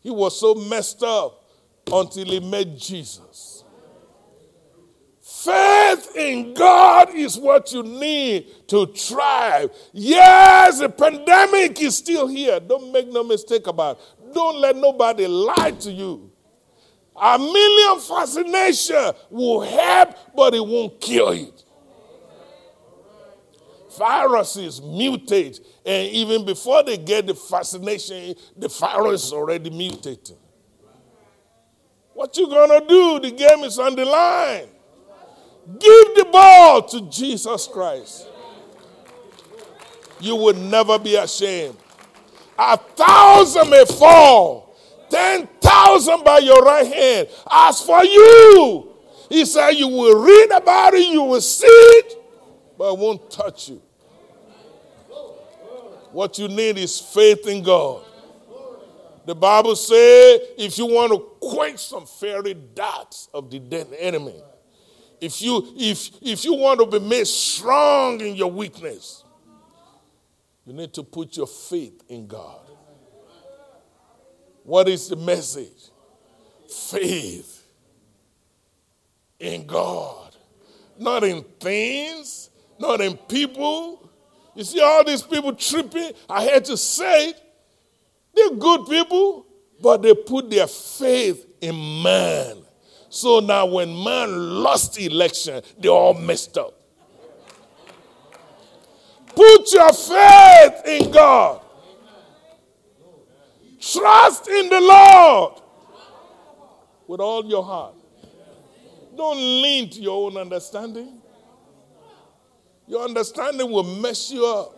He 0.00 0.10
was 0.10 0.38
so 0.38 0.54
messed 0.54 1.02
up 1.02 1.44
until 1.90 2.26
he 2.26 2.40
met 2.40 2.76
Jesus. 2.76 3.64
Faith 5.20 6.14
in 6.14 6.54
God 6.54 7.14
is 7.14 7.36
what 7.36 7.72
you 7.72 7.82
need 7.82 8.68
to 8.68 8.86
thrive. 8.86 9.70
Yes, 9.92 10.78
the 10.78 10.88
pandemic 10.88 11.80
is 11.82 11.96
still 11.96 12.26
here. 12.26 12.60
Don't 12.60 12.92
make 12.92 13.08
no 13.08 13.24
mistake 13.24 13.66
about 13.66 13.98
it. 13.98 14.34
Don't 14.34 14.58
let 14.58 14.76
nobody 14.76 15.26
lie 15.26 15.72
to 15.80 15.90
you. 15.90 16.30
A 17.16 17.38
million 17.38 18.00
fascination 18.00 19.12
will 19.30 19.60
help, 19.62 20.16
but 20.34 20.54
it 20.54 20.64
won't 20.64 21.00
kill 21.00 21.30
it 21.30 21.63
viruses 23.96 24.80
mutate, 24.80 25.60
and 25.84 26.08
even 26.08 26.44
before 26.44 26.82
they 26.82 26.96
get 26.96 27.26
the 27.26 27.34
fascination, 27.34 28.34
the 28.56 28.68
virus 28.68 29.24
is 29.26 29.32
already 29.32 29.70
mutating. 29.70 30.38
What 32.12 32.36
you 32.36 32.48
gonna 32.48 32.86
do? 32.86 33.20
The 33.20 33.30
game 33.32 33.64
is 33.64 33.78
on 33.78 33.96
the 33.96 34.04
line. 34.04 34.68
Give 35.78 36.14
the 36.14 36.28
ball 36.30 36.82
to 36.82 37.00
Jesus 37.10 37.66
Christ. 37.66 38.28
You 40.20 40.36
will 40.36 40.54
never 40.54 40.98
be 40.98 41.16
ashamed. 41.16 41.76
A 42.58 42.76
thousand 42.76 43.70
may 43.70 43.84
fall, 43.84 44.76
ten 45.10 45.48
thousand 45.60 46.22
by 46.22 46.38
your 46.38 46.62
right 46.62 46.86
hand. 46.86 47.28
As 47.50 47.80
for 47.80 48.04
you, 48.04 48.94
he 49.28 49.44
said, 49.44 49.70
you 49.70 49.88
will 49.88 50.22
read 50.22 50.50
about 50.52 50.94
it, 50.94 51.08
you 51.08 51.22
will 51.22 51.40
see 51.40 51.66
it, 51.66 52.22
but 52.78 52.92
it 52.92 52.98
won't 52.98 53.30
touch 53.30 53.70
you. 53.70 53.82
What 56.14 56.38
you 56.38 56.46
need 56.46 56.78
is 56.78 57.00
faith 57.00 57.48
in 57.48 57.60
God. 57.64 58.04
The 59.26 59.34
Bible 59.34 59.74
says 59.74 60.42
if 60.56 60.78
you 60.78 60.86
want 60.86 61.12
to 61.12 61.18
quench 61.40 61.80
some 61.80 62.06
fairy 62.06 62.54
darts 62.54 63.28
of 63.34 63.50
the 63.50 63.60
enemy, 63.98 64.40
if 65.20 65.42
you 65.42 65.74
if 65.76 66.10
if 66.22 66.44
you 66.44 66.54
want 66.54 66.78
to 66.78 66.86
be 66.86 67.04
made 67.04 67.26
strong 67.26 68.20
in 68.20 68.36
your 68.36 68.48
weakness, 68.48 69.24
you 70.64 70.72
need 70.72 70.92
to 70.92 71.02
put 71.02 71.36
your 71.36 71.48
faith 71.48 72.04
in 72.08 72.28
God. 72.28 72.60
What 74.62 74.88
is 74.88 75.08
the 75.08 75.16
message? 75.16 75.90
Faith 76.70 77.66
in 79.40 79.66
God. 79.66 80.36
Not 80.96 81.24
in 81.24 81.42
things, 81.58 82.50
not 82.78 83.00
in 83.00 83.16
people. 83.16 84.03
You 84.54 84.64
see 84.64 84.80
all 84.80 85.04
these 85.04 85.22
people 85.22 85.52
tripping? 85.54 86.12
I 86.28 86.42
had 86.42 86.64
to 86.66 86.76
say 86.76 87.30
it. 87.30 87.40
They're 88.34 88.50
good 88.50 88.86
people, 88.86 89.46
but 89.80 90.02
they 90.02 90.14
put 90.14 90.50
their 90.50 90.66
faith 90.66 91.46
in 91.60 92.02
man. 92.02 92.58
So 93.08 93.40
now 93.40 93.66
when 93.66 93.88
man 94.02 94.62
lost 94.62 94.94
the 94.94 95.06
election, 95.06 95.62
they 95.78 95.88
all 95.88 96.14
messed 96.14 96.58
up. 96.58 96.74
Put 99.34 99.72
your 99.72 99.92
faith 99.92 100.82
in 100.86 101.10
God. 101.10 101.60
Trust 103.80 104.48
in 104.48 104.68
the 104.68 104.80
Lord 104.80 105.60
with 107.06 107.20
all 107.20 107.44
your 107.44 107.62
heart. 107.62 107.94
Don't 109.16 109.36
lean 109.36 109.90
to 109.90 110.00
your 110.00 110.26
own 110.26 110.36
understanding. 110.36 111.20
Your 112.86 113.04
understanding 113.04 113.70
will 113.70 113.82
mess 113.82 114.30
you 114.30 114.46
up. 114.46 114.72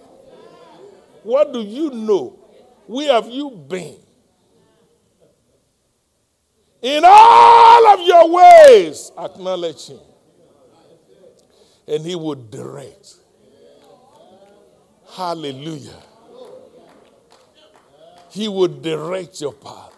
What 1.22 1.52
do 1.52 1.60
you 1.60 1.90
know? 1.90 2.38
Where 2.86 3.12
have 3.12 3.28
you 3.28 3.50
been? 3.50 3.96
In 6.82 7.02
all 7.04 7.86
of 7.88 8.06
your 8.06 8.30
ways, 8.30 9.10
acknowledge 9.18 9.88
Him. 9.88 9.98
and 11.88 12.04
He 12.04 12.14
will 12.14 12.34
direct. 12.36 13.16
Hallelujah. 15.10 16.02
He 18.30 18.48
will 18.48 18.68
direct 18.68 19.40
your 19.40 19.54
path, 19.54 19.94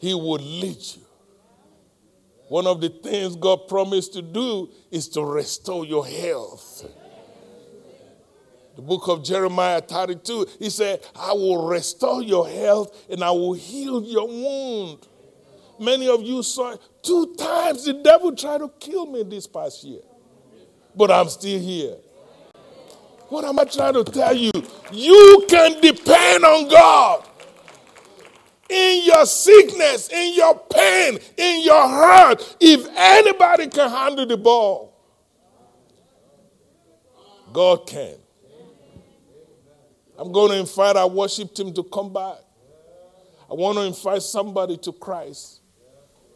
He 0.00 0.12
will 0.12 0.38
lead 0.38 0.76
you. 0.76 1.02
One 2.48 2.66
of 2.66 2.80
the 2.80 2.90
things 2.90 3.36
God 3.36 3.66
promised 3.66 4.12
to 4.14 4.22
do 4.22 4.68
is 4.90 5.08
to 5.10 5.24
restore 5.24 5.84
your 5.84 6.06
health. 6.06 6.84
The 8.76 8.82
book 8.82 9.08
of 9.08 9.24
Jeremiah 9.24 9.80
32, 9.80 10.46
he 10.58 10.68
said, 10.68 11.00
I 11.18 11.32
will 11.32 11.66
restore 11.66 12.22
your 12.22 12.46
health 12.46 13.06
and 13.08 13.24
I 13.24 13.30
will 13.30 13.54
heal 13.54 14.02
your 14.04 14.28
wound. 14.28 15.08
Many 15.80 16.08
of 16.08 16.22
you 16.22 16.42
saw 16.42 16.72
it. 16.72 16.80
Two 17.02 17.34
times 17.36 17.86
the 17.86 17.94
devil 17.94 18.36
tried 18.36 18.58
to 18.58 18.70
kill 18.78 19.06
me 19.06 19.22
this 19.22 19.46
past 19.46 19.82
year, 19.82 20.02
but 20.94 21.10
I'm 21.10 21.28
still 21.30 21.58
here. 21.58 21.96
What 23.28 23.46
am 23.46 23.58
I 23.58 23.64
trying 23.64 23.94
to 23.94 24.04
tell 24.04 24.36
you? 24.36 24.52
You 24.92 25.46
can 25.48 25.80
depend 25.80 26.44
on 26.44 26.68
God 26.68 27.26
in 28.68 29.04
your 29.04 29.24
sickness, 29.24 30.10
in 30.10 30.34
your 30.34 30.58
pain, 30.70 31.18
in 31.36 31.62
your 31.62 31.88
hurt. 31.88 32.56
If 32.60 32.86
anybody 32.94 33.68
can 33.68 33.90
handle 33.90 34.26
the 34.26 34.36
ball, 34.36 34.92
God 37.52 37.86
can. 37.86 38.16
I'm 40.18 40.32
going 40.32 40.52
to 40.52 40.58
invite 40.58 40.96
our 40.96 41.08
worship 41.08 41.54
team 41.54 41.74
to 41.74 41.82
come 41.82 42.12
back. 42.12 42.38
I 43.50 43.54
want 43.54 43.78
to 43.78 43.82
invite 43.82 44.22
somebody 44.22 44.76
to 44.78 44.92
Christ 44.92 45.60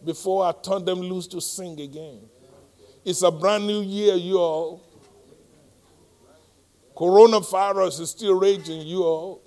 before 0.05 0.45
I 0.45 0.53
turn 0.53 0.85
them 0.85 1.01
loose 1.01 1.27
to 1.29 1.41
sing 1.41 1.81
again. 1.81 2.21
It's 3.05 3.23
a 3.23 3.31
brand 3.31 3.67
new 3.67 3.81
year, 3.83 4.15
you 4.15 4.39
all. 4.39 4.83
Coronavirus 6.97 8.01
is 8.01 8.11
still 8.11 8.39
raging, 8.39 8.83
you 8.87 9.03
all. 9.03 9.43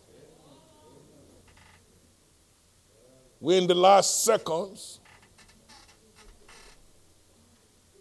We're 3.40 3.60
in 3.60 3.68
the 3.68 3.76
last 3.76 4.24
seconds. 4.24 5.00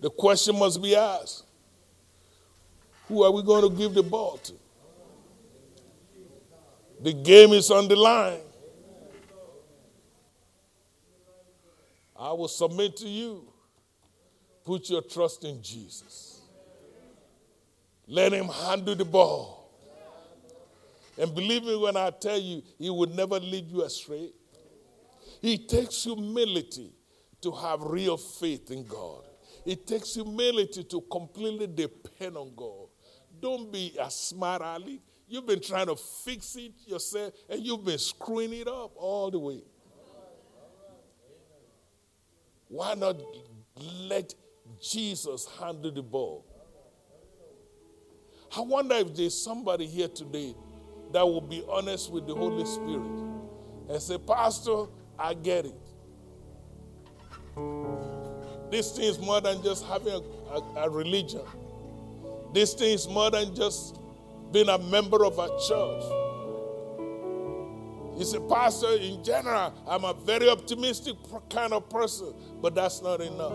The 0.00 0.08
question 0.08 0.58
must 0.58 0.82
be 0.82 0.96
asked 0.96 1.44
Who 3.08 3.22
are 3.22 3.30
we 3.30 3.42
going 3.42 3.68
to 3.68 3.76
give 3.76 3.92
the 3.92 4.02
ball 4.02 4.38
to? 4.38 4.61
The 7.02 7.12
game 7.12 7.52
is 7.52 7.70
on 7.70 7.88
the 7.88 7.96
line. 7.96 8.40
I 12.16 12.32
will 12.32 12.48
submit 12.48 12.96
to 12.98 13.08
you. 13.08 13.52
Put 14.64 14.88
your 14.88 15.02
trust 15.02 15.42
in 15.44 15.60
Jesus. 15.60 16.40
Let 18.06 18.32
him 18.32 18.46
handle 18.46 18.94
the 18.94 19.04
ball. 19.04 19.70
And 21.18 21.34
believe 21.34 21.64
me 21.64 21.76
when 21.76 21.96
I 21.96 22.10
tell 22.10 22.38
you, 22.38 22.62
he 22.78 22.88
would 22.88 23.14
never 23.14 23.40
lead 23.40 23.68
you 23.68 23.82
astray. 23.82 24.30
It 25.42 25.68
takes 25.68 26.04
humility 26.04 26.92
to 27.40 27.50
have 27.50 27.82
real 27.82 28.16
faith 28.16 28.70
in 28.70 28.86
God. 28.86 29.24
It 29.66 29.86
takes 29.88 30.14
humility 30.14 30.84
to 30.84 31.00
completely 31.10 31.66
depend 31.66 32.36
on 32.36 32.52
God. 32.54 32.86
Don't 33.40 33.72
be 33.72 33.96
a 34.00 34.08
smart 34.08 34.62
aleck. 34.62 35.00
You've 35.32 35.46
been 35.46 35.62
trying 35.62 35.86
to 35.86 35.96
fix 35.96 36.56
it 36.56 36.72
yourself 36.84 37.32
and 37.48 37.64
you've 37.64 37.86
been 37.86 37.96
screwing 37.96 38.52
it 38.52 38.68
up 38.68 38.90
all 38.96 39.30
the 39.30 39.38
way. 39.38 39.62
Why 42.68 42.92
not 42.92 43.16
let 44.10 44.34
Jesus 44.78 45.48
handle 45.58 45.90
the 45.90 46.02
ball? 46.02 46.44
I 48.54 48.60
wonder 48.60 48.94
if 48.96 49.16
there's 49.16 49.42
somebody 49.42 49.86
here 49.86 50.08
today 50.08 50.54
that 51.12 51.26
will 51.26 51.40
be 51.40 51.64
honest 51.66 52.12
with 52.12 52.26
the 52.26 52.34
Holy 52.34 52.66
Spirit 52.66 53.00
and 53.88 54.02
say, 54.02 54.18
Pastor, 54.18 54.84
I 55.18 55.32
get 55.32 55.64
it. 55.64 55.74
This 58.70 58.94
thing 58.94 59.06
is 59.06 59.18
more 59.18 59.40
than 59.40 59.62
just 59.62 59.86
having 59.86 60.12
a, 60.12 60.50
a, 60.50 60.84
a 60.84 60.90
religion. 60.90 61.40
This 62.52 62.74
thing 62.74 62.92
is 62.92 63.08
more 63.08 63.30
than 63.30 63.54
just 63.54 63.98
being 64.52 64.68
a 64.68 64.78
member 64.78 65.24
of 65.24 65.38
a 65.38 65.48
church. 65.68 66.04
You 68.18 68.24
say, 68.24 68.38
Pastor, 68.48 68.94
in 68.96 69.24
general, 69.24 69.74
I'm 69.88 70.04
a 70.04 70.14
very 70.14 70.48
optimistic 70.48 71.16
kind 71.50 71.72
of 71.72 71.88
person, 71.90 72.34
but 72.60 72.74
that's 72.74 73.02
not 73.02 73.20
enough. 73.20 73.54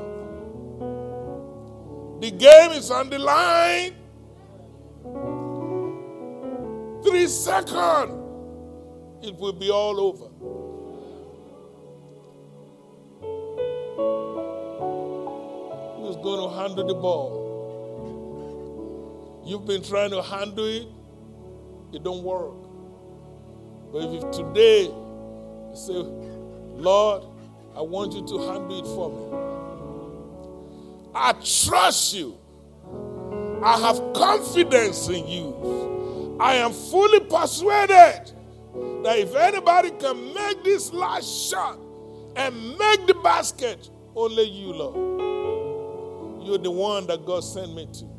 The 2.21 2.31
game 2.31 2.71
is 2.71 2.91
on 2.91 3.09
the 3.09 3.19
line. 3.19 3.95
Three 7.03 7.27
seconds, 7.27 8.13
it 9.23 9.35
will 9.35 9.53
be 9.53 9.69
all 9.71 9.99
over. 9.99 10.25
Who's 15.97 16.17
going 16.17 16.49
to 16.49 16.55
handle 16.57 16.87
the 16.87 16.95
ball? 16.95 17.46
You've 19.47 19.65
been 19.65 19.81
trying 19.81 20.11
to 20.11 20.21
handle 20.21 20.65
it, 20.65 20.87
it 21.93 22.03
don't 22.03 22.21
work. 22.21 22.53
But 23.93 24.13
if 24.13 24.31
today 24.31 24.83
you 24.83 25.73
say, 25.73 25.93
Lord, 25.93 27.23
I 27.73 27.81
want 27.81 28.11
you 28.11 28.27
to 28.27 28.39
handle 28.39 28.77
it 28.77 28.85
for 28.85 29.09
me. 29.09 29.37
I 31.15 31.31
trust 31.31 32.13
you. 32.13 32.37
I 33.63 33.79
have 33.79 34.13
confidence 34.13 35.07
in 35.07 35.25
you. 35.25 36.37
I 36.41 36.55
am 36.55 36.73
fully 36.73 37.21
persuaded 37.21 38.33
that 39.03 39.17
if 39.17 39.33
anybody 39.33 39.91
can 39.91 40.33
make 40.33 40.61
this 40.65 40.91
last 40.91 41.49
shot 41.49 41.79
and 42.35 42.77
make 42.77 43.07
the 43.07 43.15
basket, 43.23 43.89
only 44.13 44.43
you, 44.43 44.73
Lord. 44.73 46.45
You're 46.45 46.57
the 46.57 46.69
one 46.69 47.07
that 47.07 47.25
God 47.25 47.45
sent 47.45 47.73
me 47.73 47.87
to. 47.93 48.16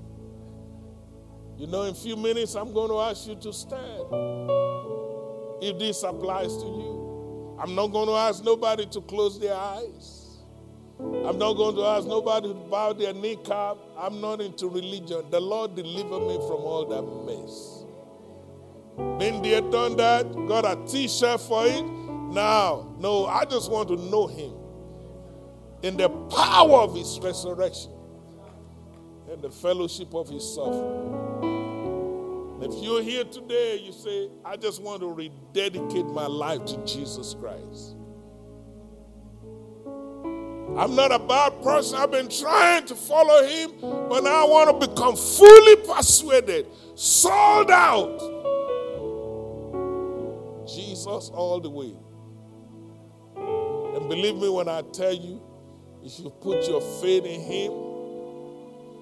You 1.59 1.67
know, 1.67 1.83
in 1.83 1.91
a 1.91 1.95
few 1.95 2.15
minutes, 2.15 2.55
I'm 2.55 2.73
going 2.73 2.89
to 2.89 3.01
ask 3.01 3.27
you 3.27 3.35
to 3.35 3.53
stand. 3.53 4.05
If 5.61 5.77
this 5.77 6.05
applies 6.05 6.57
to 6.57 6.65
you, 6.65 7.59
I'm 7.61 7.75
not 7.75 7.89
going 7.89 8.07
to 8.07 8.15
ask 8.15 8.45
nobody 8.45 8.87
to 8.87 9.01
close 9.01 9.41
their 9.41 9.57
eyes. 9.57 10.37
I'm 11.01 11.37
not 11.37 11.55
going 11.55 11.75
to 11.75 11.85
ask 11.85 12.07
nobody 12.07 12.47
to 12.51 12.55
bow 12.55 12.93
their 12.93 13.13
kneecap. 13.13 13.77
I'm 13.97 14.21
not 14.21 14.41
into 14.41 14.69
religion. 14.69 15.25
The 15.31 15.41
Lord 15.41 15.75
deliver 15.75 16.21
me 16.21 16.37
from 16.47 16.63
all 16.63 16.87
that 16.87 17.03
mess. 17.27 17.85
Been 19.19 19.43
there, 19.43 19.61
done 19.61 19.97
that, 19.97 20.33
got 20.47 20.65
a 20.65 20.79
t 20.87 21.09
shirt 21.09 21.41
for 21.41 21.67
it. 21.67 21.83
Now, 22.33 22.95
no, 23.01 23.27
I 23.27 23.45
just 23.45 23.69
want 23.69 23.89
to 23.89 23.97
know 23.97 24.29
Him 24.29 24.55
in 25.83 25.97
the 25.97 26.09
power 26.09 26.83
of 26.83 26.95
His 26.95 27.19
resurrection 27.21 27.98
and 29.31 29.43
the 29.43 29.51
fellowship 29.51 30.15
of 30.15 30.29
His 30.29 30.55
suffering. 30.55 31.19
If 32.61 32.83
you're 32.83 33.03
here 33.03 33.25
today, 33.25 33.81
you 33.85 33.93
say, 33.93 34.31
I 34.45 34.57
just 34.57 34.83
want 34.83 35.01
to 35.03 35.13
rededicate 35.13 36.07
my 36.07 36.27
life 36.27 36.65
to 36.67 36.85
Jesus 36.85 37.35
Christ. 37.35 37.95
I'm 40.77 40.95
not 40.95 41.13
a 41.13 41.19
bad 41.19 41.63
person. 41.63 41.99
I've 41.99 42.11
been 42.11 42.29
trying 42.29 42.85
to 42.87 42.95
follow 42.95 43.45
him, 43.45 43.73
but 43.81 44.23
now 44.23 44.47
I 44.47 44.49
want 44.49 44.81
to 44.81 44.89
become 44.89 45.17
fully 45.17 45.77
persuaded, 45.77 46.67
sold 46.95 47.71
out. 47.71 48.19
Jesus 50.67 51.31
all 51.33 51.61
the 51.61 51.71
way. 51.71 51.95
And 53.97 54.09
believe 54.09 54.37
me 54.37 54.49
when 54.49 54.69
I 54.69 54.83
tell 54.93 55.15
you, 55.15 55.43
if 56.05 56.19
you 56.21 56.31
put 56.31 56.69
your 56.69 56.81
faith 57.01 57.25
in 57.25 57.41
him, 57.41 57.88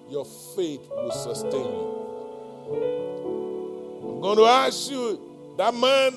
your 0.09 0.25
faith 0.25 0.89
will 0.91 1.11
sustain 1.11 1.65
you. 1.65 1.97
I'm 4.15 4.21
going 4.21 4.39
to 4.39 4.45
ask 4.45 4.91
you, 4.91 5.55
that 5.57 5.75
man, 5.75 6.13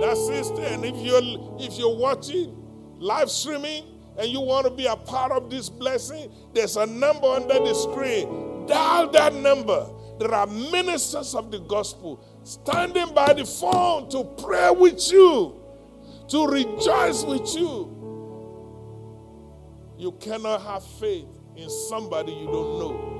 that 0.00 0.16
sister, 0.16 0.62
and 0.62 0.84
if 0.84 0.96
you're 0.96 1.22
if 1.60 1.78
you're 1.78 1.96
watching 1.96 2.54
live 2.98 3.30
streaming 3.30 3.84
and 4.18 4.28
you 4.28 4.40
want 4.40 4.66
to 4.66 4.72
be 4.72 4.86
a 4.86 4.96
part 4.96 5.32
of 5.32 5.50
this 5.50 5.68
blessing, 5.68 6.32
there's 6.52 6.76
a 6.76 6.86
number 6.86 7.26
under 7.28 7.54
the 7.54 7.74
screen. 7.74 8.66
Dial 8.66 9.08
that 9.12 9.34
number. 9.34 9.88
There 10.18 10.34
are 10.34 10.46
ministers 10.46 11.34
of 11.34 11.50
the 11.50 11.60
gospel 11.60 12.24
standing 12.42 13.14
by 13.14 13.34
the 13.34 13.44
phone 13.44 14.08
to 14.10 14.24
pray 14.42 14.70
with 14.70 15.12
you, 15.12 15.60
to 16.28 16.46
rejoice 16.46 17.22
with 17.22 17.54
you. 17.54 17.92
You 19.98 20.12
cannot 20.12 20.62
have 20.62 20.84
faith 20.84 21.26
in 21.56 21.70
somebody 21.70 22.32
you 22.32 22.46
don't 22.46 22.78
know. 22.78 23.12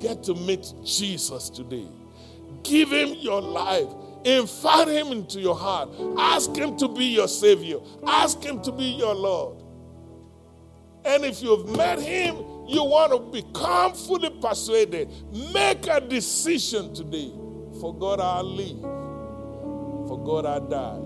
Get 0.00 0.22
to 0.24 0.34
meet 0.34 0.72
Jesus 0.84 1.50
today. 1.50 1.86
Give 2.62 2.90
him 2.90 3.14
your 3.18 3.40
life. 3.40 3.88
Invite 4.24 4.88
him 4.88 5.08
into 5.08 5.40
your 5.40 5.56
heart. 5.56 5.88
Ask 6.18 6.54
him 6.54 6.76
to 6.78 6.88
be 6.88 7.04
your 7.06 7.28
Savior. 7.28 7.78
Ask 8.06 8.42
him 8.42 8.60
to 8.62 8.72
be 8.72 8.84
your 8.84 9.14
Lord. 9.14 9.62
And 11.04 11.24
if 11.24 11.42
you've 11.42 11.68
met 11.76 11.98
him, 12.00 12.36
you 12.68 12.84
want 12.84 13.12
to 13.12 13.18
become 13.42 13.94
fully 13.94 14.30
persuaded. 14.40 15.10
Make 15.52 15.86
a 15.86 16.00
decision 16.00 16.94
today. 16.94 17.32
For 17.80 17.94
God 17.94 18.20
I 18.20 18.40
live. 18.42 18.80
For 20.08 20.22
God 20.22 20.44
I 20.44 20.58
die. 20.58 21.00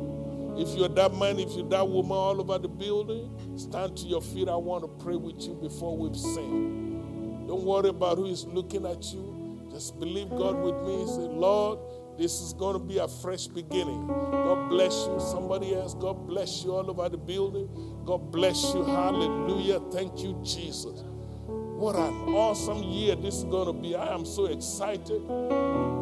If 0.57 0.77
you're 0.77 0.89
that 0.89 1.15
man, 1.15 1.39
if 1.39 1.53
you're 1.53 1.69
that 1.69 1.89
woman 1.89 2.13
all 2.13 2.41
over 2.41 2.59
the 2.59 2.69
building, 2.69 3.31
stand 3.57 3.97
to 3.99 4.07
your 4.07 4.23
feet. 4.23 4.49
I 4.49 4.57
want 4.57 4.83
to 4.83 5.05
pray 5.05 5.17
with 5.17 5.43
you 5.43 5.55
before 5.55 5.97
we 5.97 6.17
sing. 6.17 7.47
Don't 7.47 7.65
worry 7.65 7.89
about 7.89 8.19
who 8.19 8.27
is 8.27 8.45
looking 8.47 8.87
at 8.87 9.13
you. 9.13 9.69
Just 9.71 9.99
believe 9.99 10.31
God 10.31 10.57
with 10.63 10.77
me. 10.83 11.07
Say, 11.07 11.29
Lord, 11.29 11.79
this 12.17 12.41
is 12.41 12.53
going 12.53 12.75
to 12.75 12.79
be 12.79 12.99
a 12.99 13.09
fresh 13.09 13.47
beginning. 13.47 14.07
God 14.07 14.69
bless 14.69 15.07
you. 15.07 15.19
Somebody 15.19 15.75
else, 15.75 15.95
God 15.95 16.27
bless 16.27 16.65
you 16.65 16.73
all 16.73 16.89
over 16.89 17.09
the 17.09 17.19
building. 17.19 17.69
God 18.05 18.31
bless 18.31 18.73
you. 18.73 18.85
Hallelujah. 18.85 19.81
Thank 19.93 20.23
you, 20.23 20.41
Jesus. 20.45 21.03
What 21.47 21.97
an 21.97 22.35
awesome 22.35 22.85
year 22.85 23.17
this 23.17 23.39
is 23.39 23.45
going 23.45 23.67
to 23.67 23.73
be. 23.73 23.97
I 23.97 24.15
am 24.15 24.25
so 24.25 24.47
excited. 24.47 25.27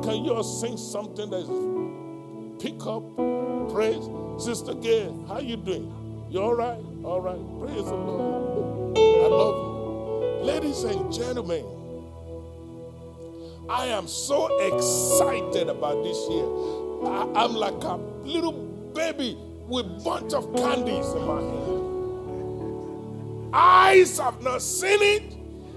Can 0.04 0.24
you 0.24 0.34
all 0.34 0.44
sing 0.44 0.76
something 0.76 1.30
that 1.30 1.38
is 1.38 2.62
pick 2.62 2.86
up 2.86 3.02
praise? 3.72 4.04
Sister 4.38 4.74
Gail, 4.74 5.24
how 5.26 5.40
you 5.40 5.56
doing? 5.56 5.92
You 6.30 6.42
all 6.42 6.54
right? 6.54 6.91
All 7.04 7.20
right. 7.20 7.36
Praise 7.60 7.84
the 7.84 7.96
Lord. 7.96 8.96
I 8.96 9.26
love 9.26 9.56
you. 9.56 10.44
Ladies 10.44 10.84
and 10.84 11.12
gentlemen, 11.12 11.64
I 13.68 13.86
am 13.86 14.06
so 14.06 14.56
excited 14.58 15.68
about 15.68 16.04
this 16.04 16.16
year. 16.30 16.46
I, 17.04 17.44
am 17.44 17.54
like 17.54 17.82
a 17.82 17.96
little 18.24 18.52
baby 18.94 19.36
with 19.66 20.04
bunch 20.04 20.32
of 20.32 20.54
candies 20.54 21.08
in 21.08 21.26
my 21.26 21.40
hand. 21.40 21.82
Eyes 23.52 24.18
have 24.18 24.40
not 24.40 24.62
seen 24.62 25.02
it, 25.02 25.34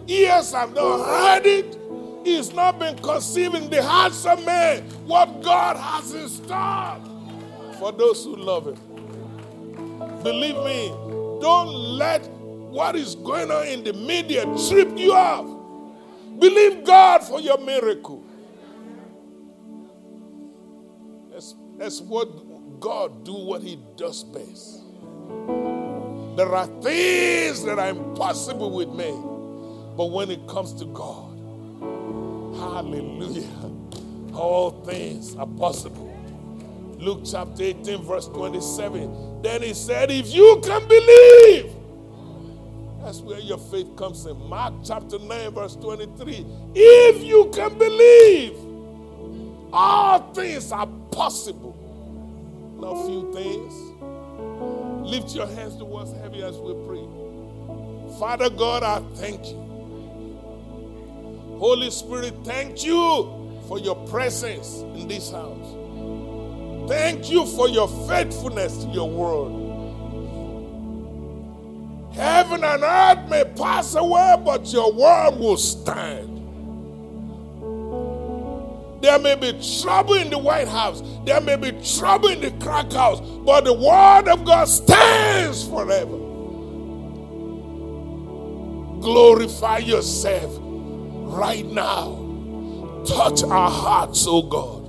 ears 0.07 0.51
have 0.53 0.75
not 0.75 1.05
heard 1.05 1.45
it. 1.47 1.77
It's 2.23 2.53
not 2.53 2.77
been 2.79 2.97
conceiving 2.99 3.69
the 3.69 3.81
hearts 3.83 4.25
of 4.25 4.45
men 4.45 4.83
what 5.07 5.41
God 5.41 5.77
has 5.77 6.13
in 6.13 6.29
store 6.29 6.99
for 7.79 7.91
those 7.91 8.23
who 8.23 8.35
love 8.35 8.67
Him. 8.67 8.77
Believe 10.23 10.55
me, 10.57 10.91
don't 11.41 11.67
let 11.97 12.27
what 12.29 12.95
is 12.95 13.15
going 13.15 13.51
on 13.51 13.67
in 13.67 13.83
the 13.83 13.93
media 13.93 14.43
trip 14.67 14.97
you 14.97 15.13
up. 15.13 15.45
Believe 16.39 16.83
God 16.83 17.23
for 17.23 17.39
your 17.39 17.57
miracle. 17.57 18.23
That's, 21.31 21.55
that's 21.77 22.01
what 22.01 22.79
God 22.79 23.23
do 23.23 23.33
what 23.33 23.61
he 23.61 23.79
does 23.95 24.23
best. 24.23 24.81
There 26.35 26.53
are 26.53 26.67
things 26.81 27.63
that 27.63 27.79
are 27.79 27.89
impossible 27.89 28.71
with 28.71 28.89
me. 28.89 29.11
But 29.95 30.07
when 30.07 30.29
it 30.29 30.45
comes 30.47 30.73
to 30.73 30.85
God, 30.85 31.31
hallelujah, 32.59 33.47
all 34.33 34.83
things 34.83 35.35
are 35.37 35.47
possible. 35.47 36.11
Luke 36.99 37.21
chapter 37.25 37.63
18, 37.63 38.03
verse 38.03 38.27
27. 38.27 39.41
Then 39.41 39.61
he 39.63 39.73
said, 39.73 40.11
If 40.11 40.33
you 40.33 40.61
can 40.63 40.87
believe, 40.87 41.73
that's 43.01 43.19
where 43.19 43.39
your 43.39 43.59
faith 43.59 43.95
comes 43.95 44.25
in. 44.25 44.37
Mark 44.49 44.73
chapter 44.83 45.19
9, 45.19 45.51
verse 45.51 45.75
23. 45.75 46.45
If 46.73 47.23
you 47.23 47.51
can 47.53 47.77
believe, 47.77 48.57
all 49.71 50.33
things 50.33 50.71
are 50.71 50.87
possible. 51.11 51.75
Not 52.79 53.05
few 53.05 53.31
things. 53.33 53.73
Lift 55.09 55.35
your 55.35 55.47
hands 55.47 55.77
towards 55.77 56.11
heaven 56.13 56.41
as 56.41 56.57
we 56.57 56.73
pray. 56.87 57.05
Father 58.19 58.49
God, 58.49 58.83
I 58.83 59.01
thank 59.15 59.45
you. 59.47 59.65
Holy 61.59 61.91
Spirit, 61.91 62.33
thank 62.43 62.83
you 62.83 63.61
for 63.67 63.79
your 63.79 63.95
presence 64.07 64.79
in 64.95 65.07
this 65.07 65.31
house. 65.31 65.84
Thank 66.87 67.29
you 67.31 67.45
for 67.45 67.67
your 67.69 67.87
faithfulness 68.07 68.83
to 68.83 68.89
your 68.89 69.09
word. 69.09 69.65
Heaven 72.13 72.63
and 72.63 72.83
earth 72.83 73.29
may 73.29 73.43
pass 73.57 73.95
away, 73.95 74.41
but 74.45 74.71
your 74.71 74.91
word 74.93 75.37
will 75.37 75.57
stand. 75.57 76.31
There 79.01 79.19
may 79.19 79.35
be 79.35 79.51
trouble 79.81 80.15
in 80.15 80.29
the 80.29 80.37
White 80.37 80.67
House, 80.67 81.03
there 81.25 81.41
may 81.41 81.57
be 81.57 81.71
trouble 81.83 82.29
in 82.29 82.41
the 82.41 82.51
crack 82.63 82.91
house, 82.91 83.19
but 83.19 83.65
the 83.65 83.73
word 83.73 84.27
of 84.29 84.45
God 84.45 84.65
stands 84.65 85.67
forever. 85.67 86.17
Glorify 89.01 89.79
yourself 89.79 90.57
right 90.59 91.65
now. 91.65 92.21
Touch 93.05 93.43
our 93.43 93.69
hearts, 93.69 94.25
oh 94.27 94.41
God. 94.43 94.84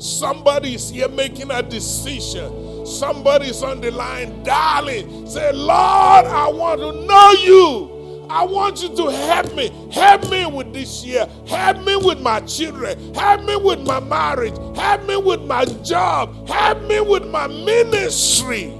Somebody's 0.00 0.90
here 0.90 1.08
making 1.08 1.50
a 1.50 1.62
decision 1.62 2.70
Somebody's 2.90 3.62
on 3.62 3.80
the 3.80 3.90
line, 3.90 4.42
darling. 4.42 5.26
Say, 5.26 5.52
Lord, 5.52 6.26
I 6.26 6.48
want 6.48 6.80
to 6.80 6.92
know 7.06 7.30
you. 7.32 8.26
I 8.28 8.44
want 8.44 8.82
you 8.82 8.94
to 8.96 9.10
help 9.10 9.54
me. 9.54 9.70
Help 9.92 10.28
me 10.30 10.46
with 10.46 10.72
this 10.72 11.04
year. 11.04 11.28
Help 11.46 11.84
me 11.84 11.96
with 11.96 12.20
my 12.20 12.40
children. 12.40 13.14
Help 13.14 13.44
me 13.44 13.56
with 13.56 13.80
my 13.80 14.00
marriage. 14.00 14.56
Help 14.76 15.06
me 15.06 15.16
with 15.16 15.42
my 15.42 15.64
job. 15.84 16.48
Help 16.48 16.82
me 16.82 17.00
with 17.00 17.26
my 17.28 17.46
ministry. 17.46 18.72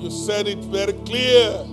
You 0.00 0.10
said 0.10 0.46
it 0.48 0.58
very 0.58 0.92
clear. 1.04 1.64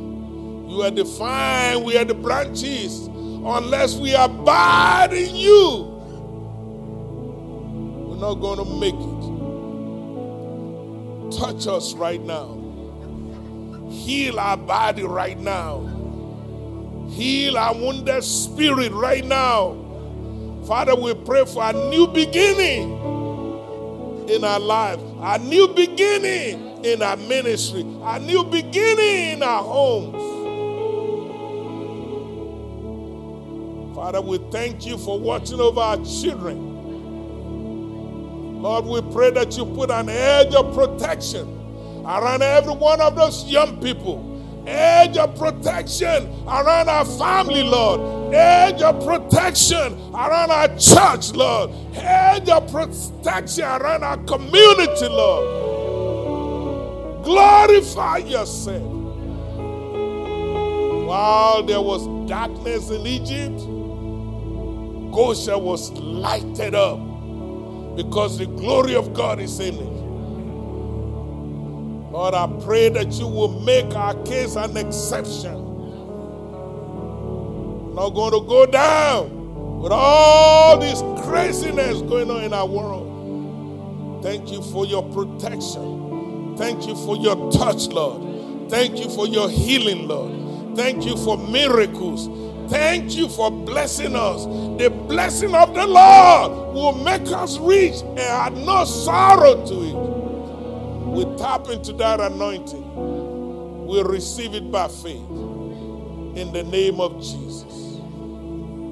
You 0.68 0.82
are 0.82 0.92
the 0.92 1.04
vine, 1.04 1.84
we 1.84 1.98
are 1.98 2.06
the 2.06 2.16
branches. 2.16 3.08
Unless 3.48 3.98
we 3.98 4.16
abide 4.16 5.14
in 5.14 5.36
you, 5.36 5.84
we're 8.08 8.18
not 8.18 8.34
going 8.36 8.58
to 8.58 8.66
make 8.80 8.96
it. 8.96 9.26
Touch 11.38 11.68
us 11.68 11.94
right 11.94 12.22
now. 12.22 12.58
Heal 13.92 14.40
our 14.40 14.58
body 14.58 15.04
right 15.04 15.38
now. 15.40 15.82
Heal 17.12 17.56
our 17.58 17.76
wounded 17.76 18.24
spirit 18.24 18.92
right 18.92 19.24
now. 19.24 19.78
Father, 20.68 20.96
we 20.96 21.14
pray 21.14 21.46
for 21.46 21.64
a 21.64 21.74
new 21.90 22.08
beginning 22.08 22.94
in 24.28 24.44
our 24.44 24.60
life, 24.60 25.00
a 25.20 25.38
new 25.38 25.68
beginning 25.68 26.84
in 26.84 27.04
our 27.04 27.16
ministry, 27.18 27.82
a 27.82 28.20
new 28.20 28.44
beginning 28.44 29.34
in 29.34 29.44
our 29.44 29.62
homes. 29.62 30.35
Father, 34.06 34.22
we 34.22 34.38
thank 34.52 34.86
you 34.86 35.00
for 35.00 35.20
watching 35.20 35.60
over 35.60 35.80
our 35.80 35.98
children. 36.06 36.62
Lord, 38.62 38.86
we 38.86 39.02
pray 39.12 39.32
that 39.32 39.58
you 39.58 39.66
put 39.66 39.90
an 39.90 40.10
edge 40.10 40.54
of 40.54 40.76
protection 40.76 41.48
around 42.06 42.44
every 42.44 42.76
one 42.76 43.02
of 43.02 43.16
those 43.16 43.46
young 43.46 43.82
people. 43.82 44.64
Edge 44.68 45.18
of 45.18 45.36
protection 45.40 46.32
around 46.46 46.88
our 46.88 47.04
family, 47.04 47.64
Lord. 47.64 48.32
Edge 48.32 48.84
of 48.84 49.04
protection 49.04 50.00
around 50.14 50.52
our 50.52 50.68
church, 50.78 51.32
Lord. 51.32 51.72
Edge 51.96 52.48
of 52.48 52.72
protection 52.72 53.64
around 53.64 54.04
our 54.04 54.18
community, 54.18 55.08
Lord. 55.08 55.48
Glorify 57.26 58.18
yourself. 58.18 58.84
While 61.08 61.64
there 61.64 61.82
was 61.82 62.06
darkness 62.30 62.92
in 62.92 63.08
Egypt, 63.08 63.75
Goshen 65.16 65.64
was 65.64 65.92
lighted 65.94 66.76
up 66.76 67.00
because 67.96 68.38
the 68.38 68.48
glory 68.48 68.96
of 68.96 69.14
God 69.14 69.40
is 69.40 69.60
in 69.62 69.76
it. 69.76 70.18
Lord, 72.12 72.34
I 72.34 72.48
pray 72.66 72.90
that 72.90 73.14
you 73.14 73.28
will 73.28 73.62
make 73.62 73.96
our 73.96 74.16
case 74.24 74.56
an 74.58 74.78
exception. 74.78 75.66
not 77.96 78.10
going 78.12 78.34
to 78.34 78.42
go 78.48 78.66
down 78.66 79.80
with 79.82 79.92
all 79.94 80.78
this 80.80 81.02
craziness 81.26 82.02
going 82.04 82.30
on 82.32 82.44
in 82.44 82.54
our 82.54 82.68
world. 82.68 83.30
Thank 84.24 84.52
you 84.52 84.62
for 84.64 84.86
your 84.86 85.04
protection. 85.14 86.58
Thank 86.58 86.88
you 86.88 86.96
for 87.06 87.18
your 87.18 87.52
touch, 87.52 87.88
Lord. 87.88 88.70
Thank 88.70 89.00
you 89.00 89.10
for 89.10 89.28
your 89.28 89.50
healing, 89.50 90.08
Lord. 90.08 90.76
Thank 90.78 91.06
you 91.06 91.18
for 91.18 91.38
miracles. 91.38 92.28
Thank 92.70 93.16
you 93.16 93.30
for 93.30 93.52
blessing 93.52 94.16
us. 94.16 94.46
The 94.82 94.90
blessing 94.90 95.56
of 95.56 95.74
the 95.76 95.88
Lord 95.88 96.76
will 96.76 96.94
make 97.04 97.28
us 97.30 97.58
rich 97.60 98.02
and 98.02 98.20
add 98.20 98.54
no 98.58 98.86
sorrow 98.86 99.66
to 99.68 99.84
it. 99.84 100.20
We 101.00 101.26
tap 101.38 101.70
into 101.70 101.94
that 101.94 102.20
anointing. 102.22 103.08
We 103.88 104.02
receive 104.04 104.56
it 104.56 104.72
by 104.72 104.88
faith. 104.90 105.30
In 106.38 106.52
the 106.54 106.64
name 106.64 107.00
of 107.02 107.20
Jesus. 107.22 108.00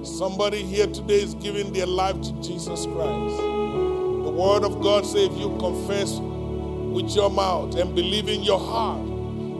Somebody 0.03 0.63
here 0.63 0.87
today 0.87 1.21
is 1.21 1.35
giving 1.35 1.73
their 1.73 1.87
life 1.87 2.21
to 2.21 2.33
Jesus 2.41 2.85
Christ. 2.85 3.37
The 3.37 4.31
word 4.31 4.63
of 4.65 4.81
God 4.81 5.05
says 5.05 5.29
if 5.31 5.37
you 5.37 5.57
confess 5.59 6.19
with 6.19 7.15
your 7.15 7.29
mouth 7.29 7.75
and 7.75 7.95
believe 7.95 8.29
in 8.29 8.43
your 8.43 8.59
heart 8.59 9.05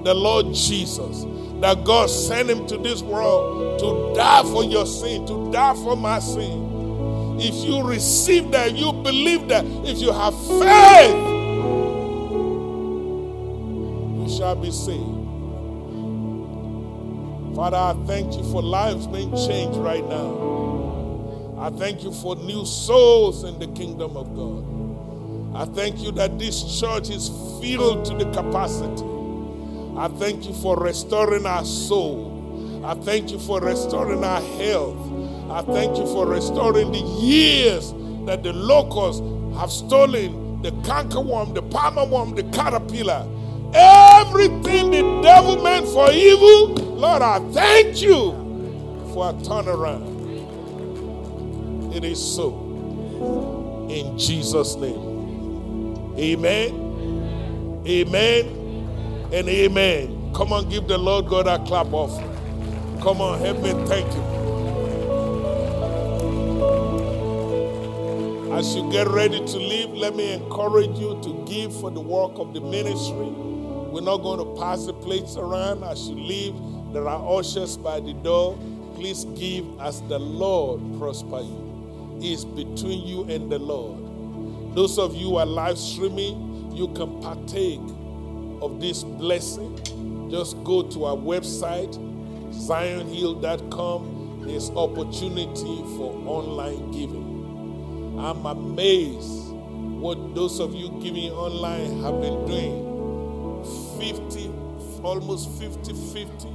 the 0.06 0.14
Lord 0.14 0.54
Jesus, 0.54 1.26
that 1.64 1.86
God 1.86 2.10
sent 2.10 2.50
him 2.50 2.68
to 2.68 2.78
this 2.78 3.02
world 3.02 3.80
to 3.80 4.14
die 4.14 4.44
for 4.44 4.66
your 4.66 4.86
sin, 4.86 5.26
to 5.28 5.50
die 5.50 5.74
for 5.76 5.96
my 5.96 6.20
sin. 6.20 7.40
If 7.40 7.56
you 7.66 7.82
receive 7.82 8.52
that, 8.52 8.76
you 8.76 8.92
believe 8.92 9.48
that, 9.48 9.64
if 9.86 10.00
you 10.00 10.12
have 10.12 10.34
faith, 10.60 11.16
you 14.20 14.38
shall 14.38 14.58
be 14.58 14.72
saved. 14.72 15.22
Father, 17.56 17.78
I 17.78 17.94
thank 18.08 18.36
you 18.36 18.44
for 18.52 18.62
lives 18.62 19.08
being 19.08 19.32
changed 19.32 19.78
right 19.80 20.06
now. 20.06 21.56
I 21.60 21.70
thank 21.70 22.04
you 22.04 22.12
for 22.12 22.36
new 22.36 22.66
souls 22.66 23.46
in 23.46 23.58
the 23.58 23.68
kingdom 23.68 24.18
of 24.18 24.36
God. 24.36 24.66
I 25.56 25.74
thank 25.74 26.02
you 26.02 26.12
that 26.12 26.38
this 26.38 26.82
church 26.82 27.10
is 27.10 27.30
filled 27.62 28.04
to 28.04 28.16
the 28.16 28.26
capacity. 28.34 29.13
I 29.98 30.08
thank 30.08 30.46
you 30.48 30.54
for 30.56 30.76
restoring 30.78 31.46
our 31.46 31.64
soul. 31.64 32.82
I 32.84 32.96
thank 32.96 33.32
you 33.32 33.40
for 33.40 33.62
restoring 33.62 34.24
our 34.24 34.42
health. 34.42 34.98
I 35.52 35.62
thank 35.62 35.98
you 35.98 36.06
for 36.08 36.26
restoring 36.26 36.92
the 36.92 37.00
years 37.00 37.94
that 38.26 38.42
the 38.42 38.54
locusts 38.54 39.22
have 39.58 39.72
stolen 39.72 40.62
the 40.64 40.72
cankerworm, 40.72 41.54
the 41.54 41.62
palmer 41.62 42.06
worm, 42.06 42.34
the 42.34 42.44
caterpillar. 42.44 43.28
Everything 43.74 44.92
the 44.92 45.22
devil 45.22 45.62
meant 45.62 45.88
for 45.88 46.12
evil, 46.12 46.74
Lord, 46.74 47.22
I 47.22 47.40
thank 47.52 48.02
you 48.02 48.32
for 49.14 49.30
a 49.30 49.34
turnaround. 49.34 50.12
It 51.96 52.04
is 52.04 52.20
so. 52.20 53.88
In 53.90 54.18
Jesus' 54.18 54.76
name. 54.76 56.16
Amen. 56.18 57.84
Amen 57.86 58.63
and 59.34 59.50
amen. 59.50 60.32
Come 60.36 60.54
on, 60.54 60.70
give 60.70 60.88
the 60.88 60.98
Lord 60.98 61.28
God 61.28 61.48
a 61.48 61.58
clap 61.66 61.92
offering. 61.92 62.30
Come 63.02 63.20
on, 63.20 63.40
help 63.40 63.62
me 63.64 63.72
thank 63.88 64.06
you. 64.14 64.22
As 68.54 68.76
you 68.76 68.92
get 68.92 69.08
ready 69.08 69.40
to 69.44 69.58
leave, 69.58 69.90
let 69.90 70.16
me 70.16 70.34
encourage 70.34 70.96
you 71.00 71.20
to 71.24 71.46
give 71.48 71.76
for 71.82 71.90
the 71.90 72.00
work 72.00 72.34
of 72.36 72.54
the 72.54 72.62
ministry. 72.62 73.26
We're 73.26 74.02
not 74.02 74.18
going 74.18 74.38
to 74.38 74.62
pass 74.62 74.86
the 74.86 74.94
plates 74.94 75.36
around. 75.36 75.84
As 75.84 76.08
you 76.08 76.16
leave, 76.16 76.54
there 76.94 77.10
are 77.10 77.40
ushers 77.40 77.76
by 77.76 78.00
the 78.00 78.14
door. 78.14 78.56
Please 78.94 79.26
give 79.36 79.66
as 79.82 80.02
the 80.04 80.20
Lord 80.20 80.80
prosper 81.00 81.42
you. 81.42 82.20
It's 82.22 82.46
between 82.46 83.08
you 83.08 83.24
and 83.24 83.52
the 83.52 83.58
Lord. 83.58 84.76
Those 84.76 85.00
of 85.00 85.16
you 85.16 85.30
who 85.30 85.38
are 85.38 85.46
live 85.48 85.80
streaming, 85.80 86.72
you 86.72 86.88
can 86.90 87.20
partake 87.20 87.82
of 88.64 88.80
this 88.80 89.04
blessing, 89.04 90.30
just 90.32 90.64
go 90.64 90.82
to 90.82 91.06
our 91.06 91.16
website, 91.18 91.94
zionhill.com. 92.52 94.44
There's 94.46 94.70
opportunity 94.72 95.84
for 95.98 96.14
online 96.26 96.92
giving. 96.92 98.18
I'm 98.20 98.46
amazed 98.46 99.52
what 100.04 100.36
those 100.36 100.60
of 100.60 100.74
you 100.74 100.90
giving 101.02 101.32
online 101.32 102.02
have 102.04 102.20
been 102.22 102.46
doing. 102.46 102.94
50, 104.00 104.52
almost 105.04 105.50
50 105.60 105.94
50 106.14 106.48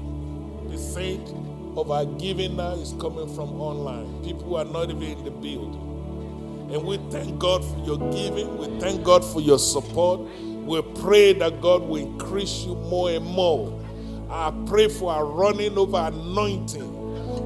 percent 0.70 1.28
of 1.76 1.90
our 1.90 2.04
giving 2.04 2.56
now 2.56 2.72
is 2.72 2.92
coming 3.00 3.28
from 3.34 3.60
online. 3.60 4.22
People 4.24 4.56
are 4.56 4.64
not 4.64 4.90
even 4.90 5.02
in 5.02 5.24
the 5.24 5.30
building. 5.30 6.68
And 6.72 6.84
we 6.84 6.98
thank 7.10 7.38
God 7.38 7.64
for 7.64 7.78
your 7.86 7.98
giving. 8.12 8.58
We 8.58 8.78
thank 8.80 9.02
God 9.02 9.24
for 9.24 9.40
your 9.40 9.58
support. 9.58 10.20
We 10.68 10.82
pray 11.00 11.32
that 11.32 11.62
God 11.62 11.82
will 11.82 11.96
increase 11.96 12.64
you 12.66 12.74
more 12.74 13.10
and 13.10 13.24
more. 13.24 13.82
I 14.30 14.52
pray 14.66 14.88
for 14.88 15.18
a 15.18 15.24
running 15.24 15.78
over 15.78 15.96
anointing 15.96 16.82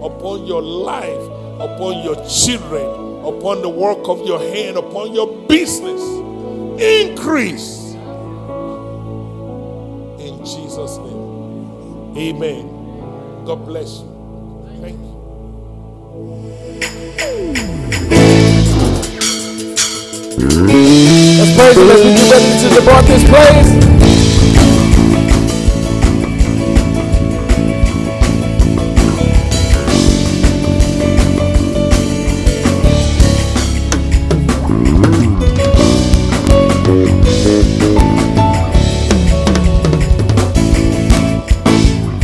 upon 0.02 0.44
your 0.44 0.60
life, 0.60 1.22
upon 1.60 2.02
your 2.02 2.16
children, 2.28 2.84
upon 3.24 3.62
the 3.62 3.68
work 3.68 4.08
of 4.08 4.26
your 4.26 4.40
hand, 4.40 4.76
upon 4.76 5.14
your 5.14 5.46
business. 5.46 6.02
Increase. 6.82 7.92
In 10.18 10.44
Jesus' 10.44 10.96
name. 10.98 12.16
Amen. 12.18 13.44
God 13.46 13.64
bless 13.64 14.00
you. 14.00 14.08
Thank 14.80 14.98
you. 14.98 15.12
Let's 20.66 20.91
praise 21.56 21.76
Him 21.76 21.90
as 21.90 22.02
we 22.04 22.14
get 22.14 22.30
ready 22.32 22.52
to 22.62 22.68
depart 22.74 23.04
this 23.06 23.24
place. 23.28 23.82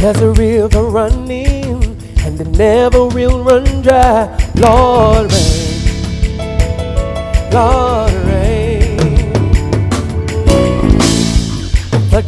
There's 0.00 0.20
a 0.22 0.30
river 0.32 0.84
running, 0.84 1.82
and 2.24 2.40
it 2.40 2.48
never 2.56 3.06
will 3.08 3.42
run 3.44 3.82
dry. 3.82 4.28
Lord, 4.54 5.32
rain. 5.32 5.68
Lord, 7.52 7.97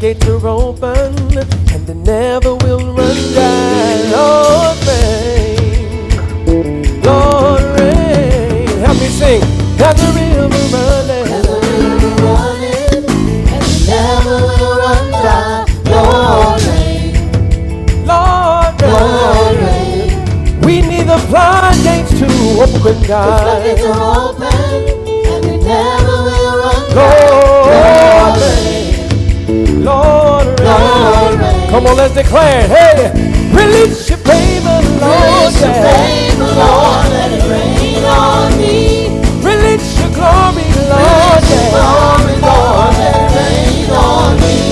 gates 0.01 0.27
are 0.29 0.47
open 0.49 1.15
and 1.37 1.87
they 1.87 1.93
never 1.93 2.55
will 2.55 2.95
run 2.95 3.17
dry. 3.35 4.01
Lord, 4.11 4.79
rain. 4.89 6.09
Lord, 7.03 7.63
rain. 7.79 8.67
Help 8.81 8.97
me 8.97 9.09
sing. 9.09 9.43
There's 9.77 10.01
a 10.01 10.11
river 10.17 10.49
running. 10.73 11.27
River 11.69 12.13
running 12.25 13.05
and 13.53 13.63
it 13.63 13.89
never 13.89 14.37
will 14.41 14.77
run 14.81 15.05
dry. 15.21 15.69
Lord, 15.93 16.63
rain. 16.65 17.13
Lord, 18.07 18.81
rain. 18.81 18.95
Lord, 18.97 19.57
rain. 19.61 20.61
We 20.63 20.81
need 20.81 21.09
the 21.09 21.19
floodgates 21.29 22.13
to 22.21 22.27
open, 22.65 22.97
God. 23.07 23.29
The 23.37 23.77
floodgates 23.77 23.85
are 23.85 24.01
open 24.31 24.49
and 25.29 25.45
it 25.45 25.61
never 25.63 26.17
will 26.25 26.53
run 26.59 26.81
dry. 26.91 27.05
Lord. 27.21 27.70
Lord, 29.91 30.47
Lord. 30.61 31.41
Come 31.71 31.87
on, 31.87 31.97
let's 31.97 32.15
declare. 32.15 32.65
It. 32.65 32.71
Hey, 32.71 32.97
release 33.53 34.09
your 34.09 34.19
favor, 34.19 34.79
Lord. 35.03 35.23
Release 35.27 35.61
your 35.63 35.75
favor, 35.87 36.51
Lord. 36.61 37.07
Let 37.11 37.33
it 37.33 37.45
rain 37.51 38.05
on 38.05 38.59
me. 38.59 39.09
Release 39.43 39.99
your 39.99 40.11
glory, 40.15 40.69
Lord. 40.91 41.43
Release 41.43 41.51
your 41.51 41.67
glory, 41.75 42.37
Lord. 42.47 42.95
Let 42.99 43.15
it 43.19 43.37
rain 43.37 43.91
on 43.91 44.37
me. 44.41 44.70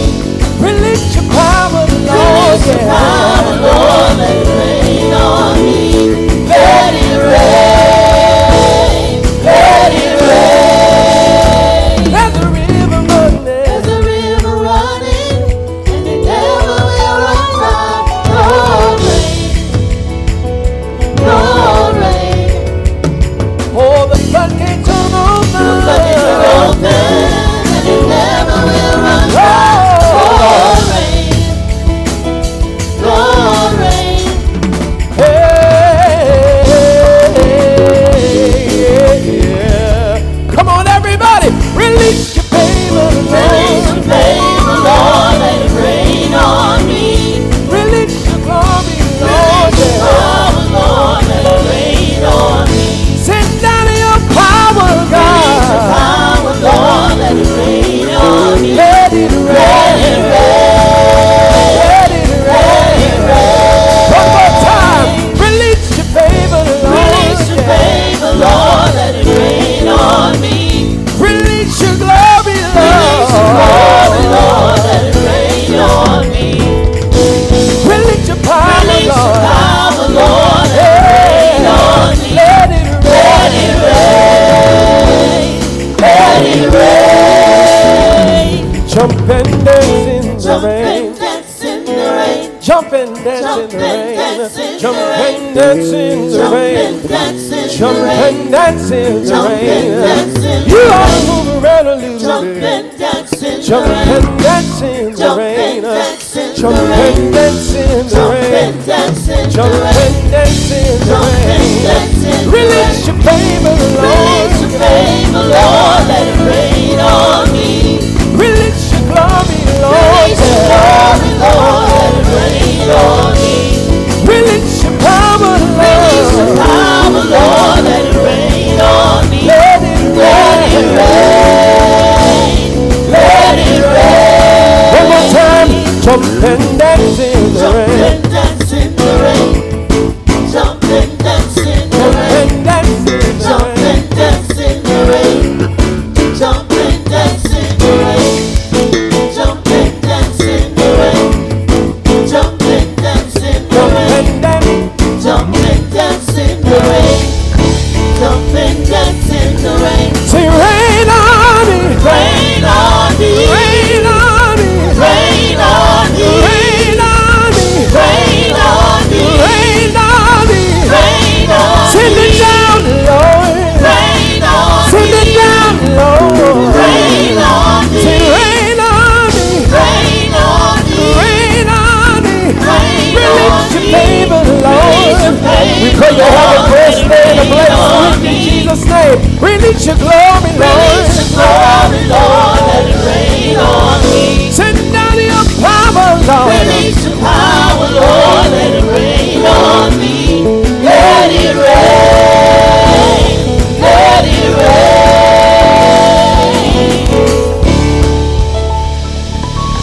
Jump 98.51 99.51
rain. 99.51 99.78